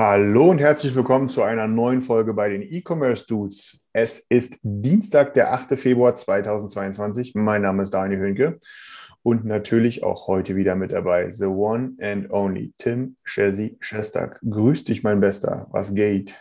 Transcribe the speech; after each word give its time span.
Hallo 0.00 0.48
und 0.50 0.60
herzlich 0.60 0.94
willkommen 0.94 1.28
zu 1.28 1.42
einer 1.42 1.66
neuen 1.66 2.02
Folge 2.02 2.32
bei 2.32 2.48
den 2.48 2.62
E-Commerce 2.62 3.26
Dudes. 3.26 3.80
Es 3.92 4.20
ist 4.28 4.60
Dienstag, 4.62 5.34
der 5.34 5.52
8. 5.52 5.76
Februar 5.76 6.14
2022. 6.14 7.34
Mein 7.34 7.62
Name 7.62 7.82
ist 7.82 7.90
Daniel 7.90 8.20
Hönke 8.20 8.60
und 9.24 9.44
natürlich 9.44 10.04
auch 10.04 10.28
heute 10.28 10.54
wieder 10.54 10.76
mit 10.76 10.92
dabei 10.92 11.28
The 11.32 11.46
One 11.46 11.96
and 12.00 12.32
Only 12.32 12.72
Tim 12.78 13.16
Chesi 13.24 13.76
Shestag. 13.80 14.38
Grüß 14.48 14.84
dich, 14.84 15.02
mein 15.02 15.18
Bester. 15.18 15.66
Was 15.72 15.92
geht? 15.92 16.40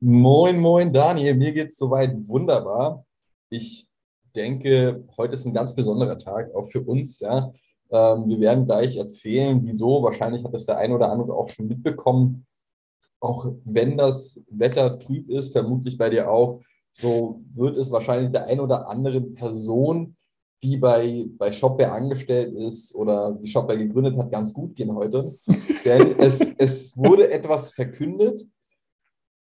Moin, 0.00 0.58
moin, 0.58 0.90
Daniel. 0.90 1.34
Mir 1.34 1.52
geht's 1.52 1.76
soweit 1.76 2.16
wunderbar. 2.26 3.04
Ich 3.50 3.86
denke, 4.34 5.04
heute 5.18 5.34
ist 5.34 5.44
ein 5.44 5.52
ganz 5.52 5.74
besonderer 5.74 6.16
Tag, 6.16 6.54
auch 6.54 6.70
für 6.70 6.80
uns. 6.80 7.20
Ja. 7.20 7.52
Ähm, 7.90 8.26
wir 8.26 8.40
werden 8.40 8.64
gleich 8.64 8.96
erzählen, 8.96 9.60
wieso. 9.62 10.02
Wahrscheinlich 10.02 10.42
hat 10.42 10.54
das 10.54 10.64
der 10.64 10.78
eine 10.78 10.94
oder 10.94 11.12
andere 11.12 11.34
auch 11.34 11.50
schon 11.50 11.68
mitbekommen. 11.68 12.46
Auch 13.24 13.54
wenn 13.64 13.96
das 13.96 14.38
Wetter 14.50 14.98
trüb 14.98 15.30
ist, 15.30 15.52
vermutlich 15.52 15.96
bei 15.96 16.10
dir 16.10 16.30
auch, 16.30 16.60
so 16.92 17.40
wird 17.54 17.78
es 17.78 17.90
wahrscheinlich 17.90 18.32
der 18.32 18.48
ein 18.48 18.60
oder 18.60 18.86
anderen 18.86 19.34
Person, 19.34 20.14
die 20.62 20.76
bei, 20.76 21.24
bei 21.38 21.50
Shopware 21.50 21.92
angestellt 21.92 22.52
ist 22.52 22.94
oder 22.94 23.32
die 23.32 23.46
Shopware 23.46 23.78
gegründet 23.78 24.18
hat, 24.18 24.30
ganz 24.30 24.52
gut 24.52 24.76
gehen 24.76 24.94
heute. 24.94 25.38
Denn 25.86 26.14
es, 26.18 26.40
es 26.58 26.98
wurde 26.98 27.30
etwas 27.30 27.72
verkündet 27.72 28.46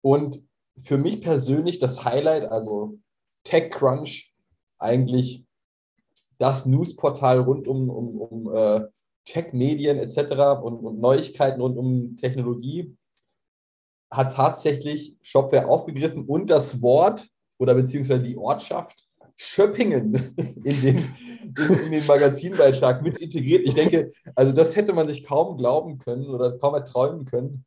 und 0.01 0.45
für 0.83 0.97
mich 0.97 1.21
persönlich 1.21 1.81
das 1.81 2.05
Highlight, 2.05 2.45
also 2.45 2.99
TechCrunch, 3.43 4.33
eigentlich 4.79 5.45
das 6.39 6.67
Newsportal 6.67 7.41
rund 7.41 7.67
um, 7.67 7.91
um, 7.91 8.21
um 8.21 8.55
äh, 8.55 8.83
Tech-Medien 9.25 9.99
etc. 9.99 10.63
Und, 10.63 10.85
und 10.85 11.01
Neuigkeiten 11.01 11.61
rund 11.61 11.77
um 11.77 12.17
Technologie, 12.17 12.97
hat 14.13 14.35
tatsächlich 14.35 15.17
Shopware 15.23 15.67
aufgegriffen 15.67 16.27
und 16.27 16.51
das 16.51 16.83
Wort 16.83 17.27
oder 17.59 17.75
beziehungsweise 17.75 18.27
die 18.27 18.37
Ortschaft 18.37 19.09
Schöppingen 19.37 20.15
in 20.65 20.83
den, 20.83 21.15
in, 21.59 21.85
in 21.87 21.91
den 21.93 22.07
Magazinbeitrag 22.07 23.03
mit 23.03 23.19
integriert. 23.19 23.67
Ich 23.67 23.75
denke, 23.75 24.13
also 24.37 24.53
das 24.53 24.77
hätte 24.77 24.93
man 24.93 25.09
sich 25.09 25.25
kaum 25.25 25.57
glauben 25.57 25.99
können 25.99 26.27
oder 26.27 26.59
kaum 26.59 26.75
erträumen 26.75 27.25
können, 27.25 27.65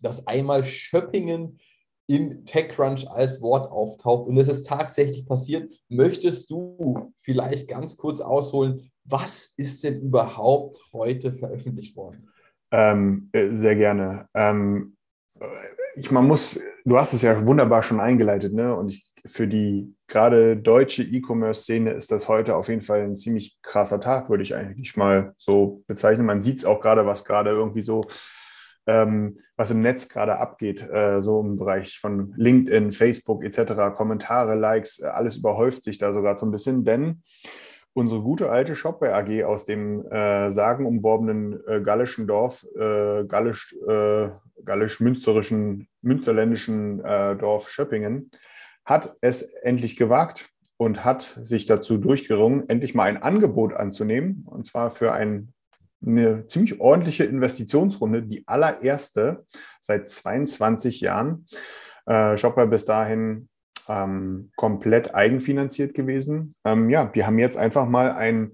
dass 0.00 0.26
einmal 0.26 0.64
Schöppingen 0.64 1.58
in 2.06 2.44
TechCrunch 2.44 3.08
als 3.08 3.40
Wort 3.40 3.70
auftaucht 3.70 4.28
und 4.28 4.36
es 4.36 4.48
ist 4.48 4.66
tatsächlich 4.66 5.26
passiert. 5.26 5.70
Möchtest 5.88 6.50
du 6.50 7.12
vielleicht 7.22 7.68
ganz 7.68 7.96
kurz 7.96 8.20
ausholen, 8.20 8.90
was 9.04 9.54
ist 9.56 9.82
denn 9.82 10.00
überhaupt 10.00 10.78
heute 10.92 11.32
veröffentlicht 11.32 11.96
worden? 11.96 12.28
Ähm, 12.72 13.30
äh, 13.32 13.48
sehr 13.48 13.76
gerne. 13.76 14.26
Ähm, 14.34 14.96
ich, 15.96 16.10
man 16.10 16.26
muss, 16.26 16.60
du 16.84 16.98
hast 16.98 17.12
es 17.12 17.22
ja 17.22 17.46
wunderbar 17.46 17.82
schon 17.82 18.00
eingeleitet, 18.00 18.52
ne? 18.52 18.74
Und 18.74 18.90
ich, 18.90 19.06
für 19.26 19.46
die 19.46 19.94
gerade 20.06 20.56
deutsche 20.56 21.02
E-Commerce-Szene 21.02 21.92
ist 21.92 22.10
das 22.10 22.28
heute 22.28 22.56
auf 22.56 22.68
jeden 22.68 22.80
Fall 22.80 23.02
ein 23.02 23.16
ziemlich 23.16 23.58
krasser 23.62 24.00
Tag, 24.00 24.30
würde 24.30 24.42
ich 24.42 24.54
eigentlich 24.54 24.96
mal 24.96 25.34
so 25.36 25.82
bezeichnen. 25.86 26.26
Man 26.26 26.42
sieht 26.42 26.58
es 26.58 26.64
auch 26.64 26.80
gerade, 26.80 27.06
was 27.06 27.24
gerade 27.24 27.50
irgendwie 27.50 27.82
so, 27.82 28.06
ähm, 28.86 29.36
was 29.56 29.70
im 29.70 29.82
Netz 29.82 30.08
gerade 30.08 30.38
abgeht, 30.38 30.82
äh, 30.88 31.20
so 31.20 31.40
im 31.40 31.56
Bereich 31.56 31.98
von 31.98 32.32
LinkedIn, 32.36 32.92
Facebook 32.92 33.44
etc., 33.44 33.94
Kommentare, 33.94 34.54
Likes, 34.54 35.00
äh, 35.00 35.06
alles 35.06 35.36
überhäuft 35.36 35.84
sich 35.84 35.98
da 35.98 36.14
sogar 36.14 36.36
so 36.38 36.46
ein 36.46 36.52
bisschen, 36.52 36.84
denn 36.84 37.22
unsere 38.00 38.22
gute 38.22 38.50
alte 38.50 38.74
Shopware 38.74 39.14
AG 39.14 39.44
aus 39.44 39.64
dem 39.66 40.10
äh, 40.10 40.50
sagenumworbenen 40.50 41.60
äh, 41.66 41.80
gallischen 41.82 42.26
Dorf, 42.26 42.66
äh, 42.74 43.24
gallisch, 43.24 43.76
äh, 43.86 44.30
gallisch-münsterischen, 44.64 45.86
münsterländischen 46.00 47.04
äh, 47.04 47.36
Dorf 47.36 47.68
Schöppingen, 47.70 48.30
hat 48.86 49.14
es 49.20 49.42
endlich 49.42 49.96
gewagt 49.96 50.48
und 50.78 51.04
hat 51.04 51.38
sich 51.42 51.66
dazu 51.66 51.98
durchgerungen, 51.98 52.68
endlich 52.70 52.94
mal 52.94 53.04
ein 53.04 53.22
Angebot 53.22 53.74
anzunehmen, 53.74 54.44
und 54.46 54.66
zwar 54.66 54.90
für 54.90 55.12
ein, 55.12 55.52
eine 56.04 56.46
ziemlich 56.46 56.80
ordentliche 56.80 57.24
Investitionsrunde, 57.24 58.22
die 58.22 58.48
allererste 58.48 59.44
seit 59.80 60.08
22 60.08 61.02
Jahren. 61.02 61.44
Äh, 62.06 62.38
Shopware 62.38 62.66
bis 62.66 62.86
dahin 62.86 63.49
ähm, 63.90 64.50
komplett 64.56 65.14
eigenfinanziert 65.14 65.94
gewesen. 65.94 66.54
Ähm, 66.64 66.90
ja, 66.90 67.12
wir 67.14 67.26
haben 67.26 67.38
jetzt 67.38 67.56
einfach 67.56 67.88
mal 67.88 68.12
einen, 68.12 68.52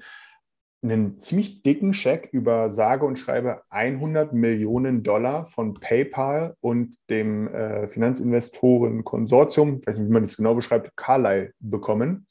einen 0.82 1.20
ziemlich 1.20 1.62
dicken 1.62 1.92
Scheck 1.92 2.28
über 2.32 2.70
sage 2.70 3.04
und 3.04 3.19
schreibe 3.19 3.62
100 3.69 4.32
Millionen 4.32 5.02
Dollar 5.02 5.44
von 5.44 5.75
PayPal 5.75 6.54
und 6.60 6.96
dem 7.10 7.48
äh, 7.48 7.86
Finanzinvestoren-Konsortium, 7.86 9.80
ich 9.80 9.86
weiß 9.86 9.98
nicht, 9.98 10.08
wie 10.08 10.12
man 10.12 10.22
das 10.22 10.36
genau 10.36 10.54
beschreibt, 10.54 10.96
Carlyle 10.96 11.52
bekommen. 11.58 12.26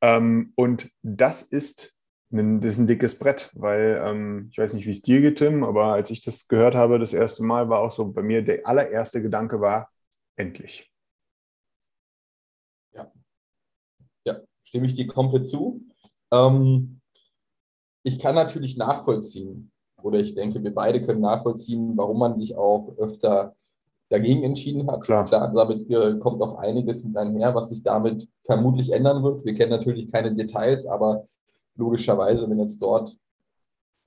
Ähm, 0.00 0.52
und 0.56 0.88
das 1.02 1.42
ist 1.42 1.92
ein, 2.32 2.60
das 2.60 2.72
ist 2.72 2.78
ein 2.78 2.86
dickes 2.86 3.18
Brett, 3.18 3.50
weil 3.54 4.00
ähm, 4.02 4.48
ich 4.50 4.58
weiß 4.58 4.72
nicht, 4.72 4.86
wie 4.86 4.90
es 4.90 5.02
dir 5.02 5.20
geht, 5.20 5.38
Tim, 5.38 5.62
aber 5.62 5.92
als 5.92 6.10
ich 6.10 6.22
das 6.22 6.48
gehört 6.48 6.74
habe, 6.74 6.98
das 6.98 7.12
erste 7.12 7.44
Mal 7.44 7.68
war 7.68 7.80
auch 7.80 7.92
so 7.92 8.10
bei 8.10 8.22
mir, 8.22 8.42
der 8.42 8.66
allererste 8.66 9.22
Gedanke 9.22 9.60
war, 9.60 9.90
endlich. 10.36 10.93
Stimme 14.74 14.88
ich 14.88 14.94
dir 14.94 15.06
komplett 15.06 15.46
zu. 15.46 15.82
Ähm, 16.32 17.00
ich 18.02 18.18
kann 18.18 18.34
natürlich 18.34 18.76
nachvollziehen, 18.76 19.70
oder 20.02 20.18
ich 20.18 20.34
denke, 20.34 20.64
wir 20.64 20.74
beide 20.74 21.00
können 21.00 21.20
nachvollziehen, 21.20 21.96
warum 21.96 22.18
man 22.18 22.36
sich 22.36 22.56
auch 22.56 22.92
öfter 22.98 23.54
dagegen 24.08 24.42
entschieden 24.42 24.90
hat. 24.90 25.02
Klar. 25.02 25.26
Klar 25.26 25.52
damit 25.54 25.88
äh, 25.88 26.18
kommt 26.18 26.42
auch 26.42 26.58
einiges 26.58 27.04
mit 27.04 27.16
einher, 27.16 27.54
was 27.54 27.68
sich 27.68 27.84
damit 27.84 28.28
vermutlich 28.46 28.92
ändern 28.92 29.22
wird. 29.22 29.44
Wir 29.44 29.54
kennen 29.54 29.70
natürlich 29.70 30.10
keine 30.10 30.34
Details, 30.34 30.86
aber 30.86 31.24
logischerweise, 31.76 32.50
wenn 32.50 32.58
jetzt 32.58 32.82
dort 32.82 33.16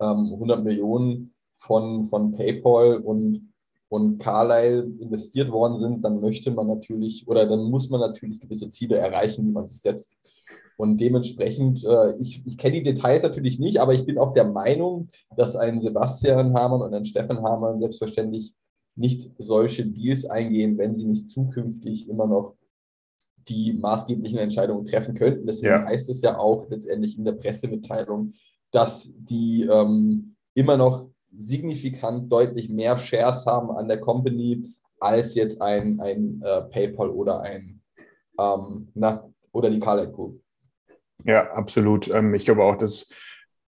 ähm, 0.02 0.34
100 0.34 0.66
Millionen 0.66 1.34
von, 1.56 2.10
von 2.10 2.34
PayPal 2.34 2.98
und, 2.98 3.54
und 3.88 4.18
Carlyle 4.18 4.84
investiert 5.00 5.50
worden 5.50 5.78
sind, 5.78 6.04
dann 6.04 6.20
möchte 6.20 6.52
man 6.52 6.68
natürlich 6.68 7.26
oder 7.26 7.46
dann 7.46 7.72
muss 7.72 7.90
man 7.90 8.02
natürlich 8.02 8.42
gewisse 8.42 8.68
Ziele 8.68 8.98
erreichen, 8.98 9.46
die 9.46 9.52
man 9.52 9.66
sich 9.66 9.80
setzt. 9.80 10.37
Und 10.78 11.00
dementsprechend, 11.02 11.84
äh, 11.84 12.16
ich, 12.18 12.46
ich 12.46 12.58
kenne 12.58 12.76
die 12.76 12.84
Details 12.84 13.24
natürlich 13.24 13.60
nicht, 13.60 13.80
aber 13.80 13.94
ich 13.94 14.06
bin 14.06 14.18
auch 14.18 14.34
der 14.34 14.46
Meinung, 14.46 15.10
dass 15.36 15.56
ein 15.56 15.82
Sebastian 15.82 16.54
Hamann 16.54 16.82
und 16.82 16.94
ein 16.94 17.06
Stefan 17.06 17.42
Hamann 17.42 17.80
selbstverständlich 17.80 18.54
nicht 18.96 19.32
solche 19.38 19.86
Deals 19.86 20.26
eingehen, 20.26 20.78
wenn 20.78 20.96
sie 20.96 21.06
nicht 21.06 21.30
zukünftig 21.30 22.08
immer 22.08 22.28
noch 22.28 22.56
die 23.48 23.74
maßgeblichen 23.74 24.38
Entscheidungen 24.38 24.86
treffen 24.86 25.16
könnten. 25.16 25.48
Deswegen 25.48 25.74
Ja. 25.74 25.86
heißt 25.86 26.10
es 26.10 26.22
ja 26.22 26.38
auch 26.38 26.70
letztendlich 26.70 27.18
in 27.18 27.26
der 27.26 27.34
Pressemitteilung, 27.34 28.34
dass 28.72 29.14
die 29.18 29.64
ähm, 29.64 30.36
immer 30.54 30.78
noch 30.78 31.08
signifikant 31.30 32.32
deutlich 32.32 32.70
mehr 32.70 32.98
Shares 32.98 33.46
haben 33.46 33.72
an 33.72 33.88
der 33.88 34.00
Company 34.00 34.74
als 35.00 35.36
jetzt 35.36 35.62
ein, 35.62 36.00
ein 36.02 36.42
äh, 36.44 36.64
PayPal 36.64 37.10
oder 37.10 37.42
ein 37.42 37.82
ähm, 38.40 38.90
na, 38.94 39.28
oder 39.52 39.70
die 39.70 39.80
Carlyle 39.80 40.12
Group. 40.12 40.42
Ja, 41.28 41.52
absolut. 41.52 42.08
Ähm, 42.08 42.34
ich 42.34 42.46
glaube 42.46 42.64
auch, 42.64 42.78
dass 42.78 43.10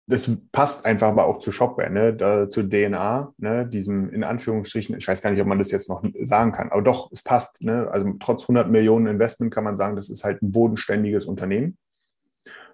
das 0.08 0.28
passt 0.50 0.84
einfach 0.84 1.08
aber 1.08 1.26
auch 1.26 1.38
zu 1.38 1.52
Shopware, 1.52 1.88
ne? 1.88 2.12
da, 2.12 2.50
zu 2.50 2.64
DNA, 2.64 3.32
ne? 3.38 3.66
diesem 3.66 4.10
in 4.10 4.24
Anführungsstrichen, 4.24 4.98
ich 4.98 5.06
weiß 5.06 5.22
gar 5.22 5.30
nicht, 5.30 5.40
ob 5.40 5.46
man 5.46 5.58
das 5.58 5.70
jetzt 5.70 5.88
noch 5.88 6.04
sagen 6.22 6.52
kann, 6.52 6.70
aber 6.72 6.82
doch, 6.82 7.12
es 7.12 7.22
passt. 7.22 7.62
Ne? 7.62 7.88
Also 7.90 8.12
trotz 8.18 8.42
100 8.42 8.68
Millionen 8.68 9.06
Investment 9.06 9.54
kann 9.54 9.64
man 9.64 9.76
sagen, 9.76 9.94
das 9.94 10.10
ist 10.10 10.24
halt 10.24 10.42
ein 10.42 10.50
bodenständiges 10.50 11.26
Unternehmen. 11.26 11.78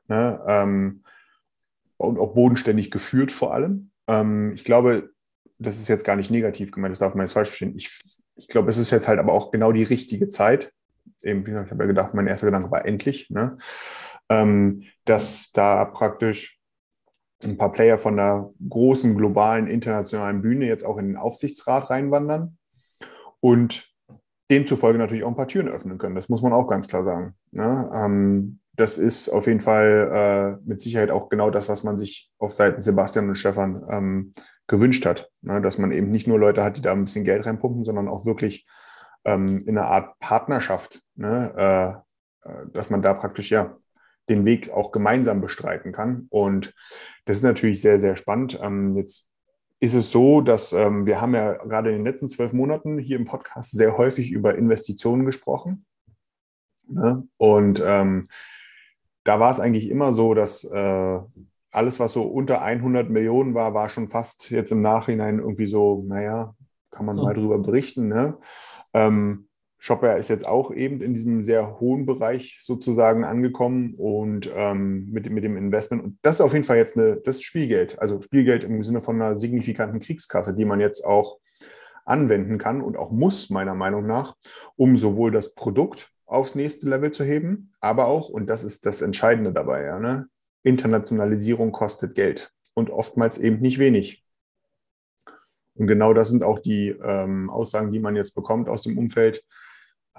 Ne? 0.08 0.40
Ähm, 0.48 1.04
und 1.98 2.18
auch 2.18 2.34
bodenständig 2.34 2.90
geführt 2.90 3.30
vor 3.30 3.52
allem. 3.52 3.90
Ähm, 4.06 4.54
ich 4.54 4.64
glaube, 4.64 5.10
das 5.58 5.78
ist 5.78 5.88
jetzt 5.88 6.04
gar 6.04 6.16
nicht 6.16 6.30
negativ 6.30 6.72
gemeint, 6.72 6.92
das 6.92 7.00
darf 7.00 7.14
man 7.14 7.26
jetzt 7.26 7.34
falsch 7.34 7.48
verstehen. 7.48 7.74
Ich, 7.76 7.90
ich 8.36 8.48
glaube, 8.48 8.70
es 8.70 8.78
ist 8.78 8.90
jetzt 8.90 9.06
halt 9.06 9.18
aber 9.18 9.32
auch 9.32 9.50
genau 9.50 9.72
die 9.72 9.82
richtige 9.82 10.28
Zeit. 10.28 10.72
Eben, 11.20 11.46
wie 11.46 11.50
gesagt, 11.50 11.66
ich 11.66 11.72
habe 11.72 11.84
ja 11.84 11.88
gedacht, 11.88 12.14
mein 12.14 12.26
erster 12.26 12.46
Gedanke 12.46 12.70
war 12.70 12.86
endlich, 12.86 13.28
ne? 13.28 13.58
Ähm, 14.28 14.84
dass 15.04 15.52
da 15.52 15.84
praktisch 15.84 16.58
ein 17.42 17.56
paar 17.56 17.72
Player 17.72 17.98
von 17.98 18.16
der 18.16 18.50
großen 18.68 19.16
globalen 19.16 19.66
internationalen 19.66 20.42
Bühne 20.42 20.66
jetzt 20.66 20.84
auch 20.84 20.98
in 20.98 21.08
den 21.08 21.16
Aufsichtsrat 21.16 21.90
reinwandern 21.90 22.58
und 23.40 23.88
demzufolge 24.50 24.98
natürlich 24.98 25.24
auch 25.24 25.28
ein 25.28 25.36
paar 25.36 25.48
Türen 25.48 25.68
öffnen 25.68 25.98
können. 25.98 26.14
Das 26.14 26.28
muss 26.28 26.42
man 26.42 26.52
auch 26.52 26.66
ganz 26.66 26.88
klar 26.88 27.04
sagen. 27.04 27.34
Ne? 27.50 27.90
Ähm, 27.94 28.60
das 28.74 28.96
ist 28.96 29.28
auf 29.28 29.46
jeden 29.46 29.60
Fall 29.60 30.58
äh, 30.62 30.68
mit 30.68 30.80
Sicherheit 30.80 31.10
auch 31.10 31.28
genau 31.28 31.50
das, 31.50 31.68
was 31.68 31.82
man 31.82 31.98
sich 31.98 32.30
auf 32.38 32.52
Seiten 32.52 32.80
Sebastian 32.80 33.28
und 33.28 33.34
Stefan 33.34 33.84
ähm, 33.90 34.32
gewünscht 34.66 35.04
hat. 35.04 35.30
Ne? 35.42 35.60
Dass 35.60 35.78
man 35.78 35.92
eben 35.92 36.10
nicht 36.10 36.26
nur 36.26 36.38
Leute 36.38 36.64
hat, 36.64 36.76
die 36.76 36.82
da 36.82 36.92
ein 36.92 37.04
bisschen 37.04 37.24
Geld 37.24 37.44
reinpumpen, 37.44 37.84
sondern 37.84 38.08
auch 38.08 38.24
wirklich 38.24 38.66
ähm, 39.24 39.62
in 39.66 39.76
einer 39.76 39.88
Art 39.88 40.18
Partnerschaft, 40.20 41.02
ne? 41.14 42.04
äh, 42.44 42.48
äh 42.48 42.66
dass 42.72 42.88
man 42.88 43.02
da 43.02 43.14
praktisch 43.14 43.50
ja 43.50 43.76
den 44.28 44.44
Weg 44.44 44.70
auch 44.70 44.92
gemeinsam 44.92 45.40
bestreiten 45.40 45.92
kann. 45.92 46.26
Und 46.30 46.74
das 47.24 47.36
ist 47.36 47.42
natürlich 47.42 47.80
sehr, 47.80 48.00
sehr 48.00 48.16
spannend. 48.16 48.58
Ähm, 48.62 48.94
jetzt 48.94 49.28
ist 49.80 49.94
es 49.94 50.10
so, 50.10 50.40
dass 50.40 50.72
ähm, 50.72 51.06
wir 51.06 51.20
haben 51.20 51.34
ja 51.34 51.54
gerade 51.64 51.90
in 51.90 51.98
den 51.98 52.04
letzten 52.04 52.28
zwölf 52.28 52.52
Monaten 52.52 52.98
hier 52.98 53.16
im 53.16 53.26
Podcast 53.26 53.72
sehr 53.72 53.96
häufig 53.96 54.32
über 54.32 54.56
Investitionen 54.56 55.24
gesprochen. 55.24 55.84
Ne? 56.88 57.26
Und 57.36 57.82
ähm, 57.84 58.28
da 59.24 59.40
war 59.40 59.50
es 59.50 59.60
eigentlich 59.60 59.90
immer 59.90 60.12
so, 60.12 60.34
dass 60.34 60.64
äh, 60.64 61.18
alles, 61.70 62.00
was 62.00 62.12
so 62.12 62.22
unter 62.22 62.62
100 62.62 63.10
Millionen 63.10 63.54
war, 63.54 63.74
war 63.74 63.88
schon 63.88 64.08
fast 64.08 64.50
jetzt 64.50 64.72
im 64.72 64.82
Nachhinein 64.82 65.38
irgendwie 65.38 65.66
so, 65.66 66.02
naja, 66.06 66.54
kann 66.90 67.06
man 67.06 67.16
mal 67.16 67.34
drüber 67.34 67.58
berichten. 67.58 68.08
Ne? 68.08 68.38
Ähm, 68.94 69.47
Shopware 69.78 70.18
ist 70.18 70.28
jetzt 70.28 70.46
auch 70.46 70.72
eben 70.72 71.00
in 71.00 71.14
diesem 71.14 71.42
sehr 71.42 71.78
hohen 71.78 72.04
Bereich 72.04 72.58
sozusagen 72.62 73.24
angekommen 73.24 73.94
und 73.96 74.50
ähm, 74.54 75.10
mit, 75.10 75.30
mit 75.30 75.44
dem 75.44 75.56
Investment. 75.56 76.02
Und 76.02 76.18
das 76.22 76.36
ist 76.36 76.40
auf 76.40 76.52
jeden 76.52 76.64
Fall 76.64 76.78
jetzt 76.78 76.96
eine, 76.96 77.16
das 77.16 77.42
Spielgeld, 77.42 77.98
also 78.00 78.20
Spielgeld 78.20 78.64
im 78.64 78.82
Sinne 78.82 79.00
von 79.00 79.20
einer 79.20 79.36
signifikanten 79.36 80.00
Kriegskasse, 80.00 80.56
die 80.56 80.64
man 80.64 80.80
jetzt 80.80 81.04
auch 81.04 81.38
anwenden 82.04 82.58
kann 82.58 82.80
und 82.80 82.96
auch 82.96 83.12
muss, 83.12 83.50
meiner 83.50 83.74
Meinung 83.74 84.06
nach, 84.06 84.34
um 84.76 84.96
sowohl 84.96 85.30
das 85.30 85.54
Produkt 85.54 86.10
aufs 86.26 86.54
nächste 86.54 86.88
Level 86.88 87.10
zu 87.10 87.24
heben, 87.24 87.72
aber 87.80 88.06
auch, 88.06 88.28
und 88.28 88.50
das 88.50 88.64
ist 88.64 88.84
das 88.84 89.00
Entscheidende 89.00 89.52
dabei, 89.52 89.84
ja, 89.84 89.98
ne? 89.98 90.28
Internationalisierung 90.62 91.72
kostet 91.72 92.14
Geld 92.14 92.52
und 92.74 92.90
oftmals 92.90 93.38
eben 93.38 93.60
nicht 93.60 93.78
wenig. 93.78 94.24
Und 95.74 95.86
genau 95.86 96.12
das 96.12 96.28
sind 96.28 96.42
auch 96.42 96.58
die 96.58 96.88
ähm, 96.88 97.48
Aussagen, 97.48 97.92
die 97.92 98.00
man 98.00 98.16
jetzt 98.16 98.34
bekommt 98.34 98.68
aus 98.68 98.82
dem 98.82 98.98
Umfeld 98.98 99.44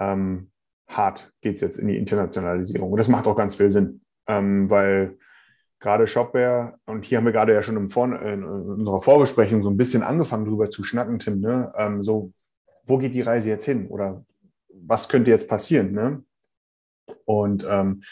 ähm, 0.00 0.50
hart 0.88 1.32
geht 1.40 1.56
es 1.56 1.60
jetzt 1.60 1.78
in 1.78 1.86
die 1.86 1.96
Internationalisierung. 1.96 2.90
Und 2.90 2.98
das 2.98 3.08
macht 3.08 3.26
auch 3.26 3.36
ganz 3.36 3.54
viel 3.54 3.70
Sinn, 3.70 4.00
ähm, 4.26 4.68
weil 4.68 5.18
gerade 5.78 6.06
Shopware, 6.06 6.78
und 6.86 7.04
hier 7.04 7.18
haben 7.18 7.24
wir 7.24 7.32
gerade 7.32 7.54
ja 7.54 7.62
schon 7.62 7.76
in 7.76 8.44
unserer 8.44 9.00
Vorbesprechung 9.00 9.62
so 9.62 9.70
ein 9.70 9.76
bisschen 9.76 10.02
angefangen, 10.02 10.44
drüber 10.44 10.70
zu 10.70 10.82
schnacken, 10.82 11.18
Tim, 11.18 11.40
ne? 11.40 11.72
Ähm, 11.76 12.02
so, 12.02 12.32
wo 12.84 12.98
geht 12.98 13.14
die 13.14 13.22
Reise 13.22 13.50
jetzt 13.50 13.64
hin? 13.64 13.86
Oder 13.88 14.24
was 14.68 15.08
könnte 15.08 15.30
jetzt 15.30 15.48
passieren? 15.48 15.92
Ne? 15.92 16.24
Und 17.24 17.66
ähm, 17.68 18.02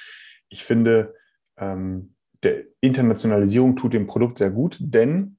ich 0.49 0.65
finde, 0.65 1.15
ähm, 1.57 2.15
der 2.43 2.65
Internationalisierung 2.81 3.77
tut 3.77 3.95
dem 3.95 4.07
Produkt 4.07 4.39
sehr 4.39 4.51
gut, 4.51 4.79
denn 4.81 5.39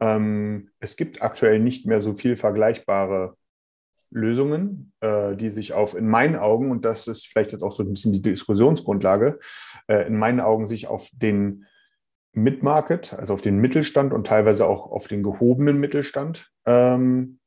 ähm, 0.00 0.70
es 0.78 0.96
gibt 0.96 1.22
aktuell 1.22 1.58
nicht 1.58 1.86
mehr 1.86 2.00
so 2.00 2.14
viel 2.14 2.36
vergleichbare 2.36 3.36
Lösungen, 4.12 4.92
äh, 5.00 5.36
die 5.36 5.50
sich 5.50 5.72
auf, 5.72 5.96
in 5.96 6.08
meinen 6.08 6.36
Augen, 6.36 6.70
und 6.70 6.84
das 6.84 7.08
ist 7.08 7.26
vielleicht 7.26 7.52
jetzt 7.52 7.62
auch 7.62 7.72
so 7.72 7.82
ein 7.82 7.90
bisschen 7.90 8.12
die 8.12 8.22
Diskussionsgrundlage, 8.22 9.38
äh, 9.88 10.06
in 10.06 10.16
meinen 10.16 10.40
Augen 10.40 10.66
sich 10.66 10.86
auf 10.86 11.10
den 11.12 11.66
Mid-Market, 12.34 13.14
also 13.14 13.34
auf 13.34 13.42
den 13.42 13.58
Mittelstand 13.58 14.12
und 14.12 14.26
teilweise 14.26 14.66
auch 14.66 14.90
auf 14.90 15.06
den 15.06 15.22
gehobenen 15.22 15.78
Mittelstand 15.78 16.50
ähm, 16.66 17.38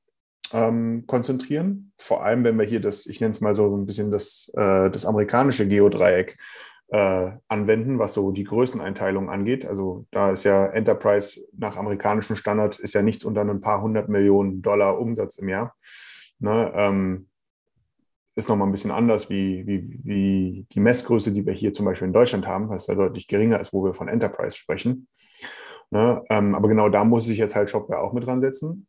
ähm, 0.53 1.06
konzentrieren. 1.07 1.91
Vor 1.97 2.23
allem, 2.23 2.44
wenn 2.44 2.57
wir 2.57 2.65
hier 2.65 2.81
das, 2.81 3.07
ich 3.07 3.19
nenne 3.19 3.31
es 3.31 3.41
mal 3.41 3.56
so 3.56 3.75
ein 3.75 3.85
bisschen 3.85 4.12
das, 4.12 4.51
äh, 4.56 4.91
das 4.91 5.06
amerikanische 5.06 5.67
Geodreieck 5.67 6.38
äh, 6.89 7.31
anwenden, 7.47 7.97
was 7.97 8.13
so 8.13 8.31
die 8.31 8.44
Größeneinteilung 8.44 9.29
angeht. 9.29 9.65
Also 9.65 10.06
da 10.12 10.31
ist 10.31 10.44
ja 10.44 10.67
Enterprise 10.67 11.41
nach 11.57 11.77
amerikanischem 11.77 12.35
Standard 12.35 12.77
ist 12.79 12.94
ja 12.94 13.01
nichts 13.01 13.25
unter 13.25 13.41
ein 13.41 13.62
paar 13.62 13.81
hundert 13.81 14.07
Millionen 14.07 14.62
Dollar 14.62 15.00
Umsatz 15.00 15.38
im 15.39 15.50
Jahr. 15.50 15.75
Ne, 16.39 16.71
ähm, 16.75 17.27
ist 18.35 18.49
nochmal 18.49 18.67
ein 18.67 18.71
bisschen 18.71 18.91
anders 18.91 19.29
wie, 19.29 19.65
wie, 19.65 19.99
wie 20.03 20.67
die 20.71 20.79
Messgröße, 20.79 21.31
die 21.31 21.45
wir 21.45 21.53
hier 21.53 21.71
zum 21.71 21.85
Beispiel 21.85 22.07
in 22.07 22.13
Deutschland 22.13 22.45
haben, 22.47 22.69
was 22.69 22.87
ja 22.87 22.95
deutlich 22.95 23.27
geringer 23.27 23.59
ist, 23.59 23.71
wo 23.71 23.83
wir 23.85 23.93
von 23.93 24.09
Enterprise 24.09 24.57
sprechen. 24.57 25.07
Ne, 25.91 26.23
ähm, 26.29 26.55
aber 26.55 26.67
genau 26.67 26.89
da 26.89 27.05
muss 27.05 27.29
ich 27.29 27.37
jetzt 27.37 27.55
halt 27.55 27.69
Shopware 27.69 28.01
auch 28.01 28.11
mit 28.11 28.25
dran 28.25 28.41
setzen. 28.41 28.87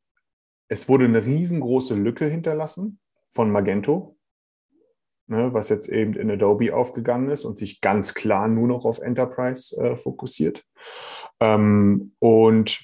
Es 0.68 0.88
wurde 0.88 1.04
eine 1.04 1.24
riesengroße 1.24 1.94
Lücke 1.94 2.24
hinterlassen 2.24 2.98
von 3.28 3.50
Magento, 3.50 4.16
ne, 5.28 5.52
was 5.52 5.68
jetzt 5.68 5.88
eben 5.88 6.14
in 6.14 6.30
Adobe 6.30 6.74
aufgegangen 6.74 7.30
ist 7.30 7.44
und 7.44 7.58
sich 7.58 7.80
ganz 7.80 8.14
klar 8.14 8.48
nur 8.48 8.66
noch 8.66 8.84
auf 8.84 8.98
Enterprise 8.98 9.76
äh, 9.76 9.96
fokussiert. 9.96 10.64
Ähm, 11.38 12.12
und 12.18 12.80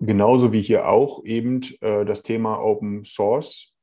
genauso 0.00 0.52
wie 0.52 0.62
hier 0.62 0.88
auch 0.88 1.24
eben 1.24 1.60
äh, 1.80 2.04
das 2.04 2.22
Thema 2.22 2.58
Open 2.58 3.04
Source 3.04 3.73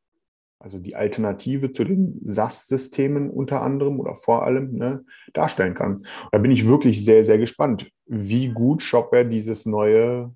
also 0.62 0.78
die 0.78 0.96
Alternative 0.96 1.72
zu 1.72 1.84
den 1.84 2.20
SAS-Systemen 2.24 3.30
unter 3.30 3.62
anderem 3.62 4.00
oder 4.00 4.16
vor 4.16 4.44
allem 4.44 4.74
ne, 4.74 5.02
darstellen 5.34 5.74
kann. 5.74 6.04
da 6.32 6.38
bin 6.38 6.52
ich 6.52 6.68
wirklich 6.68 7.04
sehr, 7.04 7.24
sehr 7.24 7.38
gespannt, 7.38 7.92
wie 8.06 8.50
gut 8.50 8.84
Shopware 8.84 9.26
dieses 9.26 9.66
neue, 9.66 10.34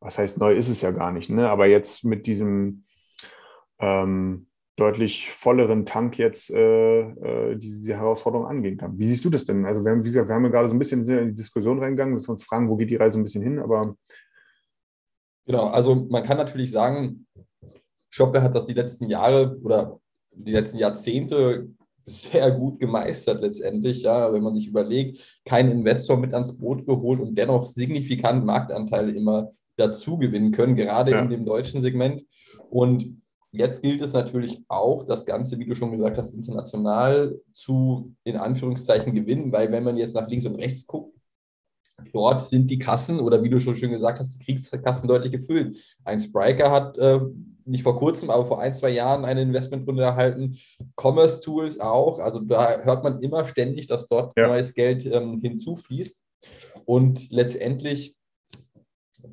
was 0.00 0.18
heißt 0.18 0.38
neu 0.38 0.54
ist 0.54 0.68
es 0.68 0.82
ja 0.82 0.90
gar 0.90 1.12
nicht, 1.12 1.30
ne, 1.30 1.48
aber 1.48 1.66
jetzt 1.66 2.04
mit 2.04 2.26
diesem 2.26 2.84
ähm, 3.78 4.46
deutlich 4.76 5.30
volleren 5.32 5.84
Tank 5.84 6.18
jetzt 6.18 6.50
äh, 6.50 7.00
äh, 7.00 7.56
diese 7.56 7.94
Herausforderung 7.94 8.46
angehen 8.46 8.78
kann. 8.78 8.98
Wie 8.98 9.04
siehst 9.04 9.24
du 9.24 9.30
das 9.30 9.44
denn? 9.44 9.66
Also 9.66 9.84
wir 9.84 9.90
haben, 9.90 10.00
gesagt, 10.00 10.28
wir 10.28 10.34
haben 10.34 10.44
ja 10.44 10.50
gerade 10.50 10.68
so 10.68 10.74
ein 10.74 10.78
bisschen 10.78 11.04
in 11.06 11.28
die 11.28 11.34
Diskussion 11.34 11.78
reingegangen, 11.78 12.14
dass 12.14 12.28
wir 12.28 12.32
uns 12.32 12.44
fragen, 12.44 12.68
wo 12.68 12.76
geht 12.76 12.90
die 12.90 12.96
Reise 12.96 13.18
ein 13.18 13.24
bisschen 13.24 13.42
hin, 13.42 13.58
aber 13.58 13.94
Genau, 15.46 15.66
also 15.66 16.06
man 16.08 16.22
kann 16.22 16.36
natürlich 16.36 16.70
sagen, 16.70 17.26
Shopware 18.10 18.42
hat 18.42 18.54
das 18.54 18.66
die 18.66 18.74
letzten 18.74 19.08
Jahre 19.08 19.58
oder 19.62 19.98
die 20.32 20.52
letzten 20.52 20.78
Jahrzehnte 20.78 21.68
sehr 22.04 22.50
gut 22.50 22.80
gemeistert 22.80 23.40
letztendlich, 23.40 24.02
ja, 24.02 24.32
wenn 24.32 24.42
man 24.42 24.56
sich 24.56 24.66
überlegt, 24.66 25.40
keinen 25.44 25.70
Investor 25.70 26.16
mit 26.16 26.34
ans 26.34 26.56
Boot 26.56 26.86
geholt 26.86 27.20
und 27.20 27.36
dennoch 27.36 27.66
signifikant 27.66 28.44
Marktanteile 28.44 29.12
immer 29.12 29.52
dazu 29.76 30.18
gewinnen 30.18 30.50
können, 30.50 30.76
gerade 30.76 31.12
ja. 31.12 31.22
in 31.22 31.30
dem 31.30 31.44
deutschen 31.44 31.80
Segment. 31.82 32.22
Und 32.68 33.20
jetzt 33.52 33.82
gilt 33.82 34.02
es 34.02 34.12
natürlich 34.12 34.62
auch, 34.68 35.04
das 35.04 35.24
Ganze, 35.24 35.58
wie 35.58 35.66
du 35.66 35.74
schon 35.74 35.92
gesagt 35.92 36.18
hast, 36.18 36.34
international 36.34 37.40
zu, 37.52 38.14
in 38.24 38.36
Anführungszeichen, 38.36 39.14
gewinnen, 39.14 39.52
weil 39.52 39.70
wenn 39.72 39.84
man 39.84 39.96
jetzt 39.96 40.14
nach 40.14 40.28
links 40.28 40.46
und 40.46 40.56
rechts 40.56 40.86
guckt, 40.86 41.16
dort 42.12 42.40
sind 42.42 42.70
die 42.70 42.78
Kassen 42.78 43.20
oder 43.20 43.42
wie 43.42 43.50
du 43.50 43.60
schon 43.60 43.76
schön 43.76 43.92
gesagt 43.92 44.20
hast, 44.20 44.38
die 44.38 44.44
Kriegskassen 44.44 45.08
deutlich 45.08 45.32
gefüllt. 45.32 45.76
Ein 46.04 46.20
Spriker 46.20 46.70
hat 46.70 46.96
äh, 46.98 47.20
nicht 47.70 47.84
vor 47.84 47.98
kurzem, 47.98 48.30
aber 48.30 48.46
vor 48.46 48.60
ein, 48.60 48.74
zwei 48.74 48.90
Jahren 48.90 49.24
eine 49.24 49.42
Investmentrunde 49.42 50.02
erhalten. 50.02 50.58
Commerce 50.96 51.40
Tools 51.40 51.78
auch. 51.78 52.18
Also 52.18 52.40
da 52.40 52.80
hört 52.80 53.04
man 53.04 53.20
immer 53.20 53.44
ständig, 53.44 53.86
dass 53.86 54.08
dort 54.08 54.36
ja. 54.36 54.48
neues 54.48 54.74
Geld 54.74 55.06
ähm, 55.06 55.38
hinzufließt. 55.38 56.22
Und 56.84 57.30
letztendlich 57.30 58.16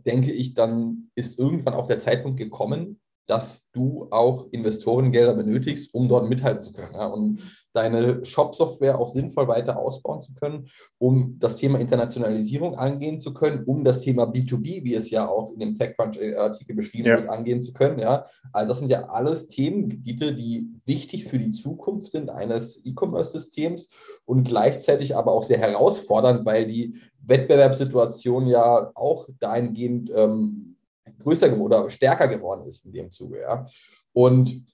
denke 0.06 0.32
ich, 0.32 0.54
dann 0.54 1.10
ist 1.16 1.40
irgendwann 1.40 1.74
auch 1.74 1.88
der 1.88 2.00
Zeitpunkt 2.00 2.38
gekommen, 2.38 3.00
dass 3.28 3.68
du 3.74 4.08
auch 4.10 4.48
Investorengelder 4.52 5.34
benötigst, 5.34 5.94
um 5.94 6.08
dort 6.08 6.30
mithalten 6.30 6.62
zu 6.62 6.74
können. 6.74 6.94
Ja? 6.94 7.08
Und 7.08 7.42
deine 7.74 8.26
Shop-Software 8.26 8.98
auch 9.00 9.10
sinnvoll 9.10 9.48
weiter 9.48 9.78
ausbauen 9.78 10.22
zu 10.22 10.34
können, 10.34 10.68
um 10.98 11.38
das 11.38 11.58
Thema 11.58 11.80
Internationalisierung 11.80 12.76
angehen 12.76 13.22
zu 13.22 13.34
können, 13.34 13.64
um 13.66 13.84
das 13.84 14.00
Thema 14.00 14.24
B2B, 14.24 14.84
wie 14.84 14.96
es 14.96 15.12
ja 15.12 15.28
auch 15.28 15.52
in 15.52 15.60
dem 15.60 15.78
TechCrunch-Artikel 15.78 16.76
beschrieben 16.76 17.08
ja. 17.08 17.18
wird, 17.18 17.30
angehen 17.30 17.62
zu 17.62 17.74
können. 17.74 18.00
Ja? 18.00 18.26
Also 18.52 18.70
das 18.70 18.80
sind 18.80 18.90
ja 18.90 19.04
alles 19.10 19.48
Themengebiete, 19.48 20.34
die 20.34 20.70
wichtig 20.86 21.26
für 21.26 21.38
die 21.38 21.52
Zukunft 21.52 22.10
sind 22.10 22.30
eines 22.32 22.84
E-Commerce-Systems 22.84 23.90
und 24.26 24.46
gleichzeitig 24.46 25.16
aber 25.16 25.34
auch 25.34 25.44
sehr 25.44 25.60
herausfordernd, 25.60 26.46
weil 26.46 26.66
die 26.66 26.96
Wettbewerbssituation 27.28 28.48
ja 28.48 28.92
auch 28.96 29.28
dahingehend 29.40 30.10
ähm, 30.16 30.77
größer 31.20 31.56
oder 31.58 31.90
stärker 31.90 32.28
geworden 32.28 32.68
ist 32.68 32.86
in 32.86 32.94
dem 32.94 33.12
Zuge. 33.12 33.42
Ja? 33.42 33.66
Und 34.14 34.66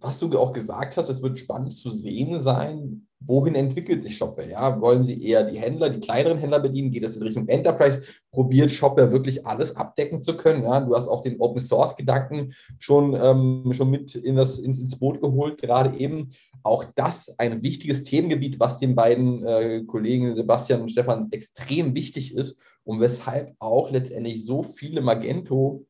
was 0.00 0.18
du 0.18 0.36
auch 0.38 0.52
gesagt 0.52 0.96
hast, 0.96 1.08
es 1.08 1.22
wird 1.22 1.38
spannend 1.38 1.72
zu 1.72 1.90
sehen 1.90 2.40
sein, 2.40 3.06
wohin 3.20 3.54
entwickelt 3.54 4.02
sich 4.02 4.16
Shopware? 4.16 4.50
Ja? 4.50 4.80
Wollen 4.80 5.04
sie 5.04 5.22
eher 5.22 5.44
die 5.44 5.58
Händler, 5.58 5.90
die 5.90 6.00
kleineren 6.00 6.38
Händler 6.38 6.60
bedienen? 6.60 6.90
Geht 6.90 7.04
es 7.04 7.16
in 7.16 7.22
Richtung 7.22 7.48
Enterprise? 7.48 8.02
Probiert 8.32 8.70
Shopware 8.72 9.12
wirklich 9.12 9.46
alles 9.46 9.76
abdecken 9.76 10.22
zu 10.22 10.36
können? 10.36 10.64
Ja? 10.64 10.80
Du 10.80 10.96
hast 10.96 11.08
auch 11.08 11.20
den 11.20 11.40
Open 11.40 11.60
Source 11.60 11.94
Gedanken 11.94 12.52
schon, 12.78 13.14
ähm, 13.14 13.72
schon 13.72 13.90
mit 13.90 14.14
in 14.14 14.36
das, 14.36 14.58
ins, 14.58 14.80
ins 14.80 14.98
Boot 14.98 15.20
geholt, 15.20 15.60
gerade 15.60 15.96
eben. 15.96 16.28
Auch 16.64 16.84
das 16.96 17.32
ein 17.38 17.62
wichtiges 17.62 18.02
Themengebiet, 18.02 18.58
was 18.58 18.78
den 18.78 18.96
beiden 18.96 19.46
äh, 19.46 19.84
Kollegen 19.84 20.34
Sebastian 20.34 20.82
und 20.82 20.90
Stefan 20.90 21.28
extrem 21.30 21.94
wichtig 21.94 22.34
ist, 22.34 22.58
und 22.88 23.00
weshalb 23.00 23.54
auch 23.58 23.90
letztendlich 23.90 24.46
so 24.46 24.62
viele 24.62 25.02
Magento, 25.02 25.84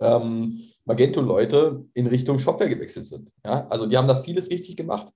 ähm, 0.00 0.68
Magento-Leute 0.84 1.86
in 1.94 2.06
Richtung 2.06 2.38
Shopware 2.38 2.68
gewechselt 2.68 3.06
sind. 3.06 3.30
Ja? 3.42 3.66
Also 3.68 3.86
die 3.86 3.96
haben 3.96 4.06
da 4.06 4.22
vieles 4.22 4.50
richtig 4.50 4.76
gemacht. 4.76 5.10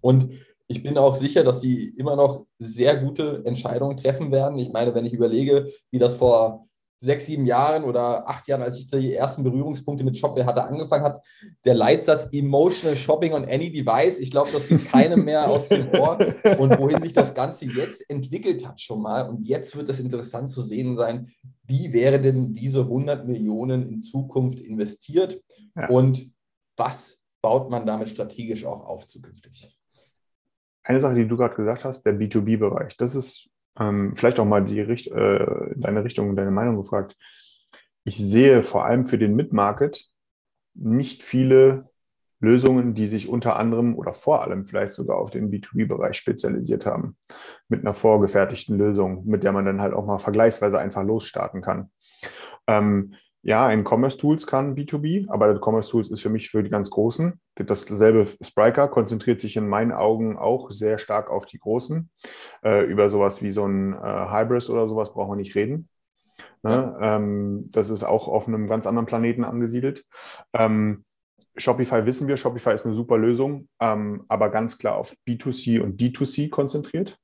Und 0.00 0.30
ich 0.66 0.82
bin 0.82 0.98
auch 0.98 1.14
sicher, 1.14 1.44
dass 1.44 1.60
sie 1.60 1.90
immer 1.90 2.16
noch 2.16 2.46
sehr 2.58 2.96
gute 2.96 3.42
Entscheidungen 3.44 3.96
treffen 3.96 4.32
werden. 4.32 4.58
Ich 4.58 4.72
meine, 4.72 4.92
wenn 4.92 5.06
ich 5.06 5.12
überlege, 5.12 5.72
wie 5.92 6.00
das 6.00 6.16
vor 6.16 6.67
sechs, 7.00 7.26
sieben 7.26 7.46
Jahren 7.46 7.84
oder 7.84 8.28
acht 8.28 8.48
Jahren, 8.48 8.62
als 8.62 8.78
ich 8.78 8.86
die 8.86 9.14
ersten 9.14 9.44
Berührungspunkte 9.44 10.04
mit 10.04 10.16
Shopware 10.16 10.46
hatte, 10.46 10.64
angefangen 10.64 11.04
hat, 11.04 11.24
der 11.64 11.74
Leitsatz 11.74 12.28
Emotional 12.32 12.96
Shopping 12.96 13.32
on 13.34 13.44
any 13.44 13.70
device, 13.70 14.18
ich 14.18 14.30
glaube, 14.30 14.50
das 14.52 14.68
geht 14.68 14.84
keinem 14.86 15.24
mehr 15.24 15.48
aus 15.48 15.68
dem 15.68 15.88
Ohr 15.90 16.18
und 16.58 16.78
wohin 16.78 17.00
sich 17.02 17.12
das 17.12 17.34
Ganze 17.34 17.66
jetzt 17.66 18.08
entwickelt 18.10 18.66
hat 18.66 18.80
schon 18.80 19.02
mal. 19.02 19.28
Und 19.28 19.46
jetzt 19.46 19.76
wird 19.76 19.88
es 19.88 20.00
interessant 20.00 20.48
zu 20.48 20.60
sehen 20.60 20.96
sein, 20.96 21.30
wie 21.64 21.92
wäre 21.92 22.20
denn 22.20 22.52
diese 22.52 22.80
100 22.80 23.26
Millionen 23.26 23.88
in 23.88 24.00
Zukunft 24.00 24.58
investiert 24.58 25.40
ja. 25.76 25.88
und 25.88 26.32
was 26.76 27.18
baut 27.42 27.70
man 27.70 27.86
damit 27.86 28.08
strategisch 28.08 28.64
auch 28.64 28.84
auf 28.84 29.06
zukünftig. 29.06 29.76
Eine 30.82 31.00
Sache, 31.00 31.14
die 31.14 31.28
du 31.28 31.36
gerade 31.36 31.54
gesagt 31.54 31.84
hast, 31.84 32.02
der 32.04 32.14
B2B-Bereich, 32.14 32.96
das 32.96 33.14
ist 33.14 33.48
ähm, 33.78 34.14
vielleicht 34.14 34.40
auch 34.40 34.44
mal 34.44 34.64
die 34.64 34.80
Richt 34.80 35.08
äh, 35.08 35.46
deine 35.76 36.04
Richtung, 36.04 36.36
deine 36.36 36.50
Meinung 36.50 36.76
gefragt. 36.76 37.16
Ich 38.04 38.16
sehe 38.16 38.62
vor 38.62 38.84
allem 38.84 39.06
für 39.06 39.18
den 39.18 39.36
Mid-Market 39.36 40.08
nicht 40.74 41.22
viele 41.22 41.90
Lösungen, 42.40 42.94
die 42.94 43.06
sich 43.06 43.28
unter 43.28 43.56
anderem 43.56 43.96
oder 43.96 44.12
vor 44.12 44.42
allem 44.42 44.64
vielleicht 44.64 44.92
sogar 44.92 45.18
auf 45.18 45.30
den 45.30 45.50
B2B-Bereich 45.50 46.16
spezialisiert 46.16 46.86
haben, 46.86 47.16
mit 47.68 47.80
einer 47.80 47.94
vorgefertigten 47.94 48.78
Lösung, 48.78 49.26
mit 49.26 49.42
der 49.42 49.52
man 49.52 49.64
dann 49.64 49.80
halt 49.80 49.92
auch 49.92 50.06
mal 50.06 50.18
vergleichsweise 50.18 50.78
einfach 50.78 51.02
losstarten 51.02 51.62
kann. 51.62 51.90
Ähm, 52.68 53.14
ja, 53.42 53.66
ein 53.66 53.84
Commerce 53.84 54.18
Tools 54.18 54.46
kann 54.46 54.74
B2B, 54.74 55.30
aber 55.30 55.58
Commerce 55.62 55.90
Tools 55.90 56.10
ist 56.10 56.22
für 56.22 56.28
mich 56.28 56.50
für 56.50 56.62
die 56.62 56.70
ganz 56.70 56.90
Großen. 56.90 57.40
Dasselbe 57.54 58.26
Spriker 58.42 58.88
konzentriert 58.88 59.40
sich 59.40 59.56
in 59.56 59.68
meinen 59.68 59.92
Augen 59.92 60.36
auch 60.36 60.70
sehr 60.70 60.98
stark 60.98 61.30
auf 61.30 61.46
die 61.46 61.58
Großen. 61.58 62.10
Äh, 62.64 62.84
über 62.84 63.10
sowas 63.10 63.42
wie 63.42 63.52
so 63.52 63.64
ein 63.64 63.92
äh, 63.92 64.30
Hybris 64.30 64.70
oder 64.70 64.88
sowas 64.88 65.12
brauchen 65.12 65.32
wir 65.32 65.36
nicht 65.36 65.54
reden. 65.54 65.88
Ne? 66.62 66.96
Ja. 67.00 67.16
Ähm, 67.16 67.68
das 67.70 67.90
ist 67.90 68.04
auch 68.04 68.28
auf 68.28 68.48
einem 68.48 68.66
ganz 68.66 68.86
anderen 68.86 69.06
Planeten 69.06 69.44
angesiedelt. 69.44 70.04
Ähm, 70.52 71.04
Shopify 71.56 72.06
wissen 72.06 72.28
wir, 72.28 72.36
Shopify 72.36 72.72
ist 72.72 72.86
eine 72.86 72.94
super 72.94 73.18
Lösung, 73.18 73.68
ähm, 73.80 74.24
aber 74.28 74.50
ganz 74.50 74.78
klar 74.78 74.96
auf 74.96 75.14
B2C 75.26 75.80
und 75.80 76.00
D2C 76.00 76.50
konzentriert. 76.50 77.18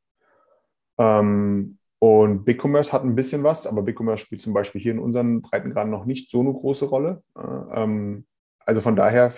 Ähm, 0.98 1.78
und 2.04 2.44
BigCommerce 2.44 2.92
hat 2.92 3.02
ein 3.02 3.14
bisschen 3.14 3.44
was, 3.44 3.66
aber 3.66 3.80
BigCommerce 3.80 4.20
spielt 4.20 4.42
zum 4.42 4.52
Beispiel 4.52 4.78
hier 4.78 4.92
in 4.92 4.98
unseren 4.98 5.40
Breitengraden 5.40 5.90
noch 5.90 6.04
nicht 6.04 6.30
so 6.30 6.40
eine 6.40 6.52
große 6.52 6.84
Rolle. 6.84 7.22
Ähm, 7.34 8.26
also 8.58 8.82
von 8.82 8.94
daher, 8.94 9.32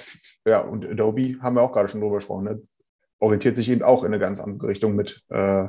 ja, 0.44 0.62
und 0.62 0.85
Adobe 0.85 1.37
haben 1.40 1.54
wir 1.54 1.62
auch 1.62 1.70
gerade 1.70 1.88
schon 1.88 2.00
drüber 2.00 2.16
gesprochen, 2.16 2.44
ne? 2.44 2.61
orientiert 3.20 3.56
sich 3.56 3.70
eben 3.70 3.85
auch 3.85 4.02
in 4.02 4.08
eine 4.08 4.18
ganz 4.18 4.40
andere 4.40 4.66
Richtung 4.66 4.96
mit 4.96 5.23
äh, 5.28 5.68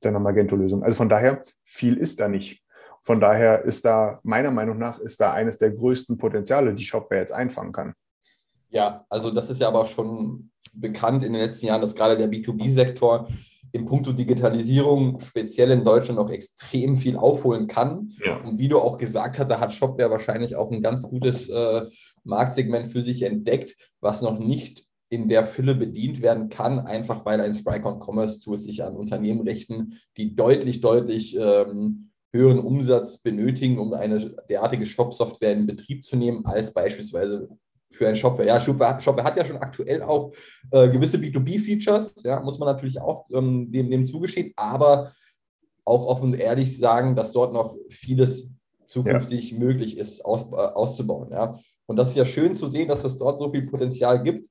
seiner 0.00 0.18
Magento-Lösung. 0.18 0.82
Also 0.82 0.96
von 0.96 1.10
daher, 1.10 1.42
viel 1.62 1.98
ist 1.98 2.20
da 2.20 2.28
nicht. 2.28 2.64
Von 3.02 3.20
daher 3.20 3.64
ist 3.64 3.84
da, 3.84 4.20
meiner 4.22 4.50
Meinung 4.50 4.78
nach, 4.78 4.98
ist 5.00 5.20
da 5.20 5.34
eines 5.34 5.58
der 5.58 5.72
größten 5.72 6.16
Potenziale, 6.16 6.74
die 6.74 6.86
Shopware 6.86 7.20
jetzt 7.20 7.32
einfangen 7.32 7.72
kann. 7.72 7.92
Ja, 8.70 9.04
also 9.10 9.30
das 9.30 9.50
ist 9.50 9.60
ja 9.60 9.68
aber 9.68 9.84
schon 9.84 10.52
bekannt 10.72 11.22
in 11.22 11.34
den 11.34 11.42
letzten 11.42 11.66
Jahren, 11.66 11.82
dass 11.82 11.94
gerade 11.94 12.16
der 12.16 12.30
B2B-Sektor 12.30 13.28
in 13.72 13.84
puncto 13.84 14.12
Digitalisierung 14.12 15.20
speziell 15.20 15.70
in 15.70 15.84
Deutschland 15.84 16.18
noch 16.18 16.30
extrem 16.30 16.96
viel 16.96 17.16
aufholen 17.16 17.66
kann. 17.66 18.12
Ja. 18.24 18.38
Und 18.42 18.58
wie 18.58 18.68
du 18.68 18.78
auch 18.78 18.98
gesagt 18.98 19.38
hast, 19.38 19.50
da 19.50 19.60
hat 19.60 19.72
Shopware 19.72 20.10
wahrscheinlich 20.10 20.56
auch 20.56 20.70
ein 20.70 20.82
ganz 20.82 21.02
gutes 21.02 21.48
äh, 21.48 21.82
Marktsegment 22.24 22.92
für 22.92 23.02
sich 23.02 23.22
entdeckt, 23.22 23.76
was 24.00 24.22
noch 24.22 24.38
nicht 24.38 24.86
in 25.10 25.28
der 25.28 25.44
Fülle 25.44 25.74
bedient 25.74 26.20
werden 26.20 26.48
kann, 26.48 26.80
einfach 26.80 27.24
weil 27.24 27.40
ein 27.40 27.54
Sprycon 27.54 28.00
Commerce 28.00 28.40
Tool 28.40 28.58
sich 28.58 28.84
an 28.84 28.94
Unternehmen 28.94 29.40
richten, 29.40 29.94
die 30.16 30.36
deutlich, 30.36 30.80
deutlich 30.80 31.36
ähm, 31.36 32.10
höheren 32.32 32.58
Umsatz 32.58 33.18
benötigen, 33.18 33.78
um 33.78 33.94
eine 33.94 34.18
derartige 34.50 34.84
Shop-Software 34.84 35.52
in 35.52 35.66
Betrieb 35.66 36.04
zu 36.04 36.16
nehmen, 36.16 36.44
als 36.44 36.72
beispielsweise 36.74 37.48
für 37.98 38.08
ein 38.08 38.16
Shopware. 38.16 38.46
Ja, 38.46 38.60
Shopware, 38.60 39.00
Shopware 39.00 39.26
hat 39.26 39.36
ja 39.36 39.44
schon 39.44 39.58
aktuell 39.58 40.02
auch 40.02 40.32
äh, 40.70 40.88
gewisse 40.88 41.18
B2B-Features, 41.18 42.22
ja, 42.22 42.40
muss 42.40 42.58
man 42.58 42.68
natürlich 42.68 43.00
auch 43.00 43.26
ähm, 43.32 43.70
dem, 43.72 43.90
dem 43.90 44.06
zugestehen, 44.06 44.52
aber 44.56 45.12
auch 45.84 46.06
offen 46.06 46.32
und 46.32 46.34
ehrlich 46.34 46.78
sagen, 46.78 47.16
dass 47.16 47.32
dort 47.32 47.52
noch 47.52 47.76
vieles 47.90 48.50
zukünftig 48.86 49.50
ja. 49.50 49.58
möglich 49.58 49.98
ist, 49.98 50.24
aus, 50.24 50.44
äh, 50.52 50.54
auszubauen. 50.54 51.32
Ja. 51.32 51.58
Und 51.86 51.96
das 51.96 52.10
ist 52.10 52.16
ja 52.16 52.24
schön 52.24 52.54
zu 52.54 52.68
sehen, 52.68 52.88
dass 52.88 53.04
es 53.04 53.18
dort 53.18 53.40
so 53.40 53.50
viel 53.50 53.66
Potenzial 53.66 54.22
gibt. 54.22 54.48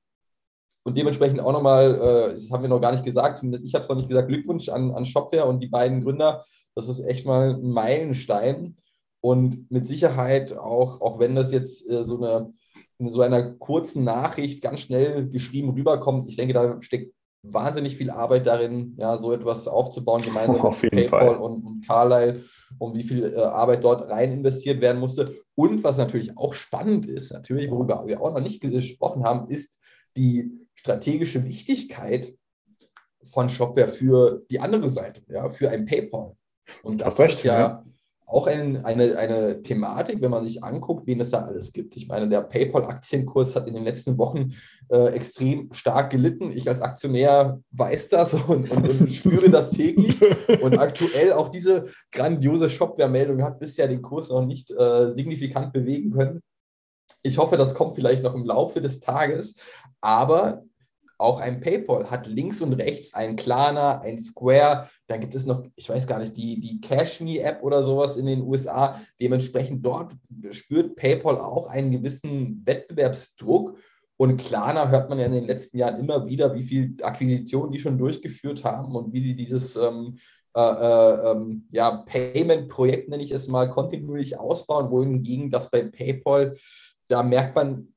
Und 0.84 0.96
dementsprechend 0.96 1.40
auch 1.40 1.52
nochmal, 1.52 1.94
äh, 1.94 2.34
das 2.34 2.50
haben 2.50 2.62
wir 2.62 2.68
noch 2.68 2.80
gar 2.80 2.92
nicht 2.92 3.04
gesagt, 3.04 3.42
ich 3.42 3.74
habe 3.74 3.82
es 3.82 3.88
noch 3.88 3.96
nicht 3.96 4.08
gesagt, 4.08 4.28
Glückwunsch 4.28 4.68
an, 4.68 4.90
an 4.90 5.06
Shopware 5.06 5.46
und 5.46 5.60
die 5.60 5.68
beiden 5.68 6.04
Gründer. 6.04 6.44
Das 6.74 6.88
ist 6.88 7.00
echt 7.00 7.24
mal 7.24 7.54
ein 7.54 7.70
Meilenstein. 7.70 8.76
Und 9.20 9.70
mit 9.70 9.86
Sicherheit 9.86 10.56
auch, 10.56 11.00
auch 11.00 11.18
wenn 11.18 11.34
das 11.34 11.50
jetzt 11.50 11.88
äh, 11.88 12.04
so 12.04 12.18
eine 12.18 12.52
in 12.98 13.10
so 13.10 13.22
einer 13.22 13.42
kurzen 13.42 14.04
Nachricht 14.04 14.62
ganz 14.62 14.80
schnell 14.80 15.28
geschrieben 15.28 15.70
rüberkommt. 15.70 16.28
Ich 16.28 16.36
denke, 16.36 16.54
da 16.54 16.80
steckt 16.82 17.14
wahnsinnig 17.42 17.96
viel 17.96 18.10
Arbeit 18.10 18.46
darin, 18.46 18.96
ja, 18.98 19.16
so 19.16 19.32
etwas 19.32 19.68
aufzubauen, 19.68 20.22
gemeinsam 20.22 20.56
oh, 20.62 20.74
mit 20.82 20.90
PayPal 20.90 21.36
und, 21.36 21.64
und 21.64 21.86
Carlyle, 21.86 22.42
um 22.78 22.94
wie 22.94 23.04
viel 23.04 23.32
äh, 23.32 23.40
Arbeit 23.40 23.84
dort 23.84 24.10
rein 24.10 24.32
investiert 24.32 24.80
werden 24.80 24.98
musste. 24.98 25.34
Und 25.54 25.84
was 25.84 25.98
natürlich 25.98 26.36
auch 26.36 26.54
spannend 26.54 27.06
ist, 27.06 27.32
natürlich, 27.32 27.70
worüber 27.70 28.04
wir 28.06 28.20
auch 28.20 28.32
noch 28.32 28.40
nicht 28.40 28.60
gesprochen 28.60 29.24
haben, 29.24 29.48
ist 29.48 29.78
die 30.16 30.50
strategische 30.74 31.44
Wichtigkeit 31.44 32.34
von 33.30 33.48
Shopware 33.48 33.88
für 33.88 34.42
die 34.50 34.58
andere 34.58 34.88
Seite, 34.88 35.22
ja, 35.28 35.48
für 35.48 35.70
ein 35.70 35.86
PayPal. 35.86 36.36
Und 36.82 37.00
das, 37.00 37.14
das 37.14 37.34
ist 37.34 37.44
ja, 37.44 37.58
ja 37.58 37.84
auch 38.28 38.46
ein, 38.46 38.84
eine, 38.84 39.16
eine 39.16 39.62
Thematik, 39.62 40.20
wenn 40.20 40.30
man 40.30 40.44
sich 40.44 40.62
anguckt, 40.62 41.06
wen 41.06 41.20
es 41.20 41.30
da 41.30 41.42
alles 41.42 41.72
gibt. 41.72 41.96
Ich 41.96 42.08
meine, 42.08 42.28
der 42.28 42.42
PayPal-Aktienkurs 42.42 43.56
hat 43.56 43.66
in 43.66 43.74
den 43.74 43.84
letzten 43.84 44.18
Wochen 44.18 44.52
äh, 44.90 45.14
extrem 45.14 45.72
stark 45.72 46.10
gelitten. 46.10 46.52
Ich 46.54 46.68
als 46.68 46.82
Aktionär 46.82 47.58
weiß 47.70 48.10
das 48.10 48.34
und, 48.48 48.70
und, 48.70 49.00
und 49.00 49.10
spüre 49.10 49.48
das 49.48 49.70
täglich. 49.70 50.20
Und 50.60 50.78
aktuell 50.78 51.32
auch 51.32 51.48
diese 51.48 51.86
grandiose 52.12 52.68
Shopware-Meldung 52.68 53.42
hat 53.42 53.58
bisher 53.60 53.88
den 53.88 54.02
Kurs 54.02 54.28
noch 54.28 54.44
nicht 54.44 54.70
äh, 54.72 55.10
signifikant 55.12 55.72
bewegen 55.72 56.10
können. 56.10 56.40
Ich 57.22 57.38
hoffe, 57.38 57.56
das 57.56 57.74
kommt 57.74 57.94
vielleicht 57.94 58.22
noch 58.22 58.34
im 58.34 58.44
Laufe 58.44 58.82
des 58.82 59.00
Tages. 59.00 59.56
Aber 60.02 60.64
auch 61.18 61.40
ein 61.40 61.60
PayPal 61.60 62.10
hat 62.10 62.26
links 62.26 62.62
und 62.62 62.72
rechts 62.74 63.12
ein 63.12 63.36
Klarna, 63.36 64.00
ein 64.00 64.18
Square, 64.18 64.88
dann 65.08 65.20
gibt 65.20 65.34
es 65.34 65.46
noch, 65.46 65.64
ich 65.74 65.88
weiß 65.88 66.06
gar 66.06 66.20
nicht, 66.20 66.36
die, 66.36 66.60
die 66.60 66.80
CashMe-App 66.80 67.62
oder 67.62 67.82
sowas 67.82 68.16
in 68.16 68.26
den 68.26 68.42
USA. 68.42 69.00
Dementsprechend 69.20 69.84
dort 69.84 70.14
spürt 70.52 70.96
PayPal 70.96 71.38
auch 71.38 71.66
einen 71.66 71.90
gewissen 71.90 72.62
Wettbewerbsdruck. 72.64 73.76
Und 74.16 74.36
Klarna 74.36 74.88
hört 74.88 75.08
man 75.08 75.18
ja 75.18 75.26
in 75.26 75.32
den 75.32 75.46
letzten 75.46 75.78
Jahren 75.78 76.00
immer 76.00 76.26
wieder, 76.26 76.54
wie 76.54 76.62
viel 76.62 76.96
Akquisitionen 77.02 77.72
die 77.72 77.78
schon 77.78 77.98
durchgeführt 77.98 78.64
haben 78.64 78.94
und 78.96 79.12
wie 79.12 79.20
sie 79.20 79.36
dieses 79.36 79.76
ähm, 79.76 80.18
äh, 80.56 80.60
äh, 80.60 81.30
ähm, 81.30 81.68
ja, 81.70 82.02
Payment-Projekt, 82.04 83.08
nenne 83.08 83.22
ich 83.22 83.30
es 83.30 83.46
mal, 83.48 83.70
kontinuierlich 83.70 84.38
ausbauen, 84.38 84.90
wohingegen 84.90 85.50
das 85.50 85.70
bei 85.70 85.82
PayPal, 85.82 86.56
da 87.06 87.22
merkt 87.22 87.54
man, 87.54 87.94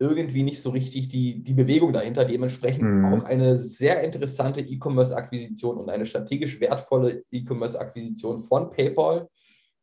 irgendwie 0.00 0.42
nicht 0.42 0.60
so 0.62 0.70
richtig 0.70 1.08
die, 1.08 1.42
die 1.42 1.52
Bewegung 1.52 1.92
dahinter. 1.92 2.24
Dementsprechend 2.24 2.82
mhm. 2.82 3.04
auch 3.04 3.24
eine 3.24 3.56
sehr 3.56 4.02
interessante 4.02 4.62
E-Commerce-Akquisition 4.62 5.76
und 5.76 5.90
eine 5.90 6.06
strategisch 6.06 6.58
wertvolle 6.58 7.22
E-Commerce-Akquisition 7.30 8.40
von 8.40 8.70
PayPal. 8.70 9.28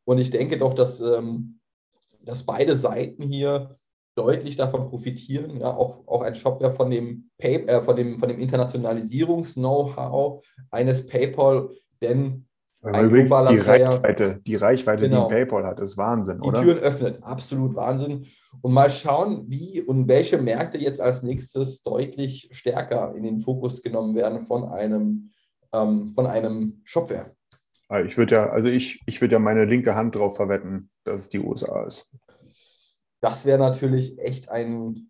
Und 0.06 0.18
ich 0.18 0.32
denke 0.32 0.58
doch, 0.58 0.74
dass, 0.74 1.00
ähm, 1.02 1.60
dass 2.24 2.44
beide 2.44 2.76
Seiten 2.76 3.22
hier 3.24 3.76
deutlich 4.16 4.56
davon 4.56 4.90
profitieren. 4.90 5.60
Ja, 5.60 5.78
auch, 5.78 6.08
auch 6.08 6.24
ein 6.24 6.34
Shopware 6.34 6.74
von 6.74 6.90
dem, 6.90 7.30
Pay, 7.38 7.68
äh, 7.68 7.84
von 7.84 7.96
dem, 7.96 8.20
von 8.20 8.28
dem 8.28 8.40
Internationalisierungs-Know-how 8.40 10.44
eines 10.72 11.06
PayPal, 11.06 11.70
denn 12.02 12.47
ein 12.84 13.10
die 13.10 13.58
Reichweite, 13.58 14.40
die 14.46 14.56
Reichweite, 14.56 15.04
genau. 15.04 15.28
die 15.28 15.34
PayPal 15.34 15.66
hat, 15.66 15.80
ist 15.80 15.98
Wahnsinn, 15.98 16.42
die 16.42 16.48
oder? 16.48 16.60
Die 16.60 16.66
Türen 16.66 16.80
öffnet, 16.80 17.24
absolut 17.24 17.76
Wahnsinn. 17.76 18.28
Und 18.62 18.74
mal 18.74 18.92
schauen, 18.92 19.46
wie 19.48 19.82
und 19.82 20.08
welche 20.08 20.38
Märkte 20.38 20.78
jetzt 20.78 21.02
als 21.02 21.24
nächstes 21.24 21.84
deutlich 21.84 22.50
stärker 22.52 23.16
in 23.16 23.24
den 23.24 23.40
Fokus 23.40 23.82
genommen 23.82 24.16
werden 24.16 24.44
von 24.44 24.66
einem, 24.66 25.32
ähm, 25.74 26.10
von 26.12 26.28
einem 26.28 26.82
Shopware. 26.84 27.32
Ah, 27.90 28.02
ich 28.02 28.18
würde 28.18 28.36
ja, 28.36 28.50
also 28.50 28.68
ich, 28.68 29.02
ich 29.06 29.22
würde 29.22 29.34
ja 29.34 29.40
meine 29.40 29.66
linke 29.66 29.96
Hand 29.96 30.16
darauf 30.16 30.36
verwetten, 30.36 30.90
dass 31.04 31.20
es 31.20 31.30
die 31.30 31.40
USA 31.40 31.84
ist. 31.84 32.12
Das 33.22 33.46
wäre 33.46 33.58
natürlich 33.58 34.20
echt 34.20 34.50
ein, 34.50 35.10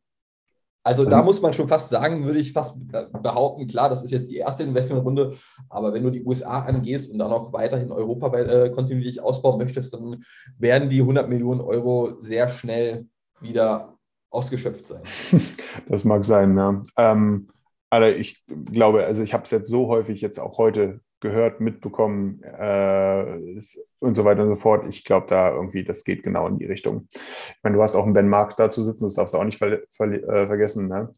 Also, 0.87 1.03
also 1.03 1.15
da 1.15 1.21
muss 1.21 1.41
man 1.41 1.51
schon 1.51 1.67
fast 1.67 1.89
sagen, 1.89 2.23
würde 2.23 2.39
ich 2.39 2.53
fast 2.53 2.77
behaupten, 3.21 3.67
klar, 3.67 3.89
das 3.89 4.03
ist 4.03 4.11
jetzt 4.11 4.31
die 4.31 4.37
erste 4.37 4.63
Investmentrunde, 4.63 5.33
aber 5.67 5.93
wenn 5.93 6.01
du 6.01 6.09
die 6.09 6.23
USA 6.23 6.61
angehst 6.61 7.11
und 7.11 7.19
dann 7.19 7.33
auch 7.33 7.51
weiterhin 7.51 7.91
Europa 7.91 8.33
äh, 8.37 8.69
kontinuierlich 8.69 9.21
ausbauen 9.21 9.57
möchtest, 9.57 9.93
dann 9.93 10.23
werden 10.57 10.89
die 10.89 11.01
100 11.01 11.27
Millionen 11.27 11.59
Euro 11.59 12.15
sehr 12.21 12.47
schnell 12.47 13.05
wieder 13.41 13.97
ausgeschöpft 14.29 14.85
sein. 14.85 15.01
Das 15.89 16.05
mag 16.05 16.25
sein, 16.25 16.57
ja. 16.57 16.81
Ähm, 16.97 17.49
aber 17.89 18.15
ich 18.15 18.43
glaube, 18.71 19.05
also 19.05 19.21
ich 19.21 19.33
habe 19.33 19.43
es 19.43 19.51
jetzt 19.51 19.69
so 19.69 19.87
häufig 19.87 20.21
jetzt 20.21 20.39
auch 20.39 20.57
heute 20.57 21.01
gehört, 21.19 21.59
mitbekommen 21.61 22.41
äh, 22.43 23.59
und 23.99 24.13
so 24.13 24.23
weiter 24.25 24.43
und 24.43 24.49
so 24.49 24.55
fort. 24.55 24.87
Ich 24.87 25.03
glaube, 25.03 25.27
da 25.29 25.51
irgendwie, 25.51 25.83
das 25.83 26.03
geht 26.03 26.23
genau 26.23 26.47
in 26.47 26.59
die 26.59 26.65
Richtung. 26.65 27.07
Ich 27.11 27.63
meine, 27.63 27.75
du 27.75 27.83
hast 27.83 27.95
auch 27.95 28.03
einen 28.03 28.13
Ben 28.13 28.29
Marks 28.29 28.55
da 28.55 28.69
zu 28.69 28.83
sitzen, 28.83 29.03
das 29.03 29.15
darfst 29.15 29.33
du 29.33 29.39
auch 29.39 29.43
nicht 29.43 29.57
ver 29.57 29.81
ver 29.89 30.11
äh, 30.11 30.47
vergessen. 30.47 30.87
Ne? 30.87 31.13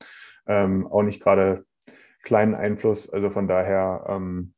Ähm, 0.48 0.88
auch 0.88 1.04
nicht 1.04 1.22
gerade 1.22 1.66
kleinen 2.24 2.56
Einfluss. 2.56 3.10
Also 3.10 3.30
von 3.30 3.48
daher 3.48 4.06
ähm, 4.08 4.54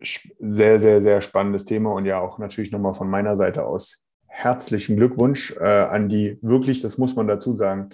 sehr, 0.00 0.80
sehr, 0.80 1.00
sehr 1.00 1.22
spannendes 1.22 1.64
Thema 1.64 1.92
und 1.92 2.04
ja 2.04 2.20
auch 2.20 2.38
natürlich 2.38 2.72
nochmal 2.72 2.94
von 2.94 3.08
meiner 3.08 3.36
Seite 3.36 3.64
aus 3.64 4.04
herzlichen 4.26 4.96
Glückwunsch 4.96 5.54
äh, 5.60 5.64
an 5.64 6.08
die 6.08 6.38
wirklich, 6.42 6.82
das 6.82 6.98
muss 6.98 7.14
man 7.14 7.28
dazu 7.28 7.52
sagen, 7.52 7.90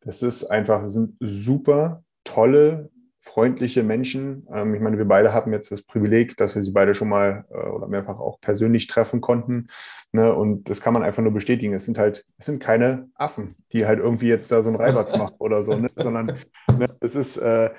das 0.00 0.22
ist 0.22 0.44
einfach, 0.44 0.86
sind 0.86 1.16
super 1.20 2.02
tolle 2.24 2.90
freundliche 3.22 3.84
Menschen. 3.84 4.48
Ähm, 4.52 4.74
ich 4.74 4.80
meine, 4.80 4.98
wir 4.98 5.04
beide 5.04 5.32
hatten 5.32 5.52
jetzt 5.52 5.70
das 5.70 5.82
Privileg, 5.82 6.36
dass 6.36 6.56
wir 6.56 6.62
sie 6.64 6.72
beide 6.72 6.94
schon 6.94 7.08
mal 7.08 7.44
äh, 7.50 7.68
oder 7.68 7.86
mehrfach 7.86 8.18
auch 8.18 8.40
persönlich 8.40 8.88
treffen 8.88 9.20
konnten. 9.20 9.68
Ne? 10.10 10.34
Und 10.34 10.68
das 10.68 10.80
kann 10.80 10.92
man 10.92 11.04
einfach 11.04 11.22
nur 11.22 11.32
bestätigen. 11.32 11.72
Es 11.72 11.84
sind 11.84 11.98
halt, 11.98 12.26
es 12.38 12.46
sind 12.46 12.60
keine 12.60 13.08
Affen, 13.14 13.54
die 13.72 13.86
halt 13.86 14.00
irgendwie 14.00 14.26
jetzt 14.26 14.50
da 14.50 14.62
so 14.62 14.68
einen 14.68 14.76
Reibatz 14.76 15.16
machen 15.16 15.36
oder 15.38 15.62
so, 15.62 15.76
ne? 15.76 15.86
sondern 15.94 16.32
ne, 16.76 16.88
es 17.00 17.14
ist, 17.14 17.36
äh, 17.36 17.70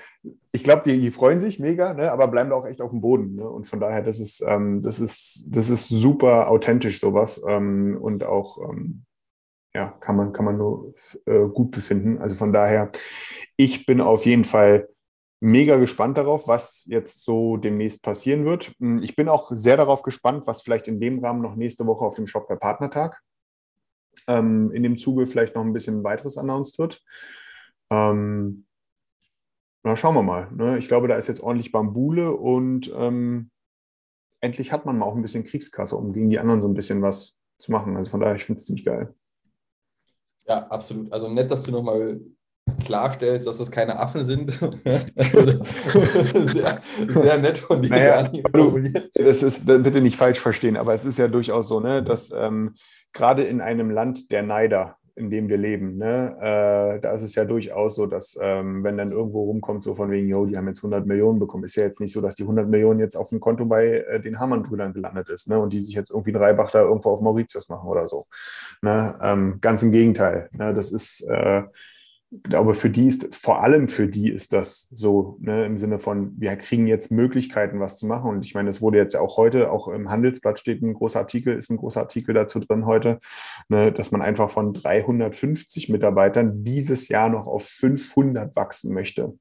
ich 0.50 0.64
glaube, 0.64 0.82
die, 0.86 0.98
die, 0.98 1.10
freuen 1.10 1.40
sich 1.40 1.60
mega, 1.60 1.90
aber 2.10 2.28
bleiben 2.28 2.48
da 2.48 2.56
auch 2.56 2.66
echt 2.66 2.80
auf 2.80 2.90
dem 2.90 3.02
Boden. 3.02 3.38
Und 3.38 3.66
von 3.66 3.80
daher, 3.80 4.00
das 4.00 4.18
ist, 4.20 4.42
ähm, 4.48 4.80
das 4.80 4.98
ist, 4.98 5.48
das 5.50 5.68
ist 5.68 5.88
super 5.88 6.48
authentisch, 6.48 7.00
sowas. 7.00 7.42
Ähm, 7.46 7.98
und 8.00 8.24
auch, 8.24 8.58
ja, 9.74 9.88
kann 10.00 10.16
man, 10.16 10.32
kann 10.32 10.44
man 10.44 10.56
nur 10.56 10.94
äh, 11.26 11.46
gut 11.52 11.72
befinden. 11.72 12.18
Also 12.18 12.34
von 12.36 12.52
daher, 12.52 12.90
ich 13.56 13.86
bin 13.86 14.00
auf 14.00 14.24
jeden 14.24 14.44
Fall 14.44 14.88
mega 15.44 15.76
gespannt 15.76 16.16
darauf, 16.16 16.48
was 16.48 16.84
jetzt 16.86 17.22
so 17.22 17.58
demnächst 17.58 18.02
passieren 18.02 18.46
wird. 18.46 18.72
Hm, 18.78 19.02
ich 19.02 19.14
bin 19.14 19.28
auch 19.28 19.50
sehr 19.52 19.76
darauf 19.76 20.02
gespannt, 20.02 20.46
was 20.46 20.62
vielleicht 20.62 20.88
in 20.88 20.98
dem 20.98 21.22
Rahmen 21.22 21.42
noch 21.42 21.54
nächste 21.54 21.86
Woche 21.86 22.04
auf 22.04 22.14
dem 22.14 22.26
Shop 22.26 22.48
per 22.48 22.56
Partnertag 22.56 23.20
ähm, 24.26 24.72
in 24.72 24.82
dem 24.82 24.96
Zuge 24.96 25.26
vielleicht 25.26 25.54
noch 25.54 25.62
ein 25.62 25.74
bisschen 25.74 26.02
weiteres 26.02 26.38
announced 26.38 26.78
wird. 26.78 27.02
Ähm, 27.90 28.64
na, 29.82 29.96
schauen 29.96 30.14
wir 30.14 30.22
mal. 30.22 30.50
Ne? 30.52 30.78
Ich 30.78 30.88
glaube, 30.88 31.08
da 31.08 31.16
ist 31.16 31.28
jetzt 31.28 31.40
ordentlich 31.40 31.72
Bambule 31.72 32.32
und 32.32 32.90
ähm, 32.96 33.50
endlich 34.40 34.72
hat 34.72 34.86
man 34.86 34.96
mal 34.96 35.04
auch 35.04 35.14
ein 35.14 35.22
bisschen 35.22 35.44
Kriegskasse, 35.44 35.94
um 35.94 36.14
gegen 36.14 36.30
die 36.30 36.38
anderen 36.38 36.62
so 36.62 36.68
ein 36.68 36.74
bisschen 36.74 37.02
was 37.02 37.36
zu 37.58 37.70
machen. 37.70 37.98
Also 37.98 38.10
von 38.10 38.20
daher, 38.20 38.36
ich 38.36 38.44
finde 38.44 38.60
es 38.60 38.66
ziemlich 38.66 38.86
geil. 38.86 39.14
Ja, 40.46 40.66
absolut. 40.68 41.12
Also 41.12 41.28
nett, 41.28 41.50
dass 41.50 41.64
du 41.64 41.70
nochmal 41.70 42.18
klarstellst, 42.84 43.46
dass 43.46 43.58
das 43.58 43.70
keine 43.70 43.98
Affen 43.98 44.24
sind. 44.24 44.52
sehr, 45.16 46.80
sehr 47.08 47.38
nett 47.38 47.58
von 47.58 47.82
dir. 47.82 47.90
Naja, 47.90 48.30
du, 48.52 48.80
das 49.14 49.42
ist, 49.42 49.66
bitte 49.66 50.00
nicht 50.00 50.16
falsch 50.16 50.40
verstehen, 50.40 50.76
aber 50.76 50.94
es 50.94 51.04
ist 51.04 51.18
ja 51.18 51.28
durchaus 51.28 51.68
so, 51.68 51.80
ne, 51.80 52.02
dass 52.02 52.30
ähm, 52.30 52.74
gerade 53.12 53.44
in 53.44 53.60
einem 53.60 53.90
Land 53.90 54.30
der 54.30 54.42
Neider, 54.42 54.96
in 55.16 55.30
dem 55.30 55.48
wir 55.48 55.58
leben, 55.58 55.96
ne, 55.96 56.36
äh, 56.40 57.00
da 57.00 57.12
ist 57.12 57.22
es 57.22 57.34
ja 57.34 57.44
durchaus 57.44 57.94
so, 57.94 58.06
dass 58.06 58.38
ähm, 58.40 58.82
wenn 58.82 58.96
dann 58.96 59.12
irgendwo 59.12 59.44
rumkommt, 59.44 59.84
so 59.84 59.94
von 59.94 60.10
wegen, 60.10 60.28
yo, 60.28 60.44
die 60.46 60.56
haben 60.56 60.66
jetzt 60.66 60.80
100 60.80 61.06
Millionen 61.06 61.38
bekommen, 61.38 61.64
ist 61.64 61.76
ja 61.76 61.84
jetzt 61.84 62.00
nicht 62.00 62.12
so, 62.12 62.20
dass 62.20 62.34
die 62.34 62.42
100 62.42 62.68
Millionen 62.68 62.98
jetzt 62.98 63.16
auf 63.16 63.28
dem 63.28 63.40
Konto 63.40 63.64
bei 63.64 64.04
äh, 64.08 64.20
den 64.20 64.40
Hamann-Brüdern 64.40 64.92
gelandet 64.92 65.28
ist 65.28 65.48
ne, 65.48 65.58
und 65.58 65.72
die 65.72 65.80
sich 65.80 65.94
jetzt 65.94 66.10
irgendwie 66.10 66.34
einen 66.34 66.42
Reibach 66.42 66.70
da 66.70 66.80
irgendwo 66.80 67.10
auf 67.10 67.20
Mauritius 67.20 67.68
machen 67.68 67.88
oder 67.88 68.08
so. 68.08 68.26
Ne, 68.82 69.16
ähm, 69.22 69.58
ganz 69.60 69.82
im 69.82 69.92
Gegenteil. 69.92 70.48
Ne, 70.52 70.74
das 70.74 70.90
ist 70.90 71.20
äh, 71.28 71.62
glaube, 72.42 72.74
für 72.74 72.90
die 72.90 73.06
ist, 73.06 73.34
vor 73.34 73.62
allem 73.62 73.88
für 73.88 74.08
die 74.08 74.30
ist 74.30 74.52
das 74.52 74.88
so, 74.94 75.36
ne, 75.40 75.64
im 75.64 75.78
Sinne 75.78 75.98
von, 75.98 76.32
wir 76.38 76.56
kriegen 76.56 76.86
jetzt 76.86 77.10
Möglichkeiten, 77.10 77.80
was 77.80 77.98
zu 77.98 78.06
machen. 78.06 78.30
Und 78.30 78.44
ich 78.44 78.54
meine, 78.54 78.70
es 78.70 78.80
wurde 78.80 78.98
jetzt 78.98 79.14
ja 79.14 79.20
auch 79.20 79.36
heute, 79.36 79.70
auch 79.70 79.88
im 79.88 80.10
Handelsblatt 80.10 80.58
steht 80.58 80.82
ein 80.82 80.94
großer 80.94 81.20
Artikel, 81.20 81.56
ist 81.56 81.70
ein 81.70 81.76
großer 81.76 82.00
Artikel 82.00 82.34
dazu 82.34 82.58
drin 82.58 82.86
heute, 82.86 83.20
ne, 83.68 83.92
dass 83.92 84.10
man 84.10 84.22
einfach 84.22 84.50
von 84.50 84.72
350 84.72 85.88
Mitarbeitern 85.88 86.64
dieses 86.64 87.08
Jahr 87.08 87.28
noch 87.28 87.46
auf 87.46 87.64
500 87.64 88.56
wachsen 88.56 88.92
möchte. 88.92 89.34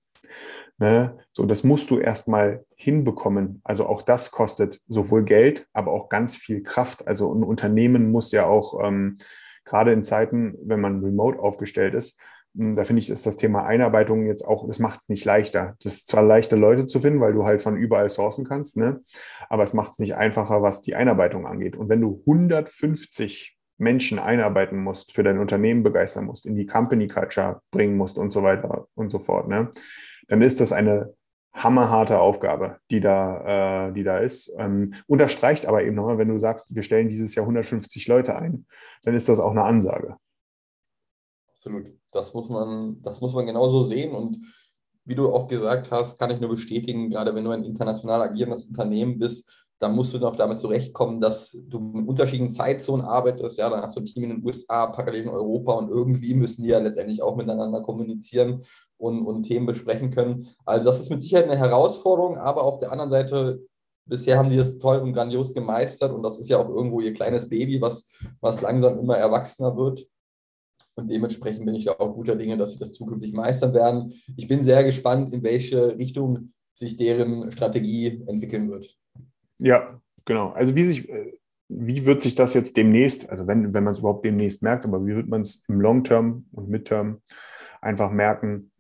Ne? 0.78 1.18
So, 1.32 1.46
das 1.46 1.64
musst 1.64 1.90
du 1.92 2.00
erstmal 2.00 2.66
hinbekommen. 2.76 3.62
Also 3.64 3.86
auch 3.86 4.02
das 4.02 4.32
kostet 4.32 4.82
sowohl 4.88 5.24
Geld, 5.24 5.68
aber 5.74 5.92
auch 5.92 6.10
ganz 6.10 6.36
viel 6.36 6.64
Kraft. 6.64 7.08
Also 7.08 7.34
ein 7.34 7.44
Unternehmen 7.44 8.12
muss 8.12 8.32
ja 8.32 8.46
auch 8.46 8.84
ähm, 8.84 9.18
gerade 9.66 9.94
in 9.94 10.04
Zeiten, 10.04 10.56
wenn 10.64 10.82
man 10.82 11.04
remote 11.04 11.40
aufgestellt 11.40 11.94
ist, 11.94 12.20
da 12.54 12.84
finde 12.84 13.02
ich, 13.02 13.10
ist 13.10 13.26
das 13.26 13.38
Thema 13.38 13.66
Einarbeitung 13.66 14.26
jetzt 14.28 14.46
auch, 14.46 14.68
das 14.68 14.78
macht 14.78 15.02
es 15.02 15.10
nicht 15.10 15.26
leichter. 15.26 15.76
Das 15.82 15.94
ist 15.94 16.08
zwar 16.08 16.24
leichter, 16.24 16.56
Leute 16.56 16.86
zu 16.86 17.00
finden, 17.00 17.20
weil 17.20 17.34
du 17.34 17.46
halt 17.46 17.62
von 17.62 17.76
überall 17.76 18.10
sourcen 18.10 18.46
kannst, 18.46 18.78
ne? 18.78 19.02
aber 19.50 19.64
es 19.64 19.74
macht 19.74 19.94
es 19.94 20.00
nicht 20.00 20.16
einfacher, 20.16 20.62
was 20.62 20.82
die 20.82 20.96
Einarbeitung 20.96 21.48
angeht. 21.48 21.76
Und 21.76 21.90
wenn 21.90 22.02
du 22.02 22.22
150 22.28 23.58
Menschen 23.78 24.20
einarbeiten 24.20 24.78
musst, 24.78 25.14
für 25.14 25.24
dein 25.24 25.40
Unternehmen 25.40 25.82
begeistern 25.82 26.26
musst, 26.26 26.46
in 26.46 26.56
die 26.56 26.68
Company 26.68 27.08
Culture 27.08 27.62
bringen 27.72 27.98
musst 27.98 28.20
und 28.20 28.32
so 28.32 28.44
weiter 28.44 28.88
und 28.94 29.10
so 29.10 29.18
fort, 29.18 29.48
ne? 29.48 29.72
dann 30.28 30.42
ist 30.44 30.62
das 30.62 30.72
eine 30.72 31.14
hammerharte 31.56 32.20
Aufgabe, 32.20 32.78
die 32.92 33.00
da, 33.00 33.88
äh, 33.88 33.94
die 33.94 34.04
da 34.04 34.20
ist. 34.20 34.54
Ähm, 34.58 34.94
unterstreicht 35.08 35.66
aber 35.66 35.84
eben 35.84 35.96
nochmal, 35.96 36.18
wenn 36.20 36.30
du 36.30 36.40
sagst, 36.40 36.74
wir 36.76 36.84
stellen 36.84 37.10
dieses 37.10 37.34
Jahr 37.36 37.46
150 37.46 38.08
Leute 38.08 38.36
ein, 38.36 38.66
dann 39.04 39.16
ist 39.16 39.28
das 39.28 39.40
auch 39.40 39.52
eine 39.52 39.64
Ansage. 39.64 40.18
Absolut. 41.54 42.03
Das 42.14 42.34
muss 42.34 42.50
man, 42.50 43.02
das 43.02 43.22
muss 43.22 43.34
man 43.34 43.46
genauso 43.46 43.84
sehen. 43.84 44.16
Und 44.16 44.40
wie 45.06 45.16
du 45.16 45.32
auch 45.34 45.48
gesagt 45.48 45.92
hast, 45.92 46.18
kann 46.18 46.32
ich 46.32 46.40
nur 46.40 46.52
bestätigen, 46.52 47.10
gerade 47.10 47.36
wenn 47.36 47.44
du 47.44 47.52
ein 47.52 47.66
international 47.66 48.22
agierendes 48.22 48.66
Unternehmen 48.66 49.20
bist, 49.20 49.66
dann 49.80 49.96
musst 49.96 50.14
du 50.14 50.20
noch 50.20 50.38
damit 50.38 50.60
zurechtkommen, 50.60 51.20
dass 51.20 51.58
du 51.68 51.80
mit 51.80 52.08
unterschiedlichen 52.08 52.52
Zeitzonen 52.52 53.06
arbeitest. 53.06 53.58
Ja, 53.58 53.70
dann 53.70 53.82
hast 53.82 53.98
du 53.98 54.02
ein 54.02 54.06
Team 54.06 54.24
in 54.24 54.30
den 54.30 54.46
USA, 54.46 54.88
parallel 54.88 55.24
in 55.24 55.30
Europa 55.30 55.74
und 55.74 55.90
irgendwie 55.90 56.36
müssen 56.36 56.64
die 56.64 56.70
ja 56.70 56.80
letztendlich 56.80 57.22
auch 57.22 57.36
miteinander 57.36 57.82
kommunizieren 57.82 58.64
und, 58.98 59.26
und 59.26 59.44
Themen 59.44 59.66
besprechen 59.66 60.10
können. 60.10 60.48
Also 60.64 60.86
das 60.86 61.02
ist 61.02 61.10
mit 61.10 61.22
Sicherheit 61.22 61.50
eine 61.50 61.58
Herausforderung, 61.58 62.38
aber 62.38 62.64
auf 62.64 62.80
der 62.80 62.94
anderen 62.94 63.12
Seite 63.12 63.68
bisher 64.06 64.38
haben 64.38 64.50
sie 64.50 64.58
das 64.58 64.78
toll 64.78 65.00
und 65.00 65.14
grandios 65.14 65.54
gemeistert 65.54 66.14
und 66.14 66.24
das 66.24 66.38
ist 66.38 66.50
ja 66.50 66.58
auch 66.58 66.70
irgendwo 66.70 67.02
ihr 67.02 67.14
kleines 67.14 67.50
Baby, 67.50 67.82
was, 67.82 68.08
was 68.40 68.62
langsam 68.62 69.00
immer 69.00 69.18
erwachsener 69.18 69.76
wird. 69.76 70.08
Und 70.96 71.10
dementsprechend 71.10 71.66
bin 71.66 71.76
ich 71.76 71.86
da 71.86 71.94
auch 71.94 72.14
guter 72.14 72.36
Dinge, 72.36 72.58
dass 72.58 72.74
sie 72.74 72.80
das 72.80 72.94
zukünftig 72.94 73.34
meistern 73.34 73.74
werden. 73.74 74.14
Ich 74.38 74.48
bin 74.48 74.64
sehr 74.64 74.84
gespannt, 74.84 75.34
in 75.34 75.44
welche 75.44 75.98
Richtung 75.98 76.54
sich 76.74 76.98
deren 76.98 77.52
Strategie 77.52 78.24
entwickeln 78.28 78.70
wird. 78.70 78.98
Ja, 79.60 80.00
genau. 80.26 80.50
Also 80.50 80.76
wie 80.76 80.86
sich, 80.86 81.10
äh, 81.10 81.34
wie 81.70 82.06
wird 82.06 82.22
sich 82.22 82.36
das 82.36 82.54
jetzt 82.54 82.78
demnächst, 82.78 83.30
also 83.30 83.48
wenn, 83.48 83.74
wenn 83.74 83.84
man 83.84 83.94
es 83.94 84.00
überhaupt 84.00 84.26
demnächst 84.26 84.62
merkt, 84.62 84.86
aber 84.86 85.06
wie 85.06 85.16
wird 85.16 85.28
man 85.28 85.42
es 85.42 85.64
im 85.68 85.82
Long-Term 85.82 86.46
und 86.52 86.70
Mid-Term 86.70 87.22
einfach 87.82 88.12
merken, 88.12 88.72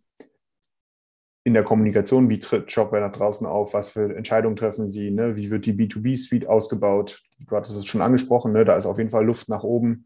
in 1.45 1.53
der 1.53 1.63
Kommunikation, 1.63 2.29
wie 2.29 2.39
tritt 2.39 2.71
Shopware 2.71 3.01
nach 3.01 3.11
draußen 3.11 3.45
auf, 3.45 3.73
was 3.73 3.89
für 3.89 4.15
Entscheidungen 4.15 4.55
treffen 4.55 4.87
sie, 4.87 5.11
ne? 5.11 5.35
wie 5.35 5.51
wird 5.51 5.65
die 5.65 5.73
B2B-Suite 5.73 6.47
ausgebaut? 6.47 7.21
Du 7.47 7.55
hattest 7.55 7.77
es 7.77 7.85
schon 7.85 8.01
angesprochen, 8.01 8.53
ne? 8.53 8.63
da 8.63 8.77
ist 8.77 8.85
auf 8.85 8.97
jeden 8.97 9.09
Fall 9.09 9.25
Luft 9.25 9.49
nach 9.49 9.63
oben. 9.63 10.05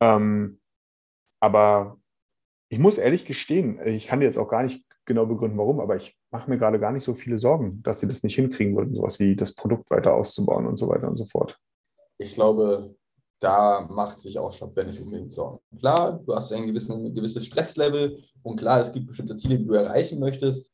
Ähm, 0.00 0.58
aber 1.42 1.98
ich 2.68 2.78
muss 2.78 2.98
ehrlich 2.98 3.24
gestehen, 3.24 3.80
ich 3.84 4.06
kann 4.06 4.20
dir 4.20 4.26
jetzt 4.26 4.38
auch 4.38 4.48
gar 4.48 4.62
nicht 4.62 4.84
genau 5.04 5.26
begründen, 5.26 5.58
warum, 5.58 5.80
aber 5.80 5.96
ich 5.96 6.16
mache 6.30 6.48
mir 6.48 6.56
gerade 6.56 6.78
gar 6.78 6.92
nicht 6.92 7.02
so 7.02 7.14
viele 7.14 7.36
Sorgen, 7.36 7.82
dass 7.82 7.98
sie 7.98 8.06
das 8.06 8.22
nicht 8.22 8.36
hinkriegen 8.36 8.76
würden, 8.76 8.94
sowas 8.94 9.18
wie 9.18 9.34
das 9.34 9.52
Produkt 9.52 9.90
weiter 9.90 10.14
auszubauen 10.14 10.66
und 10.66 10.78
so 10.78 10.88
weiter 10.88 11.08
und 11.08 11.16
so 11.16 11.26
fort. 11.26 11.58
Ich 12.18 12.34
glaube, 12.34 12.94
da 13.40 13.88
macht 13.90 14.20
sich 14.20 14.38
auch 14.38 14.52
Shopware 14.52 14.86
nicht 14.86 15.02
unbedingt 15.02 15.32
Sorgen. 15.32 15.58
Klar, 15.80 16.20
du 16.24 16.32
hast 16.32 16.52
ein, 16.52 16.68
gewissen, 16.68 17.06
ein 17.06 17.14
gewisses 17.14 17.44
Stresslevel 17.44 18.16
und 18.44 18.56
klar, 18.56 18.80
es 18.80 18.92
gibt 18.92 19.08
bestimmte 19.08 19.34
Ziele, 19.34 19.58
die 19.58 19.66
du 19.66 19.74
erreichen 19.74 20.20
möchtest. 20.20 20.72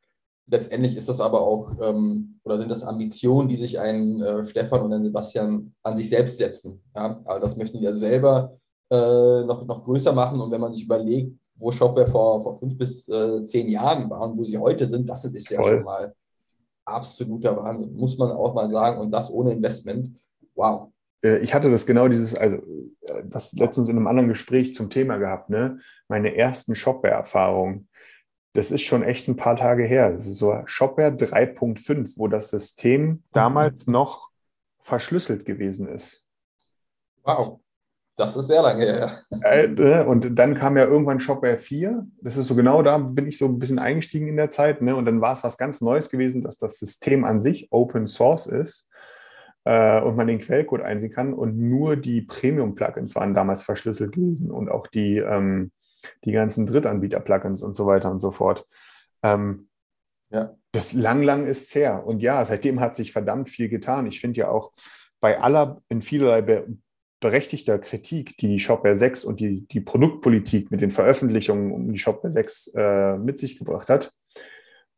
Letztendlich 0.50 0.96
ist 0.96 1.08
das 1.08 1.20
aber 1.20 1.40
auch, 1.40 1.72
ähm, 1.80 2.38
oder 2.44 2.58
sind 2.58 2.70
das 2.70 2.82
Ambitionen, 2.82 3.48
die 3.48 3.56
sich 3.56 3.80
ein 3.80 4.20
äh, 4.20 4.44
Stefan 4.44 4.82
und 4.82 4.92
ein 4.92 5.04
Sebastian 5.04 5.74
an 5.82 5.96
sich 5.96 6.10
selbst 6.10 6.36
setzen. 6.36 6.82
Ja? 6.94 7.18
Aber 7.24 7.40
das 7.40 7.56
möchten 7.56 7.78
die 7.78 7.84
ja 7.84 7.92
selber 7.92 8.58
äh, 8.90 9.44
noch, 9.44 9.66
noch 9.66 9.84
größer 9.84 10.12
machen. 10.12 10.40
Und 10.40 10.50
wenn 10.50 10.60
man 10.60 10.72
sich 10.72 10.84
überlegt, 10.84 11.38
wo 11.56 11.72
Shopware 11.72 12.06
vor, 12.06 12.42
vor 12.42 12.58
fünf 12.58 12.78
bis 12.78 13.08
äh, 13.08 13.44
zehn 13.44 13.68
Jahren 13.68 14.08
war 14.08 14.22
und 14.22 14.38
wo 14.38 14.44
sie 14.44 14.58
heute 14.58 14.86
sind, 14.86 15.08
das 15.08 15.24
ist 15.24 15.50
ja 15.50 15.60
Voll. 15.60 15.74
schon 15.74 15.84
mal 15.84 16.14
absoluter 16.84 17.56
Wahnsinn, 17.56 17.94
muss 17.94 18.16
man 18.16 18.30
auch 18.30 18.54
mal 18.54 18.68
sagen. 18.68 19.00
Und 19.00 19.10
das 19.10 19.30
ohne 19.30 19.52
Investment. 19.52 20.16
Wow. 20.54 20.92
Äh, 21.22 21.38
ich 21.38 21.52
hatte 21.52 21.70
das 21.70 21.86
genau 21.86 22.08
dieses, 22.08 22.34
also 22.34 22.56
äh, 23.02 23.24
das 23.24 23.52
letztens 23.52 23.88
in 23.88 23.96
einem 23.96 24.06
anderen 24.06 24.28
Gespräch 24.28 24.74
zum 24.74 24.90
Thema 24.90 25.18
gehabt, 25.18 25.50
ne? 25.50 25.80
Meine 26.08 26.34
ersten 26.36 26.74
Shopware-Erfahrungen. 26.74 27.88
das 28.54 28.70
ist 28.70 28.82
schon 28.82 29.02
echt 29.02 29.28
ein 29.28 29.36
paar 29.36 29.56
Tage 29.56 29.84
her. 29.84 30.12
Das 30.12 30.26
ist 30.26 30.38
so 30.38 30.54
Shopware 30.64 31.10
3.5, 31.10 32.18
wo 32.18 32.28
das 32.28 32.50
System 32.50 33.22
damals 33.32 33.86
noch 33.86 34.30
verschlüsselt 34.80 35.44
gewesen 35.44 35.86
ist. 35.86 36.26
Wow, 37.22 37.60
das 38.18 38.36
ist 38.36 38.48
sehr 38.48 38.62
lange 38.62 38.84
her. 38.84 39.12
Äh, 39.44 39.68
ne, 39.68 40.04
und 40.04 40.36
dann 40.36 40.56
kam 40.56 40.76
ja 40.76 40.84
irgendwann 40.84 41.20
Shopware 41.20 41.56
4. 41.56 42.04
Das 42.20 42.36
ist 42.36 42.48
so 42.48 42.56
genau 42.56 42.82
da 42.82 42.98
bin 42.98 43.28
ich 43.28 43.38
so 43.38 43.46
ein 43.46 43.60
bisschen 43.60 43.78
eingestiegen 43.78 44.26
in 44.26 44.36
der 44.36 44.50
Zeit. 44.50 44.82
Ne? 44.82 44.96
Und 44.96 45.04
dann 45.04 45.20
war 45.20 45.32
es 45.32 45.44
was 45.44 45.56
ganz 45.56 45.80
Neues 45.80 46.10
gewesen, 46.10 46.42
dass 46.42 46.58
das 46.58 46.80
System 46.80 47.24
an 47.24 47.40
sich 47.40 47.68
Open 47.70 48.08
Source 48.08 48.46
ist 48.46 48.88
äh, 49.64 50.00
und 50.00 50.16
man 50.16 50.26
den 50.26 50.40
Quellcode 50.40 50.82
einsehen 50.82 51.12
kann. 51.12 51.32
Und 51.32 51.56
nur 51.56 51.94
die 51.94 52.22
Premium-Plugins 52.22 53.14
waren 53.14 53.34
damals 53.34 53.62
verschlüsselt 53.62 54.12
gewesen 54.12 54.50
und 54.50 54.68
auch 54.68 54.88
die, 54.88 55.18
ähm, 55.18 55.70
die 56.24 56.32
ganzen 56.32 56.66
Drittanbieter-Plugins 56.66 57.62
und 57.62 57.76
so 57.76 57.86
weiter 57.86 58.10
und 58.10 58.18
so 58.18 58.32
fort. 58.32 58.66
Ähm, 59.22 59.68
ja. 60.30 60.56
Das 60.72 60.92
lang, 60.92 61.22
lang 61.22 61.46
ist 61.46 61.72
her. 61.76 62.04
Und 62.04 62.20
ja, 62.20 62.44
seitdem 62.44 62.80
hat 62.80 62.96
sich 62.96 63.12
verdammt 63.12 63.48
viel 63.48 63.68
getan. 63.68 64.06
Ich 64.06 64.20
finde 64.20 64.40
ja 64.40 64.48
auch 64.48 64.72
bei 65.20 65.40
aller, 65.40 65.80
in 65.88 66.02
vielerlei 66.02 66.64
berechtigter 67.20 67.78
Kritik, 67.78 68.36
die 68.38 68.48
die 68.48 68.58
Shopware 68.58 68.96
6 68.96 69.24
und 69.24 69.40
die, 69.40 69.66
die 69.68 69.80
Produktpolitik 69.80 70.70
mit 70.70 70.80
den 70.80 70.90
Veröffentlichungen 70.90 71.72
um 71.72 71.92
die 71.92 71.98
Shopware 71.98 72.30
6 72.30 72.72
äh, 72.74 73.16
mit 73.16 73.38
sich 73.38 73.58
gebracht 73.58 73.88
hat, 73.88 74.12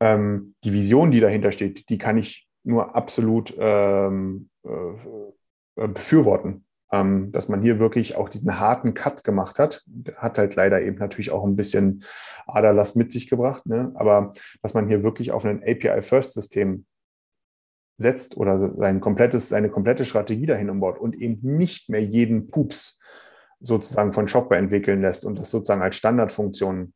ähm, 0.00 0.54
die 0.64 0.72
Vision, 0.72 1.10
die 1.10 1.20
dahinter 1.20 1.52
steht, 1.52 1.88
die 1.88 1.98
kann 1.98 2.18
ich 2.18 2.48
nur 2.64 2.94
absolut 2.94 3.54
ähm, 3.58 4.48
äh, 4.64 5.88
befürworten. 5.88 6.64
Ähm, 6.92 7.30
dass 7.30 7.48
man 7.48 7.62
hier 7.62 7.78
wirklich 7.78 8.16
auch 8.16 8.28
diesen 8.28 8.58
harten 8.58 8.94
Cut 8.94 9.22
gemacht 9.22 9.60
hat. 9.60 9.84
Hat 10.16 10.38
halt 10.38 10.56
leider 10.56 10.82
eben 10.82 10.96
natürlich 10.96 11.30
auch 11.30 11.44
ein 11.44 11.54
bisschen 11.54 12.02
Aderlass 12.48 12.96
mit 12.96 13.12
sich 13.12 13.30
gebracht, 13.30 13.64
ne? 13.66 13.92
aber 13.94 14.32
dass 14.60 14.74
man 14.74 14.88
hier 14.88 15.04
wirklich 15.04 15.30
auf 15.30 15.44
ein 15.44 15.62
API-First-System 15.62 16.84
setzt 18.00 18.36
oder 18.38 18.74
sein 18.76 19.00
komplettes, 19.00 19.50
seine 19.50 19.68
komplette 19.68 20.06
Strategie 20.06 20.46
dahin 20.46 20.70
umbaut 20.70 20.98
und 20.98 21.14
eben 21.20 21.38
nicht 21.42 21.90
mehr 21.90 22.00
jeden 22.00 22.48
Pups 22.48 22.98
sozusagen 23.60 24.14
von 24.14 24.26
Shopware 24.26 24.58
entwickeln 24.58 25.02
lässt 25.02 25.24
und 25.26 25.38
das 25.38 25.50
sozusagen 25.50 25.82
als 25.82 25.96
Standardfunktion 25.96 26.94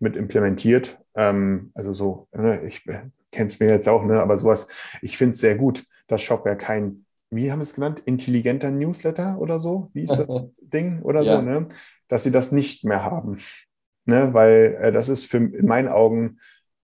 mit 0.00 0.16
implementiert. 0.16 0.98
Ähm, 1.14 1.70
also 1.74 1.94
so, 1.94 2.26
ne, 2.32 2.62
ich 2.64 2.82
kenne 2.82 3.46
es 3.46 3.60
mir 3.60 3.68
jetzt 3.68 3.88
auch, 3.88 4.04
ne, 4.04 4.20
aber 4.20 4.36
sowas, 4.36 4.66
ich 5.02 5.16
finde 5.16 5.34
es 5.34 5.40
sehr 5.40 5.54
gut, 5.54 5.84
dass 6.08 6.20
Shopware 6.20 6.56
kein, 6.56 7.06
wie 7.30 7.52
haben 7.52 7.60
wir 7.60 7.64
es 7.64 7.74
genannt, 7.74 8.02
intelligenter 8.04 8.72
Newsletter 8.72 9.38
oder 9.38 9.60
so, 9.60 9.90
wie 9.92 10.02
ist 10.02 10.18
das 10.18 10.26
Ding 10.60 11.00
oder 11.02 11.22
ja. 11.22 11.36
so, 11.36 11.42
ne, 11.42 11.68
dass 12.08 12.24
sie 12.24 12.32
das 12.32 12.50
nicht 12.50 12.84
mehr 12.84 13.04
haben. 13.04 13.38
Ne, 14.04 14.34
weil 14.34 14.78
äh, 14.82 14.92
das 14.92 15.08
ist 15.08 15.26
für 15.26 15.36
in 15.36 15.66
meinen 15.66 15.88
Augen 15.88 16.40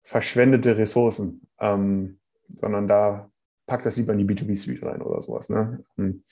verschwendete 0.04 0.78
Ressourcen, 0.78 1.46
ähm, 1.60 2.20
sondern 2.48 2.88
da 2.88 3.30
pack 3.66 3.84
das 3.84 3.98
lieber 3.98 4.14
in 4.14 4.20
die 4.20 4.26
B2B-Suite 4.26 4.84
rein 4.84 5.02
oder 5.02 5.22
sowas. 5.22 5.50
Ne? 5.50 5.84
Hm. 5.96 6.24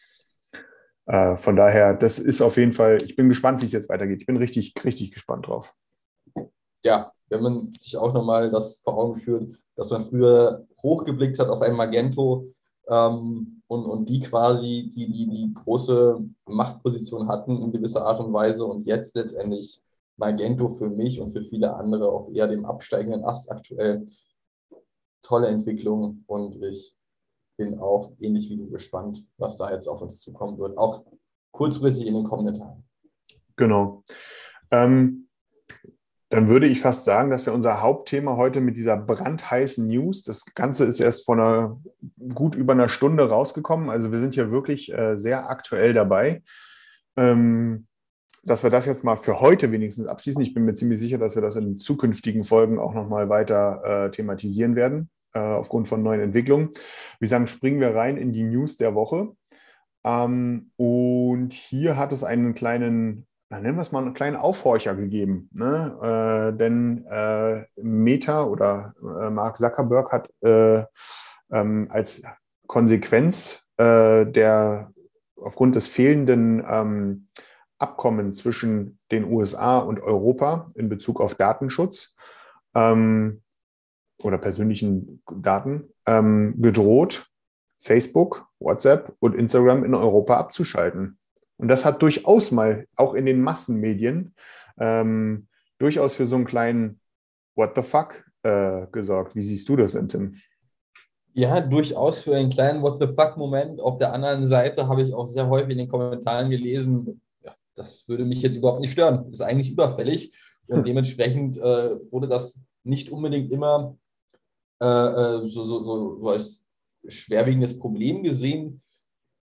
Äh, 1.05 1.37
von 1.37 1.55
daher, 1.55 1.93
das 1.93 2.19
ist 2.19 2.41
auf 2.41 2.57
jeden 2.57 2.73
Fall, 2.73 2.97
ich 3.03 3.15
bin 3.15 3.29
gespannt, 3.29 3.61
wie 3.61 3.65
es 3.65 3.71
jetzt 3.71 3.89
weitergeht. 3.89 4.21
Ich 4.21 4.27
bin 4.27 4.37
richtig, 4.37 4.73
richtig 4.83 5.11
gespannt 5.11 5.47
drauf. 5.47 5.73
Ja, 6.83 7.11
wenn 7.29 7.43
man 7.43 7.73
sich 7.79 7.97
auch 7.97 8.13
nochmal 8.13 8.49
das 8.51 8.79
vor 8.79 8.97
Augen 8.97 9.19
führt, 9.19 9.57
dass 9.75 9.89
man 9.91 10.05
früher 10.05 10.67
hochgeblickt 10.81 11.39
hat 11.39 11.49
auf 11.49 11.61
ein 11.61 11.75
Magento 11.75 12.53
ähm, 12.87 13.61
und, 13.67 13.85
und 13.85 14.09
die 14.09 14.19
quasi 14.19 14.91
die, 14.95 15.11
die, 15.11 15.27
die 15.27 15.53
große 15.53 16.19
Machtposition 16.45 17.27
hatten 17.27 17.61
in 17.61 17.71
gewisser 17.71 18.05
Art 18.05 18.19
und 18.19 18.33
Weise 18.33 18.65
und 18.65 18.85
jetzt 18.85 19.15
letztendlich 19.15 19.81
Magento 20.17 20.69
für 20.69 20.89
mich 20.89 21.19
und 21.19 21.31
für 21.31 21.43
viele 21.43 21.73
andere 21.75 22.09
auf 22.09 22.33
eher 22.33 22.47
dem 22.47 22.65
absteigenden 22.65 23.23
Ast 23.23 23.51
aktuell. 23.51 24.07
Tolle 25.23 25.47
Entwicklung 25.47 26.23
und 26.27 26.61
ich 26.63 26.95
bin 27.61 27.79
auch 27.79 28.11
ähnlich 28.19 28.49
wie 28.49 28.57
du 28.57 28.69
gespannt, 28.69 29.27
was 29.37 29.57
da 29.57 29.71
jetzt 29.71 29.87
auf 29.87 30.01
uns 30.01 30.19
zukommen 30.19 30.57
wird, 30.57 30.77
auch 30.77 31.05
kurzfristig 31.51 32.07
in 32.07 32.15
den 32.15 32.23
kommenden 32.23 32.55
Tagen. 32.55 32.83
Genau. 33.55 34.03
Ähm, 34.71 35.27
dann 36.29 36.47
würde 36.47 36.67
ich 36.67 36.81
fast 36.81 37.05
sagen, 37.05 37.29
dass 37.29 37.45
wir 37.45 37.53
unser 37.53 37.81
Hauptthema 37.81 38.37
heute 38.37 38.61
mit 38.61 38.77
dieser 38.77 38.97
brandheißen 38.97 39.85
News, 39.85 40.23
das 40.23 40.45
Ganze 40.55 40.85
ist 40.85 40.99
erst 40.99 41.25
vor 41.25 41.35
einer 41.35 41.79
gut 42.33 42.55
über 42.55 42.73
einer 42.73 42.89
Stunde 42.89 43.29
rausgekommen, 43.29 43.89
also 43.89 44.11
wir 44.11 44.17
sind 44.17 44.33
hier 44.33 44.51
wirklich 44.51 44.91
äh, 44.91 45.17
sehr 45.17 45.49
aktuell 45.49 45.93
dabei. 45.93 46.41
Ähm, 47.17 47.87
dass 48.43 48.63
wir 48.63 48.71
das 48.71 48.87
jetzt 48.87 49.03
mal 49.03 49.17
für 49.17 49.39
heute 49.39 49.71
wenigstens 49.71 50.07
abschließen. 50.07 50.41
Ich 50.41 50.55
bin 50.55 50.65
mir 50.65 50.73
ziemlich 50.73 50.99
sicher, 50.99 51.19
dass 51.19 51.35
wir 51.35 51.43
das 51.43 51.57
in 51.57 51.79
zukünftigen 51.79 52.43
Folgen 52.43 52.79
auch 52.79 52.95
nochmal 52.95 53.29
weiter 53.29 54.05
äh, 54.05 54.09
thematisieren 54.09 54.75
werden 54.75 55.11
äh, 55.33 55.39
aufgrund 55.39 55.87
von 55.87 56.03
neuen 56.03 56.21
Entwicklungen. 56.21 56.71
Wir 57.19 57.27
sagen, 57.27 57.47
springen 57.47 57.79
wir 57.79 57.95
rein 57.95 58.17
in 58.17 58.33
die 58.33 58.43
News 58.43 58.77
der 58.77 58.95
Woche. 58.95 59.29
Ähm, 60.03 60.71
und 60.77 61.53
hier 61.53 61.97
hat 61.97 62.13
es 62.13 62.23
einen 62.23 62.53
kleinen, 62.53 63.27
na, 63.49 63.59
nennen 63.59 63.77
wir 63.77 63.81
es 63.81 63.91
mal 63.91 64.03
einen 64.03 64.13
kleinen 64.13 64.37
Aufhorcher 64.37 64.95
gegeben. 64.95 65.49
Ne? 65.53 66.51
Äh, 66.53 66.57
denn 66.57 67.05
äh, 67.09 67.65
Meta 67.75 68.43
oder 68.43 68.93
äh, 69.01 69.29
Mark 69.29 69.57
Zuckerberg 69.57 70.11
hat 70.11 70.29
äh, 70.41 70.83
ähm, 71.51 71.87
als 71.91 72.23
Konsequenz 72.67 73.65
äh, 73.77 74.25
der 74.25 74.91
aufgrund 75.35 75.75
des 75.75 75.87
fehlenden 75.87 76.63
ähm, 76.67 77.27
Abkommen 77.79 78.33
zwischen 78.33 78.99
den 79.11 79.25
USA 79.25 79.79
und 79.79 79.99
Europa 79.99 80.71
in 80.75 80.87
Bezug 80.87 81.19
auf 81.19 81.35
Datenschutz 81.35 82.15
ähm, 82.75 83.41
oder 84.23 84.37
persönlichen 84.37 85.21
Daten 85.41 85.89
ähm, 86.05 86.55
gedroht, 86.61 87.27
Facebook, 87.79 88.47
WhatsApp 88.59 89.13
und 89.19 89.35
Instagram 89.35 89.83
in 89.83 89.95
Europa 89.95 90.37
abzuschalten. 90.37 91.17
Und 91.57 91.67
das 91.67 91.85
hat 91.85 92.01
durchaus 92.01 92.51
mal 92.51 92.87
auch 92.95 93.13
in 93.13 93.25
den 93.25 93.41
Massenmedien 93.41 94.33
ähm, 94.79 95.47
durchaus 95.77 96.15
für 96.15 96.27
so 96.27 96.35
einen 96.35 96.45
kleinen 96.45 96.99
What 97.55 97.73
the 97.75 97.83
fuck 97.83 98.23
äh, 98.43 98.87
gesorgt. 98.91 99.35
Wie 99.35 99.43
siehst 99.43 99.67
du 99.69 99.75
das 99.75 99.93
denn, 99.93 100.07
Tim? 100.07 100.35
Ja, 101.33 101.61
durchaus 101.61 102.21
für 102.21 102.35
einen 102.35 102.49
kleinen 102.49 102.81
What 102.81 103.01
the 103.01 103.07
fuck-Moment. 103.07 103.79
Auf 103.79 103.97
der 103.97 104.13
anderen 104.13 104.45
Seite 104.47 104.87
habe 104.87 105.03
ich 105.03 105.13
auch 105.13 105.27
sehr 105.27 105.47
häufig 105.47 105.71
in 105.71 105.77
den 105.77 105.87
Kommentaren 105.87 106.49
gelesen, 106.49 107.21
ja, 107.43 107.53
das 107.75 108.07
würde 108.07 108.25
mich 108.25 108.41
jetzt 108.41 108.57
überhaupt 108.57 108.81
nicht 108.81 108.91
stören. 108.91 109.31
Ist 109.31 109.41
eigentlich 109.41 109.71
überfällig. 109.71 110.33
Und 110.67 110.87
dementsprechend 110.87 111.57
äh, 111.57 112.11
wurde 112.11 112.27
das 112.27 112.61
nicht 112.83 113.11
unbedingt 113.11 113.51
immer 113.51 113.95
so, 114.81 115.63
so, 115.63 116.19
so, 116.19 116.27
als 116.29 116.65
schwerwiegendes 117.07 117.77
Problem 117.77 118.23
gesehen. 118.23 118.81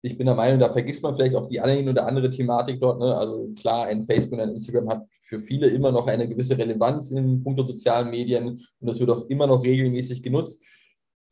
Ich 0.01 0.17
bin 0.17 0.25
der 0.25 0.35
Meinung, 0.35 0.59
da 0.59 0.71
vergisst 0.71 1.03
man 1.03 1.15
vielleicht 1.15 1.35
auch 1.35 1.49
die 1.49 1.59
eine 1.59 1.89
oder 1.89 2.07
andere 2.07 2.29
Thematik 2.29 2.79
dort. 2.79 2.99
Ne? 2.99 3.15
Also 3.15 3.53
klar, 3.59 3.87
ein 3.87 4.05
Facebook 4.05 4.33
und 4.33 4.41
ein 4.41 4.51
Instagram 4.51 4.89
hat 4.89 5.07
für 5.21 5.39
viele 5.39 5.67
immer 5.67 5.91
noch 5.91 6.07
eine 6.07 6.27
gewisse 6.27 6.57
Relevanz 6.57 7.11
in 7.11 7.43
puncto 7.43 7.65
sozialen 7.65 8.09
Medien 8.09 8.47
und 8.47 8.87
das 8.87 8.99
wird 8.99 9.09
auch 9.09 9.25
immer 9.27 9.47
noch 9.47 9.63
regelmäßig 9.63 10.23
genutzt. 10.23 10.63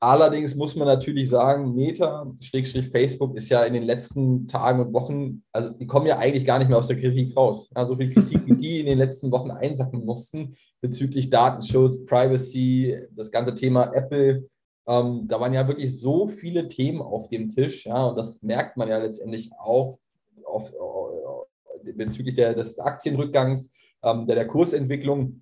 Allerdings 0.02 0.56
muss 0.56 0.76
man 0.76 0.88
natürlich 0.88 1.30
sagen, 1.30 1.74
Meta, 1.74 2.32
Schrägstrich 2.42 2.90
Facebook, 2.90 3.36
ist 3.36 3.50
ja 3.50 3.64
in 3.64 3.74
den 3.74 3.84
letzten 3.84 4.48
Tagen 4.48 4.82
und 4.82 4.94
Wochen, 4.94 5.44
also 5.52 5.70
die 5.72 5.88
kommen 5.88 6.06
ja 6.06 6.18
eigentlich 6.18 6.46
gar 6.46 6.60
nicht 6.60 6.68
mehr 6.68 6.78
aus 6.78 6.88
der 6.88 7.00
Kritik 7.00 7.36
raus. 7.36 7.70
Ja, 7.76 7.86
so 7.86 7.96
viel 7.96 8.12
Kritik, 8.12 8.46
wie 8.46 8.56
die 8.56 8.80
in 8.82 8.86
den 8.88 8.98
letzten 8.98 9.32
Wochen 9.32 9.52
einsacken 9.52 10.06
mussten 10.06 10.56
bezüglich 10.82 11.30
Datenschutz, 11.30 12.06
Privacy, 12.06 13.08
das 13.12 13.32
ganze 13.32 13.56
Thema 13.56 13.92
Apple. 13.94 14.48
Ähm, 14.88 15.28
da 15.28 15.40
waren 15.40 15.54
ja 15.54 15.68
wirklich 15.68 16.00
so 16.00 16.28
viele 16.28 16.68
Themen 16.68 17.02
auf 17.02 17.28
dem 17.30 17.50
Tisch. 17.50 17.86
Ja, 17.86 18.06
und 18.06 18.18
das 18.18 18.44
merkt 18.44 18.78
man 18.78 18.90
ja 18.90 18.98
letztendlich 18.98 19.50
auch 19.58 19.98
auf, 20.44 20.72
äh, 20.72 21.94
bezüglich 21.94 22.36
der, 22.36 22.54
des 22.54 22.78
Aktienrückgangs, 22.80 23.72
ähm, 24.04 24.28
der, 24.28 24.36
der 24.36 24.48
Kursentwicklung 24.48 25.42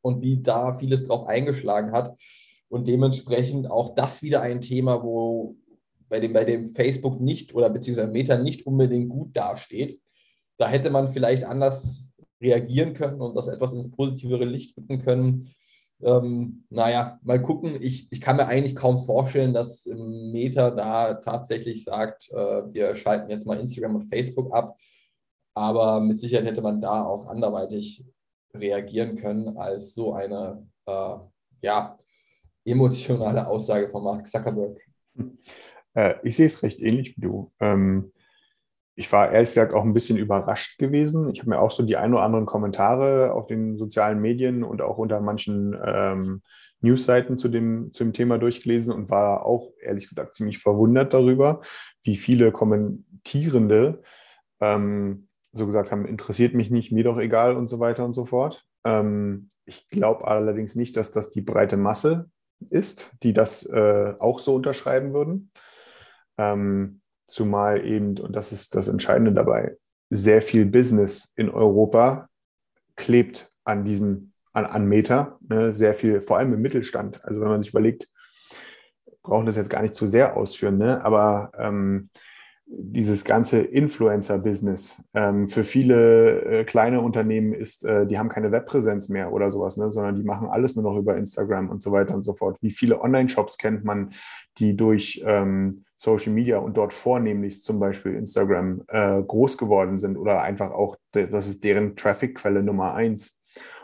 und 0.00 0.22
wie 0.22 0.42
da 0.42 0.74
vieles 0.74 1.04
drauf 1.04 1.26
eingeschlagen 1.26 1.92
hat. 1.92 2.18
Und 2.68 2.88
dementsprechend 2.88 3.70
auch 3.70 3.94
das 3.94 4.22
wieder 4.22 4.42
ein 4.42 4.60
Thema, 4.60 5.02
wo 5.02 5.56
bei 6.08 6.20
dem, 6.20 6.32
bei 6.32 6.44
dem 6.44 6.70
Facebook 6.70 7.20
nicht 7.20 7.54
oder 7.54 7.70
beziehungsweise 7.70 8.12
Meta 8.12 8.36
nicht 8.36 8.66
unbedingt 8.66 9.08
gut 9.08 9.36
dasteht. 9.36 10.00
Da 10.56 10.68
hätte 10.68 10.90
man 10.90 11.10
vielleicht 11.10 11.44
anders 11.44 12.12
reagieren 12.40 12.94
können 12.94 13.20
und 13.20 13.34
das 13.34 13.48
etwas 13.48 13.72
ins 13.72 13.90
positivere 13.90 14.44
Licht 14.44 14.76
rücken 14.76 15.02
können. 15.02 15.54
Ähm, 16.02 16.64
naja, 16.70 17.18
mal 17.22 17.40
gucken. 17.40 17.80
Ich, 17.80 18.08
ich 18.10 18.20
kann 18.20 18.36
mir 18.36 18.46
eigentlich 18.46 18.76
kaum 18.76 18.98
vorstellen, 18.98 19.54
dass 19.54 19.86
Meta 19.86 20.70
da 20.70 21.14
tatsächlich 21.14 21.84
sagt, 21.84 22.30
äh, 22.30 22.62
wir 22.72 22.94
schalten 22.96 23.30
jetzt 23.30 23.46
mal 23.46 23.58
Instagram 23.58 23.96
und 23.96 24.04
Facebook 24.04 24.52
ab. 24.52 24.76
Aber 25.54 26.00
mit 26.00 26.18
Sicherheit 26.18 26.46
hätte 26.46 26.60
man 26.60 26.82
da 26.82 27.04
auch 27.04 27.26
anderweitig 27.26 28.04
reagieren 28.54 29.16
können 29.16 29.56
als 29.56 29.94
so 29.94 30.12
eine 30.12 30.66
äh, 30.86 31.16
ja, 31.62 31.98
emotionale 32.66 33.46
Aussage 33.46 33.88
von 33.88 34.04
Mark 34.04 34.26
Zuckerberg. 34.26 34.78
Äh, 35.94 36.14
ich 36.22 36.36
sehe 36.36 36.46
es 36.46 36.62
recht 36.62 36.80
ähnlich 36.80 37.16
wie 37.16 37.22
du. 37.22 37.52
Ähm, 37.60 38.12
ich 38.96 39.10
war 39.12 39.30
ehrlich 39.30 39.50
gesagt 39.50 39.74
auch 39.74 39.84
ein 39.84 39.92
bisschen 39.92 40.16
überrascht 40.16 40.78
gewesen. 40.78 41.30
Ich 41.30 41.40
habe 41.40 41.50
mir 41.50 41.60
auch 41.60 41.70
so 41.70 41.82
die 41.82 41.96
ein 41.96 42.14
oder 42.14 42.22
anderen 42.22 42.46
Kommentare 42.46 43.32
auf 43.32 43.46
den 43.46 43.76
sozialen 43.76 44.20
Medien 44.20 44.64
und 44.64 44.80
auch 44.80 44.98
unter 44.98 45.20
manchen 45.20 45.76
ähm, 45.84 46.42
Newsseiten 46.80 47.38
zu 47.38 47.48
dem, 47.48 47.92
zu 47.92 48.04
dem 48.04 48.12
Thema 48.12 48.38
durchgelesen 48.38 48.92
und 48.92 49.10
war 49.10 49.44
auch 49.44 49.70
ehrlich 49.80 50.08
gesagt 50.08 50.34
ziemlich 50.34 50.58
verwundert 50.58 51.12
darüber, 51.12 51.60
wie 52.02 52.16
viele 52.16 52.52
Kommentierende 52.52 54.02
ähm, 54.60 55.28
so 55.52 55.66
gesagt 55.66 55.90
haben, 55.90 56.06
interessiert 56.06 56.54
mich 56.54 56.70
nicht, 56.70 56.92
mir 56.92 57.04
doch 57.04 57.18
egal 57.18 57.56
und 57.56 57.68
so 57.68 57.80
weiter 57.80 58.04
und 58.04 58.14
so 58.14 58.24
fort. 58.24 58.64
Ähm, 58.84 59.50
ich 59.64 59.88
glaube 59.88 60.26
allerdings 60.26 60.74
nicht, 60.74 60.96
dass 60.96 61.10
das 61.10 61.30
die 61.30 61.40
breite 61.42 61.76
Masse 61.76 62.30
ist, 62.70 63.12
die 63.22 63.32
das 63.32 63.64
äh, 63.66 64.14
auch 64.18 64.38
so 64.38 64.54
unterschreiben 64.54 65.12
würden. 65.12 65.50
Ähm, 66.38 67.00
Zumal 67.28 67.84
eben, 67.84 68.18
und 68.18 68.36
das 68.36 68.52
ist 68.52 68.74
das 68.74 68.86
Entscheidende 68.86 69.32
dabei, 69.32 69.76
sehr 70.10 70.40
viel 70.42 70.64
Business 70.64 71.32
in 71.36 71.50
Europa 71.50 72.28
klebt 72.94 73.50
an 73.64 73.84
diesem, 73.84 74.32
an, 74.52 74.64
an 74.64 74.86
Meta, 74.86 75.38
ne? 75.48 75.74
sehr 75.74 75.94
viel, 75.94 76.20
vor 76.20 76.38
allem 76.38 76.54
im 76.54 76.62
Mittelstand. 76.62 77.24
Also 77.24 77.40
wenn 77.40 77.48
man 77.48 77.62
sich 77.62 77.72
überlegt, 77.72 78.08
brauchen 79.22 79.46
das 79.46 79.56
jetzt 79.56 79.70
gar 79.70 79.82
nicht 79.82 79.96
zu 79.96 80.06
sehr 80.06 80.36
ausführen, 80.36 80.78
ne? 80.78 81.04
aber 81.04 81.50
ähm, 81.58 82.10
dieses 82.68 83.24
ganze 83.24 83.60
Influencer-Business 83.60 85.02
ähm, 85.14 85.46
für 85.46 85.62
viele 85.62 86.42
äh, 86.42 86.64
kleine 86.64 87.00
Unternehmen 87.00 87.52
ist, 87.52 87.84
äh, 87.84 88.06
die 88.06 88.18
haben 88.18 88.28
keine 88.28 88.50
Webpräsenz 88.50 89.08
mehr 89.08 89.32
oder 89.32 89.52
sowas, 89.52 89.76
ne, 89.76 89.90
sondern 89.92 90.16
die 90.16 90.24
machen 90.24 90.48
alles 90.48 90.74
nur 90.74 90.82
noch 90.82 90.98
über 90.98 91.16
Instagram 91.16 91.70
und 91.70 91.80
so 91.80 91.92
weiter 91.92 92.14
und 92.14 92.24
so 92.24 92.34
fort. 92.34 92.60
Wie 92.62 92.72
viele 92.72 93.00
Online-Shops 93.00 93.58
kennt 93.58 93.84
man, 93.84 94.10
die 94.58 94.76
durch 94.76 95.22
ähm, 95.24 95.84
Social 95.96 96.32
Media 96.32 96.58
und 96.58 96.76
dort 96.76 96.92
vornehmlich 96.92 97.62
zum 97.62 97.78
Beispiel 97.78 98.14
Instagram 98.14 98.82
äh, 98.88 99.22
groß 99.22 99.58
geworden 99.58 99.98
sind 99.98 100.16
oder 100.16 100.42
einfach 100.42 100.72
auch, 100.72 100.96
das 101.12 101.48
ist 101.48 101.62
deren 101.62 101.94
Traffic-Quelle 101.94 102.64
Nummer 102.64 102.94
eins 102.94 103.40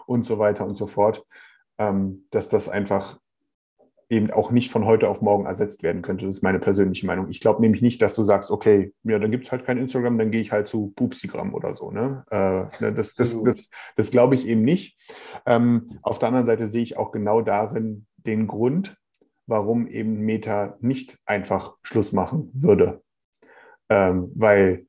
und 0.07 0.27
so 0.27 0.39
weiter 0.39 0.67
und 0.67 0.77
so 0.77 0.87
fort, 0.87 1.25
ähm, 1.79 2.27
dass 2.31 2.49
das 2.49 2.69
einfach 2.69 3.19
eben 4.13 4.31
auch 4.31 4.51
nicht 4.51 4.71
von 4.71 4.85
heute 4.85 5.09
auf 5.09 5.23
morgen 5.23 5.47
ersetzt 5.47 5.83
werden 5.83 6.03
könnte. 6.03 6.27
Das 6.27 6.37
ist 6.37 6.43
meine 6.43 6.59
persönliche 6.59 7.07
Meinung. 7.07 7.29
Ich 7.31 7.41
glaube 7.41 7.63
nämlich 7.63 7.81
nicht, 7.81 8.03
dass 8.03 8.15
du 8.15 8.25
sagst, 8.25 8.51
okay, 8.51 8.93
ja, 9.05 9.19
dann 9.19 9.31
gibt 9.31 9.47
es 9.47 9.53
halt 9.53 9.65
kein 9.65 9.79
Instagram, 9.79 10.19
dann 10.19 10.31
gehe 10.31 10.43
ich 10.43 10.53
halt 10.53 10.69
zu 10.69 10.93
Pupsigram 10.95 11.55
oder 11.55 11.75
so. 11.75 11.91
Ne? 11.91 12.23
Äh, 12.31 12.67
ne, 12.83 12.93
das 12.93 13.15
das, 13.15 13.43
das, 13.43 13.69
das 13.97 14.11
glaube 14.11 14.35
ich 14.35 14.47
eben 14.47 14.63
nicht. 14.63 15.01
Ähm, 15.47 15.99
auf 16.03 16.19
der 16.19 16.29
anderen 16.29 16.45
Seite 16.45 16.71
sehe 16.71 16.83
ich 16.83 16.99
auch 16.99 17.11
genau 17.11 17.41
darin 17.41 18.07
den 18.19 18.47
Grund, 18.47 18.99
warum 19.47 19.87
eben 19.89 20.21
Meta 20.21 20.77
nicht 20.81 21.19
einfach 21.25 21.77
Schluss 21.83 22.13
machen 22.13 22.51
würde. 22.53 23.01
Ähm, 23.89 24.31
weil, 24.35 24.87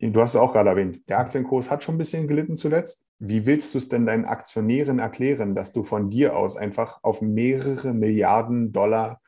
du 0.00 0.20
hast 0.22 0.30
es 0.30 0.40
auch 0.40 0.54
gerade 0.54 0.70
erwähnt, 0.70 1.06
der 1.10 1.18
Aktienkurs 1.18 1.70
hat 1.70 1.84
schon 1.84 1.96
ein 1.96 1.98
bisschen 1.98 2.26
gelitten 2.26 2.56
zuletzt 2.56 3.04
wie 3.18 3.46
willst 3.46 3.74
du 3.74 3.78
es 3.78 3.88
denn 3.88 4.06
deinen 4.06 4.24
Aktionären 4.24 4.98
erklären, 4.98 5.54
dass 5.54 5.72
du 5.72 5.82
von 5.82 6.10
dir 6.10 6.36
aus 6.36 6.56
einfach 6.56 7.02
auf 7.02 7.20
mehrere 7.20 7.92
Milliarden 7.92 8.72
Dollar 8.72 9.20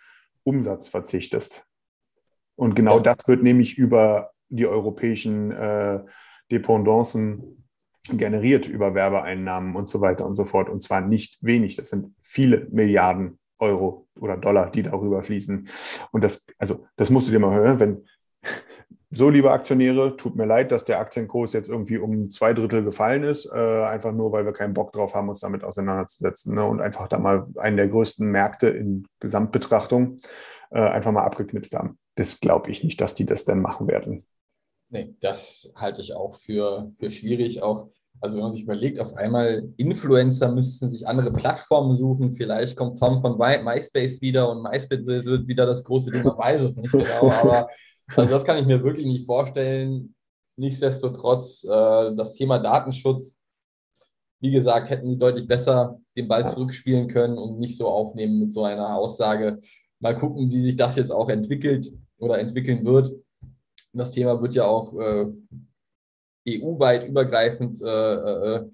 Umsatz 0.44 0.88
verzichtest? 0.88 1.66
Und 2.56 2.74
genau 2.74 2.96
ja. 2.96 3.02
das 3.02 3.26
wird 3.26 3.42
nämlich 3.42 3.78
über 3.78 4.30
die 4.48 4.66
europäischen 4.66 5.50
äh, 5.50 6.00
Dependancen 6.50 7.66
generiert, 8.12 8.68
über 8.68 8.94
Werbeeinnahmen 8.94 9.76
und 9.76 9.88
so 9.88 10.00
weiter 10.00 10.26
und 10.26 10.36
so 10.36 10.44
fort. 10.44 10.68
Und 10.68 10.82
zwar 10.82 11.00
nicht 11.00 11.38
wenig, 11.42 11.76
das 11.76 11.90
sind 11.90 12.14
viele 12.20 12.66
Milliarden 12.70 13.38
Euro 13.58 14.08
oder 14.18 14.36
Dollar, 14.36 14.70
die 14.70 14.82
darüber 14.82 15.22
fließen. 15.22 15.68
Und 16.12 16.24
das, 16.24 16.46
also, 16.58 16.86
das 16.96 17.10
musst 17.10 17.28
du 17.28 17.32
dir 17.32 17.38
mal 17.38 17.54
hören, 17.54 17.80
wenn 17.80 18.06
so, 19.12 19.28
liebe 19.28 19.50
Aktionäre, 19.50 20.16
tut 20.16 20.36
mir 20.36 20.46
leid, 20.46 20.70
dass 20.70 20.84
der 20.84 21.00
Aktienkurs 21.00 21.52
jetzt 21.52 21.68
irgendwie 21.68 21.98
um 21.98 22.30
zwei 22.30 22.52
Drittel 22.54 22.84
gefallen 22.84 23.24
ist, 23.24 23.46
äh, 23.52 23.84
einfach 23.84 24.12
nur, 24.12 24.30
weil 24.30 24.44
wir 24.44 24.52
keinen 24.52 24.72
Bock 24.72 24.92
drauf 24.92 25.14
haben, 25.14 25.28
uns 25.28 25.40
damit 25.40 25.64
auseinanderzusetzen 25.64 26.54
ne? 26.54 26.64
und 26.64 26.80
einfach 26.80 27.08
da 27.08 27.18
mal 27.18 27.48
einen 27.56 27.76
der 27.76 27.88
größten 27.88 28.30
Märkte 28.30 28.68
in 28.68 29.08
Gesamtbetrachtung 29.18 30.20
äh, 30.70 30.80
einfach 30.80 31.10
mal 31.10 31.24
abgeknipst 31.24 31.74
haben. 31.74 31.98
Das 32.14 32.38
glaube 32.38 32.70
ich 32.70 32.84
nicht, 32.84 33.00
dass 33.00 33.14
die 33.14 33.26
das 33.26 33.44
denn 33.44 33.60
machen 33.60 33.88
werden. 33.88 34.24
Nee, 34.90 35.14
das 35.20 35.72
halte 35.74 36.02
ich 36.02 36.14
auch 36.14 36.36
für, 36.36 36.92
für 37.00 37.10
schwierig. 37.10 37.62
Auch, 37.62 37.88
also 38.20 38.36
wenn 38.36 38.44
man 38.44 38.52
sich 38.52 38.62
überlegt, 38.62 39.00
auf 39.00 39.14
einmal 39.16 39.68
Influencer 39.76 40.52
müssten 40.52 40.88
sich 40.88 41.08
andere 41.08 41.32
Plattformen 41.32 41.96
suchen. 41.96 42.34
Vielleicht 42.34 42.76
kommt 42.76 43.00
Tom 43.00 43.20
von 43.22 43.38
MySpace 43.38 44.20
wieder 44.20 44.48
und 44.50 44.62
MySpace 44.62 45.04
wird 45.04 45.48
wieder 45.48 45.66
das 45.66 45.82
große 45.82 46.12
Ding. 46.12 46.22
Man 46.22 46.38
weiß 46.38 46.62
es 46.62 46.76
nicht 46.76 46.92
genau, 46.92 47.32
aber 47.42 47.68
also 48.16 48.30
das 48.30 48.44
kann 48.44 48.58
ich 48.58 48.66
mir 48.66 48.82
wirklich 48.82 49.06
nicht 49.06 49.26
vorstellen. 49.26 50.14
Nichtsdestotrotz, 50.56 51.64
äh, 51.64 52.14
das 52.14 52.34
Thema 52.34 52.58
Datenschutz, 52.58 53.40
wie 54.40 54.50
gesagt, 54.50 54.90
hätten 54.90 55.08
die 55.08 55.18
deutlich 55.18 55.46
besser 55.46 56.00
den 56.16 56.28
Ball 56.28 56.48
zurückspielen 56.48 57.08
können 57.08 57.38
und 57.38 57.58
nicht 57.58 57.76
so 57.76 57.88
aufnehmen 57.88 58.40
mit 58.40 58.52
so 58.52 58.64
einer 58.64 58.96
Aussage. 58.96 59.60
Mal 60.00 60.18
gucken, 60.18 60.50
wie 60.50 60.62
sich 60.62 60.76
das 60.76 60.96
jetzt 60.96 61.10
auch 61.10 61.28
entwickelt 61.28 61.92
oder 62.18 62.38
entwickeln 62.38 62.84
wird. 62.84 63.12
Das 63.92 64.12
Thema 64.12 64.40
wird 64.40 64.54
ja 64.54 64.64
auch 64.64 64.94
äh, 64.98 65.26
EU-weit 66.48 67.08
übergreifend 67.08 67.80
äh, 67.82 68.14
äh, 68.14 68.70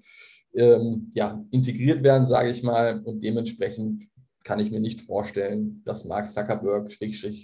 ähm, 0.53 1.11
ja, 1.13 1.43
integriert 1.51 2.03
werden, 2.03 2.25
sage 2.25 2.49
ich 2.49 2.63
mal. 2.63 3.01
Und 3.03 3.23
dementsprechend 3.23 4.03
kann 4.43 4.59
ich 4.59 4.71
mir 4.71 4.79
nicht 4.79 5.01
vorstellen, 5.01 5.81
dass 5.85 6.05
Mark 6.05 6.27
Zuckerberg, 6.27 6.91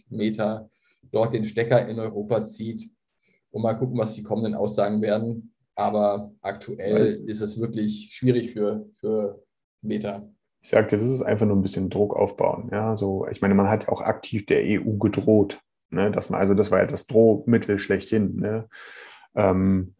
Meta, 0.10 0.70
dort 1.12 1.34
den 1.34 1.46
Stecker 1.46 1.88
in 1.88 2.00
Europa 2.00 2.46
zieht 2.46 2.90
und 3.52 3.62
mal 3.62 3.74
gucken, 3.74 3.98
was 3.98 4.16
die 4.16 4.24
kommenden 4.24 4.56
Aussagen 4.56 5.02
werden. 5.02 5.54
Aber 5.76 6.32
aktuell 6.42 7.24
ist 7.28 7.42
es 7.42 7.60
wirklich 7.60 8.12
schwierig 8.14 8.54
für, 8.54 8.86
für 9.00 9.44
Meta. 9.82 10.28
Ich 10.62 10.70
sagte, 10.70 10.98
das 10.98 11.10
ist 11.10 11.24
einfach 11.24 11.46
nur 11.46 11.58
ein 11.58 11.62
bisschen 11.62 11.90
Druck 11.90 12.16
aufbauen. 12.16 12.70
Ja, 12.72 12.96
so, 12.96 13.28
ich 13.28 13.42
meine, 13.42 13.54
man 13.54 13.70
hat 13.70 13.84
ja 13.84 13.90
auch 13.90 14.02
aktiv 14.02 14.46
der 14.46 14.62
EU 14.64 14.98
gedroht. 14.98 15.60
Ne, 15.90 16.10
dass 16.10 16.32
man, 16.32 16.40
also 16.40 16.56
das 16.56 16.72
war 16.72 16.80
ja 16.80 16.88
das 16.88 17.06
Drohmittel 17.06 17.78
schlechthin. 17.78 18.38
Ne? 18.38 18.68
Ähm, 19.36 19.94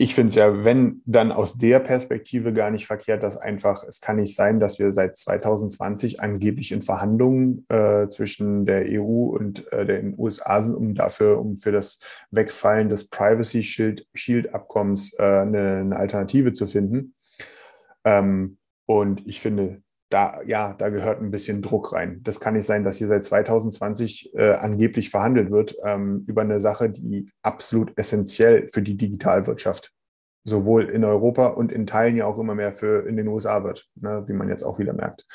ich 0.00 0.14
finde 0.14 0.30
es 0.30 0.34
ja, 0.36 0.64
wenn 0.64 1.02
dann 1.04 1.30
aus 1.30 1.58
der 1.58 1.78
Perspektive 1.78 2.54
gar 2.54 2.70
nicht 2.70 2.86
verkehrt, 2.86 3.22
dass 3.22 3.36
einfach, 3.36 3.84
es 3.84 4.00
kann 4.00 4.16
nicht 4.16 4.34
sein, 4.34 4.58
dass 4.58 4.78
wir 4.78 4.94
seit 4.94 5.18
2020 5.18 6.22
angeblich 6.22 6.72
in 6.72 6.80
Verhandlungen 6.80 7.66
äh, 7.68 8.08
zwischen 8.08 8.64
der 8.64 8.86
EU 8.88 9.26
und 9.26 9.70
äh, 9.74 9.84
den 9.84 10.14
USA 10.18 10.62
sind, 10.62 10.74
um 10.74 10.94
dafür, 10.94 11.38
um 11.38 11.58
für 11.58 11.70
das 11.70 12.00
Wegfallen 12.30 12.88
des 12.88 13.10
Privacy 13.10 13.62
Shield, 13.62 14.06
Shield 14.14 14.54
Abkommens 14.54 15.12
äh, 15.18 15.22
eine, 15.22 15.80
eine, 15.80 15.96
Alternative 15.96 16.54
zu 16.54 16.66
finden. 16.66 17.12
Ähm, 18.02 18.56
und 18.86 19.26
ich 19.26 19.38
finde, 19.42 19.82
da, 20.10 20.42
ja, 20.42 20.74
da 20.74 20.88
gehört 20.88 21.22
ein 21.22 21.30
bisschen 21.30 21.62
Druck 21.62 21.92
rein. 21.92 22.20
Das 22.24 22.40
kann 22.40 22.54
nicht 22.54 22.66
sein, 22.66 22.84
dass 22.84 22.96
hier 22.96 23.06
seit 23.06 23.24
2020 23.24 24.34
äh, 24.34 24.52
angeblich 24.52 25.08
verhandelt 25.08 25.50
wird 25.50 25.76
ähm, 25.84 26.24
über 26.26 26.42
eine 26.42 26.60
Sache, 26.60 26.90
die 26.90 27.30
absolut 27.42 27.96
essentiell 27.96 28.68
für 28.68 28.82
die 28.82 28.96
Digitalwirtschaft 28.96 29.92
sowohl 30.44 30.88
in 30.88 31.04
Europa 31.04 31.48
und 31.48 31.70
in 31.70 31.86
Teilen 31.86 32.16
ja 32.16 32.26
auch 32.26 32.38
immer 32.38 32.54
mehr 32.54 32.72
für 32.72 33.06
in 33.06 33.16
den 33.16 33.28
USA 33.28 33.62
wird, 33.62 33.88
ne, 33.94 34.24
wie 34.26 34.32
man 34.32 34.48
jetzt 34.48 34.64
auch 34.64 34.78
wieder 34.78 34.92
merkt. 34.92 35.26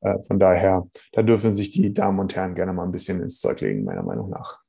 Äh, 0.00 0.22
von 0.22 0.38
daher, 0.38 0.88
da 1.12 1.22
dürfen 1.22 1.52
sich 1.52 1.70
die 1.70 1.92
Damen 1.92 2.18
und 2.18 2.34
Herren 2.34 2.54
gerne 2.54 2.72
mal 2.72 2.84
ein 2.84 2.92
bisschen 2.92 3.20
ins 3.20 3.40
Zeug 3.40 3.60
legen, 3.60 3.84
meiner 3.84 4.02
Meinung 4.02 4.30
nach. 4.30 4.60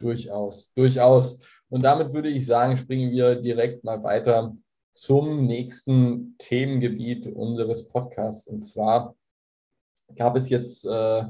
Durchaus, 0.00 0.72
durchaus. 0.74 1.38
Und 1.68 1.82
damit 1.82 2.12
würde 2.12 2.28
ich 2.28 2.46
sagen, 2.46 2.76
springen 2.76 3.10
wir 3.10 3.36
direkt 3.36 3.82
mal 3.82 4.02
weiter 4.02 4.54
zum 4.94 5.46
nächsten 5.46 6.36
Themengebiet 6.38 7.26
unseres 7.26 7.88
Podcasts. 7.88 8.46
Und 8.46 8.62
zwar 8.62 9.14
gab 10.14 10.36
es 10.36 10.48
jetzt 10.48 10.84
äh, 10.84 11.24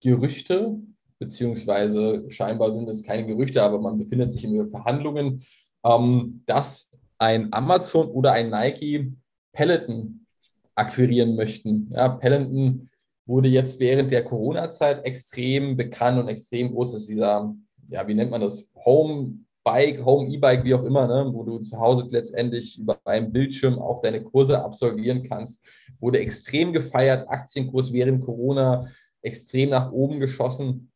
Gerüchte, 0.00 0.78
beziehungsweise 1.18 2.24
scheinbar 2.30 2.74
sind 2.74 2.88
es 2.88 3.02
keine 3.02 3.26
Gerüchte, 3.26 3.62
aber 3.62 3.80
man 3.80 3.98
befindet 3.98 4.32
sich 4.32 4.44
in 4.44 4.68
Verhandlungen, 4.68 5.42
ähm, 5.84 6.42
dass 6.46 6.90
ein 7.18 7.52
Amazon 7.52 8.08
oder 8.08 8.32
ein 8.32 8.50
Nike 8.50 9.12
Peloton 9.52 10.26
akquirieren 10.74 11.34
möchten. 11.34 11.90
Ja, 11.90 12.08
Peloton 12.08 12.88
wurde 13.26 13.48
jetzt 13.48 13.80
während 13.80 14.10
der 14.10 14.24
Corona-Zeit 14.24 15.04
extrem 15.04 15.76
bekannt 15.76 16.18
und 16.18 16.28
extrem 16.28 16.70
groß. 16.70 16.92
Das 16.92 17.02
ist 17.02 17.10
dieser, 17.10 17.54
ja, 17.90 18.06
wie 18.06 18.14
nennt 18.14 18.30
man 18.30 18.40
das? 18.40 18.68
Home 18.84 19.40
Bike, 19.68 20.02
Home 20.02 20.28
E-Bike, 20.30 20.64
wie 20.64 20.74
auch 20.74 20.82
immer, 20.82 21.06
ne, 21.06 21.30
wo 21.30 21.44
du 21.44 21.58
zu 21.58 21.78
Hause 21.78 22.06
letztendlich 22.08 22.78
über 22.78 22.98
einem 23.04 23.30
Bildschirm 23.30 23.78
auch 23.78 24.00
deine 24.00 24.22
Kurse 24.22 24.64
absolvieren 24.64 25.22
kannst, 25.22 25.62
wurde 26.00 26.20
extrem 26.20 26.72
gefeiert. 26.72 27.28
Aktienkurs 27.28 27.92
während 27.92 28.24
Corona 28.24 28.86
extrem 29.20 29.68
nach 29.70 29.92
oben 29.92 30.20
geschossen. 30.20 30.90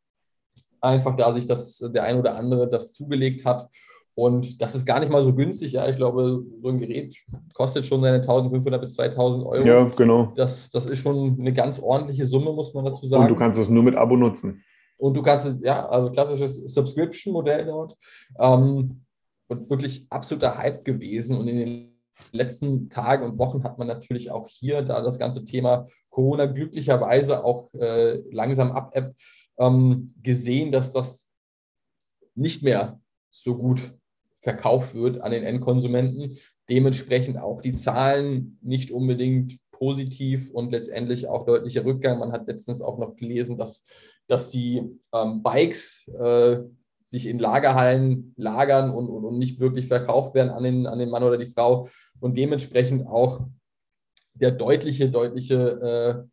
Einfach 0.81 1.15
da 1.17 1.35
sich 1.35 1.47
das 1.47 1.79
der 1.79 2.05
ein 2.05 2.19
oder 2.19 2.37
andere 2.37 2.69
das 2.69 2.95
zugelegt 2.95 3.45
hat. 3.45 3.69
Und 4.15 4.61
das 4.63 4.75
ist 4.75 4.87
gar 4.87 5.01
nicht 5.01 5.13
mal 5.13 5.23
so 5.23 5.35
günstig. 5.35 5.73
Ja, 5.73 5.87
ich 5.89 5.97
glaube, 5.97 6.43
so 6.63 6.69
ein 6.69 6.79
Gerät 6.79 7.15
kostet 7.53 7.85
schon 7.85 8.01
seine 8.01 8.21
1500 8.21 8.81
bis 8.81 8.95
2000 8.95 9.45
Euro. 9.45 9.67
Ja, 9.67 9.85
genau. 9.85 10.33
Das, 10.35 10.71
das 10.71 10.87
ist 10.87 11.01
schon 11.01 11.37
eine 11.39 11.53
ganz 11.53 11.79
ordentliche 11.79 12.27
Summe, 12.27 12.53
muss 12.53 12.73
man 12.73 12.87
dazu 12.87 13.07
sagen. 13.07 13.25
Und 13.25 13.29
du 13.29 13.37
kannst 13.37 13.61
es 13.61 13.69
nur 13.69 13.83
mit 13.83 13.97
Abo 13.97 14.17
nutzen. 14.17 14.63
Und 15.03 15.15
du 15.15 15.23
kannst, 15.23 15.61
ja, 15.63 15.85
also 15.89 16.13
klassisches 16.13 16.63
Subscription-Modell 16.73 17.67
dort. 17.67 17.97
Ähm, 18.39 19.05
und 19.49 19.69
wirklich 19.69 20.07
absoluter 20.11 20.57
Hype 20.57 20.85
gewesen. 20.85 21.37
Und 21.37 21.49
in 21.49 21.59
den 21.59 21.99
letzten 22.31 22.89
Tagen 22.89 23.25
und 23.25 23.37
Wochen 23.37 23.65
hat 23.65 23.79
man 23.79 23.89
natürlich 23.89 24.31
auch 24.31 24.47
hier, 24.47 24.83
da 24.83 25.03
das 25.03 25.19
ganze 25.19 25.45
Thema 25.45 25.89
Corona 26.09 26.47
glücklicherweise 26.47 27.45
auch 27.45 27.75
äh, 27.75 28.23
langsam 28.31 28.71
abebbt, 28.71 29.21
ähm, 29.59 30.15
gesehen, 30.23 30.71
dass 30.71 30.93
das 30.93 31.29
nicht 32.37 32.63
mehr 32.63 33.01
so 33.33 33.57
gut 33.57 33.81
verkauft 34.41 34.95
wird 34.95 35.21
an 35.21 35.33
den 35.33 35.43
Endkonsumenten. 35.43 36.39
Dementsprechend 36.71 37.39
auch 37.39 37.61
die 37.61 37.75
Zahlen 37.75 38.57
nicht 38.63 38.93
unbedingt 38.93 39.59
positiv 39.73 40.49
und 40.53 40.71
letztendlich 40.71 41.27
auch 41.27 41.45
deutlicher 41.45 41.85
Rückgang. 41.85 42.21
Man 42.21 42.31
hat 42.31 42.47
letztens 42.47 42.81
auch 42.81 42.99
noch 42.99 43.17
gelesen, 43.17 43.59
dass 43.59 43.85
dass 44.29 44.51
die 44.51 45.01
ähm, 45.13 45.43
Bikes 45.43 46.07
äh, 46.19 46.59
sich 47.05 47.27
in 47.27 47.39
Lagerhallen 47.39 48.33
lagern 48.37 48.91
und, 48.91 49.09
und, 49.09 49.25
und, 49.25 49.39
nicht 49.39 49.61
wirklich 49.61 49.87
verkauft 49.87 50.35
werden 50.35 50.51
an 50.51 50.63
den, 50.63 50.87
an 50.87 50.99
den 50.99 51.11
Mann 51.11 51.23
oder 51.23 51.37
die 51.37 51.47
Frau. 51.47 51.89
Und 52.21 52.37
dementsprechend 52.39 53.07
auch 53.07 53.47
der 54.35 54.53
deutliche, 54.53 55.11
deutliche 55.11 56.27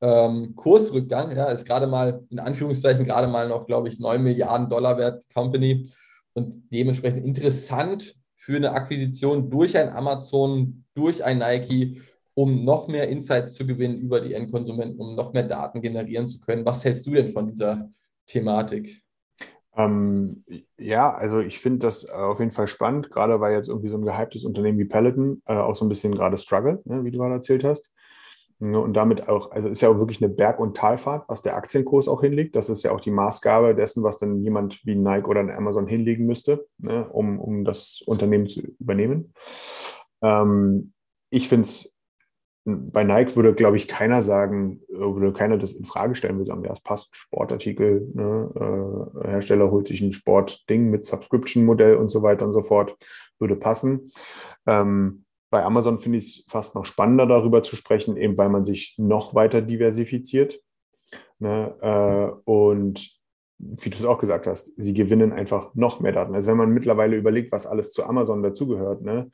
äh, 0.00 0.06
ähm, 0.06 0.54
Kursrückgang, 0.54 1.34
ja, 1.36 1.46
ist 1.46 1.66
gerade 1.66 1.86
mal 1.86 2.24
in 2.30 2.38
Anführungszeichen 2.38 3.04
gerade 3.04 3.26
mal 3.26 3.48
noch, 3.48 3.66
glaube 3.66 3.88
ich, 3.88 3.98
9 3.98 4.22
Milliarden 4.22 4.70
Dollar 4.70 4.98
wert 4.98 5.24
Company. 5.34 5.90
Und 6.32 6.68
dementsprechend 6.70 7.26
interessant 7.26 8.14
für 8.36 8.56
eine 8.56 8.72
Akquisition 8.72 9.50
durch 9.50 9.76
ein 9.76 9.90
Amazon, 9.90 10.84
durch 10.94 11.24
ein 11.24 11.38
Nike 11.38 12.00
um 12.40 12.64
noch 12.64 12.88
mehr 12.88 13.06
Insights 13.08 13.52
zu 13.52 13.66
gewinnen 13.66 13.98
über 14.00 14.18
die 14.18 14.32
Endkonsumenten, 14.32 14.98
um 14.98 15.14
noch 15.14 15.34
mehr 15.34 15.42
Daten 15.42 15.82
generieren 15.82 16.26
zu 16.26 16.40
können. 16.40 16.64
Was 16.64 16.82
hältst 16.86 17.06
du 17.06 17.10
denn 17.10 17.28
von 17.28 17.48
dieser 17.48 17.90
Thematik? 18.26 19.02
Ähm, 19.76 20.42
ja, 20.78 21.12
also 21.12 21.40
ich 21.40 21.58
finde 21.58 21.80
das 21.80 22.08
auf 22.08 22.38
jeden 22.38 22.50
Fall 22.50 22.66
spannend, 22.66 23.10
gerade 23.10 23.42
weil 23.42 23.52
jetzt 23.54 23.68
irgendwie 23.68 23.90
so 23.90 23.98
ein 23.98 24.06
gehyptes 24.06 24.46
Unternehmen 24.46 24.78
wie 24.78 24.86
Peloton 24.86 25.42
äh, 25.44 25.52
auch 25.52 25.76
so 25.76 25.84
ein 25.84 25.90
bisschen 25.90 26.14
gerade 26.14 26.38
struggle, 26.38 26.80
ne, 26.86 27.04
wie 27.04 27.10
du 27.10 27.18
gerade 27.18 27.34
erzählt 27.34 27.62
hast. 27.62 27.90
Und 28.58 28.94
damit 28.94 29.28
auch, 29.28 29.50
also 29.50 29.68
ist 29.68 29.82
ja 29.82 29.90
auch 29.90 29.98
wirklich 29.98 30.22
eine 30.22 30.32
Berg- 30.32 30.60
und 30.60 30.76
Talfahrt, 30.76 31.28
was 31.28 31.42
der 31.42 31.56
Aktienkurs 31.56 32.08
auch 32.08 32.22
hinlegt. 32.22 32.56
Das 32.56 32.70
ist 32.70 32.82
ja 32.82 32.92
auch 32.92 33.00
die 33.00 33.10
Maßgabe 33.10 33.74
dessen, 33.74 34.02
was 34.02 34.16
dann 34.16 34.42
jemand 34.42 34.84
wie 34.86 34.96
Nike 34.96 35.28
oder 35.28 35.40
Amazon 35.40 35.86
hinlegen 35.86 36.24
müsste, 36.24 36.66
ne, 36.78 37.06
um, 37.10 37.38
um 37.38 37.66
das 37.66 38.02
Unternehmen 38.06 38.48
zu 38.48 38.62
übernehmen. 38.78 39.34
Ähm, 40.22 40.94
ich 41.30 41.48
finde 41.48 41.62
es 41.62 41.99
bei 42.64 43.04
Nike 43.04 43.36
würde, 43.36 43.54
glaube 43.54 43.76
ich, 43.76 43.88
keiner 43.88 44.22
sagen, 44.22 44.80
äh, 44.90 44.98
würde 44.98 45.32
keiner 45.32 45.56
das 45.56 45.72
in 45.72 45.84
Frage 45.84 46.14
stellen, 46.14 46.36
würde 46.36 46.48
sagen, 46.48 46.64
ja, 46.64 46.72
es 46.72 46.80
passt, 46.80 47.16
Sportartikel, 47.16 48.10
ne? 48.14 48.50
äh, 49.24 49.28
Hersteller 49.28 49.70
holt 49.70 49.86
sich 49.86 50.00
ein 50.02 50.12
Sportding 50.12 50.90
mit 50.90 51.06
Subscription-Modell 51.06 51.96
und 51.96 52.10
so 52.10 52.22
weiter 52.22 52.46
und 52.46 52.52
so 52.52 52.62
fort, 52.62 52.96
würde 53.38 53.56
passen. 53.56 54.10
Ähm, 54.66 55.24
bei 55.50 55.64
Amazon 55.64 55.98
finde 55.98 56.18
ich 56.18 56.24
es 56.24 56.44
fast 56.48 56.74
noch 56.74 56.84
spannender, 56.84 57.26
darüber 57.26 57.62
zu 57.62 57.76
sprechen, 57.76 58.16
eben 58.16 58.38
weil 58.38 58.50
man 58.50 58.64
sich 58.64 58.94
noch 58.98 59.34
weiter 59.34 59.62
diversifiziert. 59.62 60.60
Ne? 61.38 61.74
Äh, 61.80 62.40
und 62.44 63.20
wie 63.58 63.90
du 63.90 63.98
es 63.98 64.04
auch 64.04 64.18
gesagt 64.18 64.46
hast, 64.46 64.72
sie 64.76 64.94
gewinnen 64.94 65.32
einfach 65.32 65.74
noch 65.74 66.00
mehr 66.00 66.12
Daten. 66.12 66.34
Also 66.34 66.50
wenn 66.50 66.56
man 66.56 66.70
mittlerweile 66.70 67.16
überlegt, 67.16 67.52
was 67.52 67.66
alles 67.66 67.92
zu 67.92 68.04
Amazon 68.04 68.42
dazugehört, 68.42 69.02
ne? 69.02 69.30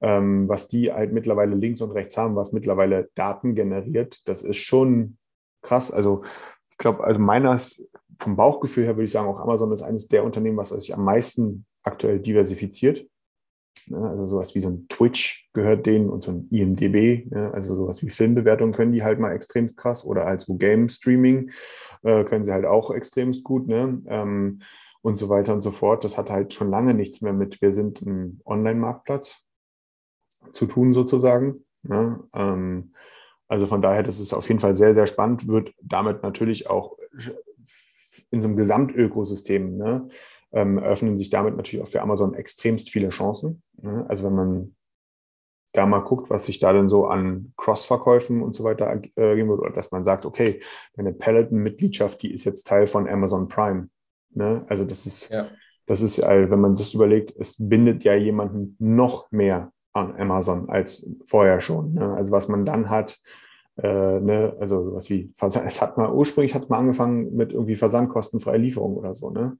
Ähm, 0.00 0.48
was 0.48 0.68
die 0.68 0.92
halt 0.92 1.12
mittlerweile 1.12 1.54
links 1.54 1.80
und 1.80 1.90
rechts 1.92 2.16
haben, 2.16 2.36
was 2.36 2.52
mittlerweile 2.52 3.10
Daten 3.14 3.54
generiert, 3.54 4.26
das 4.26 4.42
ist 4.42 4.58
schon 4.58 5.18
krass. 5.62 5.92
Also 5.92 6.24
ich 6.70 6.78
glaube, 6.78 7.04
also 7.04 7.20
meines 7.20 7.86
vom 8.18 8.36
Bauchgefühl 8.36 8.84
her 8.84 8.96
würde 8.96 9.04
ich 9.04 9.12
sagen, 9.12 9.28
auch 9.28 9.40
Amazon 9.40 9.72
ist 9.72 9.82
eines 9.82 10.08
der 10.08 10.24
Unternehmen, 10.24 10.56
was 10.56 10.70
sich 10.70 10.94
am 10.94 11.04
meisten 11.04 11.64
aktuell 11.82 12.20
diversifiziert. 12.20 13.06
Ne, 13.86 14.08
also 14.08 14.26
sowas 14.26 14.54
wie 14.54 14.60
so 14.60 14.68
ein 14.68 14.86
Twitch 14.88 15.48
gehört 15.52 15.86
denen 15.86 16.10
und 16.10 16.22
so 16.22 16.32
ein 16.32 16.48
IMDB, 16.50 17.26
ne, 17.30 17.50
also 17.54 17.74
sowas 17.74 18.02
wie 18.02 18.10
Filmbewertung 18.10 18.72
können 18.72 18.92
die 18.92 19.02
halt 19.02 19.18
mal 19.18 19.32
extrem 19.32 19.66
krass 19.74 20.04
oder 20.04 20.26
als 20.26 20.46
Game 20.46 20.88
Streaming 20.88 21.50
äh, 22.02 22.24
können 22.24 22.44
sie 22.44 22.52
halt 22.52 22.66
auch 22.66 22.90
extrem 22.90 23.32
gut 23.42 23.68
ne? 23.68 24.02
Ähm, 24.06 24.60
und 25.02 25.16
so 25.16 25.28
weiter 25.28 25.54
und 25.54 25.62
so 25.62 25.70
fort. 25.70 26.04
Das 26.04 26.18
hat 26.18 26.30
halt 26.30 26.52
schon 26.52 26.70
lange 26.70 26.94
nichts 26.94 27.22
mehr 27.22 27.32
mit, 27.32 27.62
wir 27.62 27.72
sind 27.72 28.02
ein 28.02 28.40
Online-Marktplatz, 28.44 29.44
zu 30.52 30.66
tun 30.66 30.92
sozusagen. 30.92 31.64
Ne? 31.82 32.22
Ähm, 32.34 32.92
also 33.48 33.66
von 33.66 33.82
daher, 33.82 34.02
das 34.02 34.20
ist 34.20 34.32
auf 34.32 34.48
jeden 34.48 34.60
Fall 34.60 34.74
sehr, 34.74 34.94
sehr 34.94 35.06
spannend, 35.06 35.48
wird 35.48 35.72
damit 35.82 36.22
natürlich 36.22 36.70
auch 36.70 36.96
in 38.30 38.42
so 38.42 38.48
einem 38.48 38.56
Gesamtökosystem 38.56 39.76
ne, 39.76 40.08
ähm, 40.52 40.78
öffnen 40.78 41.18
sich 41.18 41.30
damit 41.30 41.56
natürlich 41.56 41.84
auch 41.84 41.88
für 41.88 42.02
Amazon 42.02 42.34
extremst 42.34 42.90
viele 42.90 43.08
Chancen. 43.08 43.62
Ne? 43.82 44.06
Also 44.08 44.24
wenn 44.24 44.34
man 44.34 44.76
da 45.72 45.86
mal 45.86 46.00
guckt, 46.00 46.30
was 46.30 46.46
sich 46.46 46.58
da 46.58 46.72
denn 46.72 46.88
so 46.88 47.06
an 47.06 47.52
Cross-Verkäufen 47.56 48.42
und 48.42 48.54
so 48.54 48.64
weiter 48.64 48.90
äh, 48.92 49.34
geben 49.36 49.48
wird, 49.48 49.60
oder 49.60 49.70
dass 49.70 49.92
man 49.92 50.04
sagt, 50.04 50.26
okay, 50.26 50.60
deine 50.94 51.12
Peloton-Mitgliedschaft, 51.12 52.22
die 52.22 52.32
ist 52.32 52.44
jetzt 52.44 52.66
Teil 52.66 52.86
von 52.86 53.08
Amazon 53.08 53.48
Prime. 53.48 53.88
Ne? 54.30 54.64
Also 54.68 54.84
das 54.84 55.06
ist, 55.06 55.30
ja. 55.30 55.48
das 55.86 56.02
ist, 56.02 56.18
äh, 56.18 56.50
wenn 56.50 56.60
man 56.60 56.76
das 56.76 56.94
überlegt, 56.94 57.34
es 57.38 57.56
bindet 57.58 58.02
ja 58.04 58.14
jemanden 58.14 58.76
noch 58.78 59.30
mehr 59.30 59.72
an 59.92 60.16
Amazon 60.16 60.68
als 60.68 61.08
vorher 61.24 61.60
schon. 61.60 61.94
Ne? 61.94 62.14
Also 62.14 62.32
was 62.32 62.48
man 62.48 62.64
dann 62.64 62.90
hat, 62.90 63.20
äh, 63.76 64.20
ne? 64.20 64.56
also 64.60 64.94
was 64.94 65.10
wie 65.10 65.32
es 65.34 65.80
hat 65.80 65.96
mal 65.96 66.12
ursprünglich 66.12 66.54
hat 66.54 66.64
es 66.64 66.68
mal 66.68 66.78
angefangen 66.78 67.34
mit 67.34 67.52
irgendwie 67.52 67.76
versandkostenfreie 67.76 68.58
Lieferung 68.58 68.96
oder 68.96 69.14
so, 69.14 69.30
ne? 69.30 69.58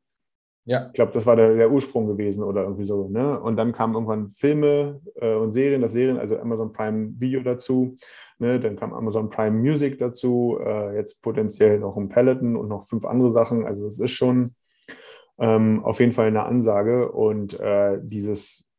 Ja. 0.66 0.86
Ich 0.88 0.92
glaube, 0.92 1.12
das 1.12 1.26
war 1.26 1.36
der, 1.36 1.56
der, 1.56 1.70
Ursprung 1.70 2.06
gewesen 2.06 2.44
oder 2.44 2.62
irgendwie 2.62 2.84
so. 2.84 3.08
Ne? 3.08 3.40
Und 3.40 3.56
dann 3.56 3.72
kamen 3.72 3.94
irgendwann 3.94 4.28
Filme 4.28 5.00
äh, 5.16 5.34
und 5.34 5.52
Serien, 5.52 5.80
das 5.80 5.92
Serien, 5.92 6.18
also 6.18 6.38
Amazon 6.38 6.72
Prime 6.72 7.14
Video 7.18 7.40
dazu. 7.42 7.96
Ne? 8.38 8.60
Dann 8.60 8.76
kam 8.76 8.92
Amazon 8.92 9.30
Prime 9.30 9.56
Music 9.58 9.98
dazu, 9.98 10.58
äh, 10.64 10.94
jetzt 10.96 11.22
potenziell 11.22 11.80
noch 11.80 11.96
ein 11.96 12.08
Peloton 12.08 12.56
und 12.56 12.68
noch 12.68 12.84
fünf 12.84 13.04
andere 13.04 13.32
Sachen. 13.32 13.66
Also 13.66 13.86
es 13.86 13.98
ist 14.00 14.12
schon 14.12 14.54
ähm, 15.38 15.82
auf 15.82 15.98
jeden 15.98 16.12
Fall 16.12 16.26
eine 16.26 16.44
Ansage. 16.44 17.10
Und 17.10 17.58
äh, 17.58 17.98
dieses 18.02 18.69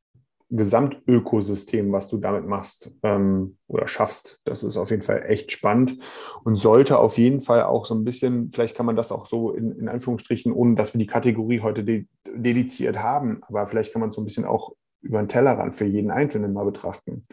Gesamtökosystem, 0.52 1.92
was 1.92 2.10
du 2.10 2.18
damit 2.18 2.46
machst 2.46 2.98
ähm, 3.04 3.58
oder 3.68 3.88
schaffst. 3.88 4.42
Das 4.44 4.64
ist 4.64 4.78
auf 4.78 4.92
jeden 4.92 5.02
Fall 5.02 5.24
echt 5.26 5.52
spannend 5.52 5.98
und 6.44 6.58
sollte 6.58 7.00
auf 7.00 7.18
jeden 7.18 7.40
Fall 7.40 7.64
auch 7.64 7.86
so 7.86 7.96
ein 7.96 8.04
bisschen, 8.04 8.50
vielleicht 8.50 8.76
kann 8.76 8.86
man 8.86 8.98
das 8.98 9.12
auch 9.12 9.28
so 9.28 9.52
in, 9.52 9.72
in 9.72 9.88
Anführungsstrichen, 9.88 10.52
ohne 10.52 10.76
dass 10.76 10.94
wir 10.94 11.00
die 11.00 11.08
Kategorie 11.08 11.62
heute 11.62 11.84
de 11.84 12.06
dediziert 12.34 12.98
haben, 13.00 13.42
aber 13.48 13.68
vielleicht 13.68 13.92
kann 13.92 14.00
man 14.00 14.12
so 14.12 14.22
ein 14.22 14.26
bisschen 14.26 14.46
auch 14.46 14.74
über 15.02 15.22
den 15.22 15.28
Tellerrand 15.28 15.76
für 15.76 15.86
jeden 15.86 16.12
Einzelnen 16.12 16.54
mal 16.54 16.64
betrachten. 16.64 17.26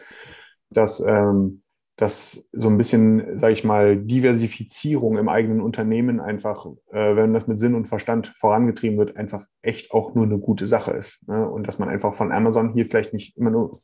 Dass 0.69 0.99
ähm, 0.99 1.61
dass 1.99 2.47
so 2.53 2.69
ein 2.69 2.77
bisschen, 2.77 3.37
sage 3.37 3.51
ich 3.51 3.65
mal, 3.65 3.97
Diversifizierung 3.97 5.17
im 5.17 5.27
eigenen 5.27 5.59
Unternehmen 5.59 6.21
einfach, 6.21 6.65
äh, 6.93 7.17
wenn 7.17 7.33
das 7.33 7.45
mit 7.45 7.59
Sinn 7.59 7.75
und 7.75 7.89
Verstand 7.89 8.31
vorangetrieben 8.37 8.97
wird, 8.97 9.17
einfach 9.17 9.43
echt 9.61 9.91
auch 9.91 10.15
nur 10.15 10.23
eine 10.23 10.39
gute 10.39 10.65
Sache 10.65 10.91
ist. 10.91 11.27
Ne? 11.27 11.45
Und 11.45 11.67
dass 11.67 11.77
man 11.77 11.89
einfach 11.89 12.13
von 12.13 12.31
Amazon 12.31 12.71
hier 12.71 12.85
vielleicht 12.85 13.11
nicht 13.13 13.35
immer 13.35 13.49
nur, 13.49 13.77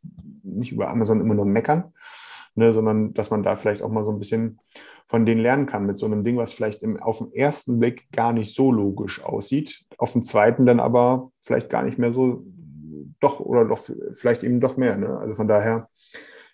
nicht 0.43 0.71
über 0.71 0.89
Amazon 0.89 1.19
immer 1.19 1.34
nur 1.34 1.43
meckern, 1.43 1.91
ne? 2.56 2.73
sondern 2.73 3.13
dass 3.13 3.32
man 3.32 3.43
da 3.43 3.58
vielleicht 3.58 3.82
auch 3.82 3.91
mal 3.91 4.06
so 4.06 4.12
ein 4.12 4.19
bisschen 4.19 4.62
von 5.08 5.25
denen 5.25 5.41
lernen 5.41 5.65
kann 5.65 5.86
mit 5.86 5.99
so 5.99 6.06
einem 6.06 6.23
Ding, 6.23 6.38
was 6.38 6.54
vielleicht 6.54 6.84
im, 6.84 6.97
auf 7.04 7.17
den 7.17 7.34
ersten 7.34 7.80
Blick 7.80 8.10
gar 8.13 8.32
nicht 8.32 8.56
so 8.56 8.71
logisch 8.71 9.21
aussieht, 9.25 9.84
auf 9.97 10.13
den 10.13 10.23
zweiten 10.23 10.65
dann 10.65 10.80
aber 10.80 11.32
vielleicht 11.41 11.69
gar 11.69 11.84
nicht 11.84 11.97
mehr 11.97 12.13
so, 12.13 12.45
doch 13.19 13.41
oder 13.41 13.65
doch 13.65 13.80
vielleicht 14.13 14.45
eben 14.45 14.62
doch 14.62 14.78
mehr. 14.78 14.95
Ne? 14.95 15.17
Also 15.19 15.36
von 15.36 15.49
daher 15.49 15.89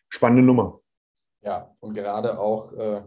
spannende 0.10 0.42
Nummer. 0.42 0.81
Ja, 1.44 1.76
und 1.80 1.94
gerade 1.94 2.40
auch 2.40 2.74
äh, 2.74 3.02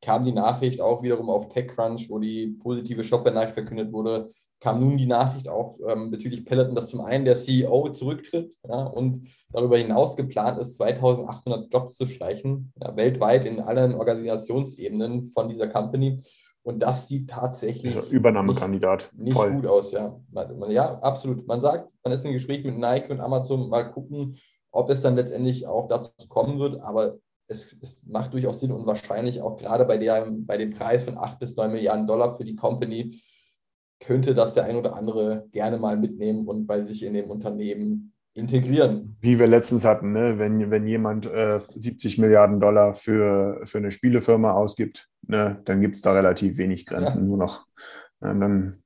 kam 0.00 0.24
die 0.24 0.32
Nachricht 0.32 0.80
auch 0.80 1.02
wiederum 1.02 1.30
auf 1.30 1.48
TechCrunch, 1.48 2.08
wo 2.08 2.18
die 2.18 2.58
positive 2.62 3.04
Shopware-Nachricht 3.04 3.54
verkündet 3.54 3.92
wurde, 3.92 4.28
kam 4.60 4.80
nun 4.80 4.96
die 4.96 5.06
Nachricht 5.06 5.48
auch 5.48 5.78
ähm, 5.86 6.10
bezüglich 6.10 6.44
Peloton, 6.44 6.74
dass 6.74 6.88
zum 6.88 7.02
einen 7.02 7.26
der 7.26 7.36
CEO 7.36 7.90
zurücktritt 7.90 8.56
ja, 8.66 8.84
und 8.84 9.20
darüber 9.52 9.76
hinaus 9.76 10.16
geplant 10.16 10.58
ist, 10.58 10.76
2800 10.76 11.72
Jobs 11.72 11.96
zu 11.96 12.06
streichen, 12.06 12.72
ja, 12.80 12.96
weltweit 12.96 13.44
in 13.44 13.60
allen 13.60 13.94
Organisationsebenen 13.94 15.24
von 15.30 15.48
dieser 15.48 15.68
Company. 15.68 16.18
Und 16.62 16.78
das 16.82 17.08
sieht 17.08 17.28
tatsächlich 17.28 17.94
also 17.94 18.08
Übernahmekandidat. 18.10 19.10
nicht, 19.14 19.36
nicht 19.36 19.54
gut 19.54 19.66
aus. 19.66 19.92
Ja. 19.92 20.18
Man, 20.30 20.70
ja, 20.70 20.98
absolut. 21.00 21.46
Man 21.46 21.60
sagt, 21.60 21.90
man 22.02 22.14
ist 22.14 22.24
im 22.24 22.32
Gespräch 22.32 22.64
mit 22.64 22.78
Nike 22.78 23.10
und 23.10 23.20
Amazon, 23.20 23.68
mal 23.68 23.82
gucken, 23.92 24.38
ob 24.70 24.88
es 24.88 25.02
dann 25.02 25.14
letztendlich 25.14 25.66
auch 25.66 25.88
dazu 25.88 26.10
kommen 26.28 26.58
wird. 26.58 26.80
Aber 26.80 27.18
es, 27.46 27.76
es, 27.82 28.02
macht 28.06 28.32
durchaus 28.32 28.60
Sinn 28.60 28.72
und 28.72 28.86
wahrscheinlich 28.86 29.40
auch 29.40 29.56
gerade 29.56 29.84
bei, 29.84 29.98
der, 29.98 30.26
bei 30.30 30.56
dem 30.56 30.70
Preis 30.70 31.04
von 31.04 31.18
8 31.18 31.38
bis 31.38 31.56
9 31.56 31.70
Milliarden 31.70 32.06
Dollar 32.06 32.34
für 32.34 32.44
die 32.44 32.56
Company 32.56 33.18
könnte 34.00 34.34
das 34.34 34.54
der 34.54 34.64
ein 34.64 34.76
oder 34.76 34.96
andere 34.96 35.46
gerne 35.52 35.78
mal 35.78 35.96
mitnehmen 35.96 36.46
und 36.46 36.66
bei 36.66 36.82
sich 36.82 37.02
in 37.02 37.14
dem 37.14 37.30
Unternehmen 37.30 38.12
integrieren. 38.34 39.16
Wie 39.20 39.38
wir 39.38 39.46
letztens 39.46 39.84
hatten, 39.84 40.12
ne? 40.12 40.38
wenn, 40.38 40.70
wenn 40.70 40.86
jemand 40.86 41.26
äh, 41.26 41.60
70 41.74 42.18
Milliarden 42.18 42.58
Dollar 42.58 42.94
für, 42.94 43.60
für 43.64 43.78
eine 43.78 43.92
Spielefirma 43.92 44.52
ausgibt, 44.52 45.08
ne? 45.26 45.60
dann 45.64 45.80
gibt 45.80 45.96
es 45.96 46.02
da 46.02 46.12
relativ 46.12 46.58
wenig 46.58 46.84
Grenzen, 46.84 47.20
ja. 47.20 47.24
nur 47.24 47.38
noch 47.38 47.66
Ja, 48.20 48.34
dann, 48.34 48.82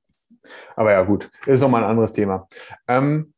aber 0.75 0.91
ja, 0.91 1.01
gut, 1.03 1.29
ist 1.45 1.61
nochmal 1.61 1.83
ein 1.83 1.89
anderes 1.89 2.13
Thema. 2.13 2.47
Ähm, 2.87 3.33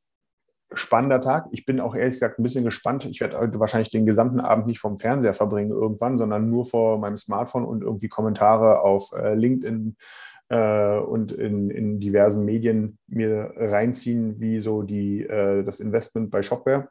spannender 0.73 1.21
Tag. 1.21 1.47
Ich 1.51 1.65
bin 1.65 1.79
auch 1.79 1.95
ehrlich 1.95 2.13
gesagt 2.13 2.39
ein 2.39 2.43
bisschen 2.43 2.63
gespannt. 2.63 3.05
Ich 3.05 3.19
werde 3.19 3.37
heute 3.37 3.59
wahrscheinlich 3.59 3.89
den 3.89 4.05
gesamten 4.05 4.39
Abend 4.39 4.67
nicht 4.67 4.79
vom 4.79 4.99
Fernseher 4.99 5.33
verbringen 5.33 5.71
irgendwann, 5.71 6.17
sondern 6.17 6.49
nur 6.49 6.65
vor 6.65 6.97
meinem 6.97 7.17
Smartphone 7.17 7.65
und 7.65 7.81
irgendwie 7.81 8.07
Kommentare 8.07 8.81
auf 8.81 9.11
äh, 9.11 9.33
LinkedIn 9.35 9.97
äh, 10.49 10.97
und 10.97 11.31
in, 11.31 11.69
in, 11.69 11.99
diversen 11.99 12.45
Medien 12.45 12.97
mir 13.07 13.53
reinziehen, 13.55 14.39
wie 14.39 14.61
so 14.61 14.81
die, 14.81 15.23
äh, 15.23 15.63
das 15.63 15.79
Investment 15.79 16.31
bei 16.31 16.43
Shopware 16.43 16.89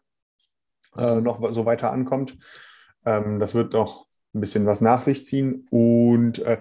äh, 0.97 1.20
noch 1.20 1.53
so 1.53 1.66
weiter 1.66 1.93
ankommt. 1.93 2.39
Ähm, 3.05 3.41
das 3.41 3.55
wird 3.55 3.72
noch 3.72 4.07
ein 4.35 4.41
bisschen 4.41 4.66
was 4.66 4.81
nach 4.81 5.03
sich 5.03 5.26
ziehen. 5.26 5.66
Und 5.70 6.41
äh, 6.41 6.59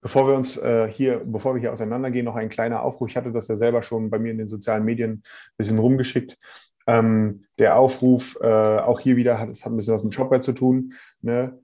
Bevor 0.00 0.28
wir 0.28 0.34
uns 0.34 0.56
äh, 0.56 0.88
hier, 0.90 1.22
bevor 1.24 1.54
wir 1.54 1.60
hier 1.60 1.72
auseinandergehen, 1.72 2.24
noch 2.24 2.36
ein 2.36 2.48
kleiner 2.48 2.82
Aufruf. 2.82 3.08
Ich 3.08 3.16
hatte 3.16 3.32
das 3.32 3.48
ja 3.48 3.56
selber 3.56 3.82
schon 3.82 4.10
bei 4.10 4.18
mir 4.18 4.30
in 4.30 4.38
den 4.38 4.48
sozialen 4.48 4.84
Medien 4.84 5.10
ein 5.12 5.22
bisschen 5.56 5.78
rumgeschickt. 5.78 6.38
Ähm, 6.86 7.44
der 7.58 7.76
Aufruf, 7.76 8.38
äh, 8.40 8.46
auch 8.46 9.00
hier 9.00 9.16
wieder, 9.16 9.38
hat, 9.38 9.48
es 9.48 9.64
hat 9.64 9.72
ein 9.72 9.76
bisschen 9.76 9.94
was 9.94 10.04
mit 10.04 10.14
Shopware 10.14 10.40
zu 10.40 10.52
tun. 10.52 10.94
Ne? 11.20 11.58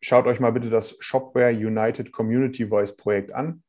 Schaut 0.00 0.26
euch 0.26 0.40
mal 0.40 0.52
bitte 0.52 0.70
das 0.70 0.96
Shopware 1.00 1.52
United 1.52 2.10
Community 2.10 2.66
Voice 2.68 2.96
Projekt 2.96 3.32
an. 3.32 3.62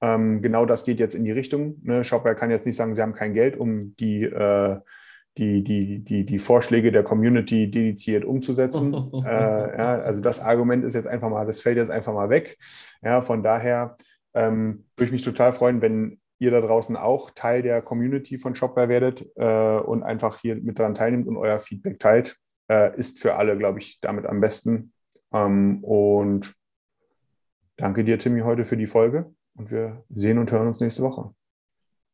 Ähm, 0.00 0.40
genau 0.40 0.64
das 0.64 0.84
geht 0.84 1.00
jetzt 1.00 1.14
in 1.14 1.24
die 1.24 1.32
Richtung. 1.32 1.78
Ne? 1.82 2.04
Shopware 2.04 2.36
kann 2.36 2.50
jetzt 2.50 2.64
nicht 2.64 2.76
sagen, 2.76 2.94
sie 2.94 3.02
haben 3.02 3.14
kein 3.14 3.34
Geld, 3.34 3.56
um 3.56 3.94
die 3.96 4.22
äh, 4.22 4.78
die, 5.38 5.62
die, 5.62 6.00
die, 6.00 6.24
die 6.24 6.38
Vorschläge 6.38 6.92
der 6.92 7.04
Community 7.04 7.70
dediziert 7.70 8.24
umzusetzen. 8.24 8.94
äh, 9.24 9.76
ja, 9.78 10.00
also 10.00 10.20
das 10.20 10.40
Argument 10.40 10.84
ist 10.84 10.94
jetzt 10.94 11.06
einfach 11.06 11.30
mal, 11.30 11.46
das 11.46 11.60
fällt 11.60 11.76
jetzt 11.76 11.90
einfach 11.90 12.12
mal 12.12 12.30
weg. 12.30 12.58
Ja, 13.02 13.22
von 13.22 13.42
daher 13.42 13.96
ähm, 14.34 14.84
würde 14.96 15.06
ich 15.06 15.12
mich 15.12 15.22
total 15.22 15.52
freuen, 15.52 15.82
wenn 15.82 16.20
ihr 16.38 16.50
da 16.50 16.60
draußen 16.60 16.96
auch 16.96 17.30
Teil 17.30 17.62
der 17.62 17.82
Community 17.82 18.38
von 18.38 18.54
Shopware 18.54 18.88
werdet 18.88 19.26
äh, 19.36 19.78
und 19.78 20.02
einfach 20.02 20.40
hier 20.40 20.56
mit 20.56 20.78
daran 20.78 20.94
teilnimmt 20.94 21.28
und 21.28 21.36
euer 21.36 21.60
Feedback 21.60 21.98
teilt. 21.98 22.36
Äh, 22.68 22.96
ist 22.98 23.20
für 23.20 23.34
alle, 23.34 23.58
glaube 23.58 23.80
ich, 23.80 24.00
damit 24.00 24.26
am 24.26 24.40
besten. 24.40 24.92
Ähm, 25.32 25.82
und 25.84 26.54
danke 27.76 28.04
dir, 28.04 28.18
Timmy, 28.18 28.40
heute 28.40 28.64
für 28.64 28.76
die 28.76 28.86
Folge 28.86 29.34
und 29.56 29.70
wir 29.70 30.04
sehen 30.08 30.38
und 30.38 30.50
hören 30.50 30.68
uns 30.68 30.80
nächste 30.80 31.02
Woche. 31.02 31.34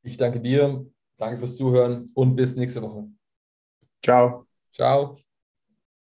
Ich 0.03 0.17
danke 0.17 0.41
dir. 0.41 0.87
Danke 1.19 1.39
fürs 1.39 1.57
Zuhören 1.57 2.11
und 2.15 2.37
bis 2.37 2.57
nächste 2.57 2.83
Woche. 2.83 3.09
Ciao. 4.03 4.47
Ciao. 4.73 5.17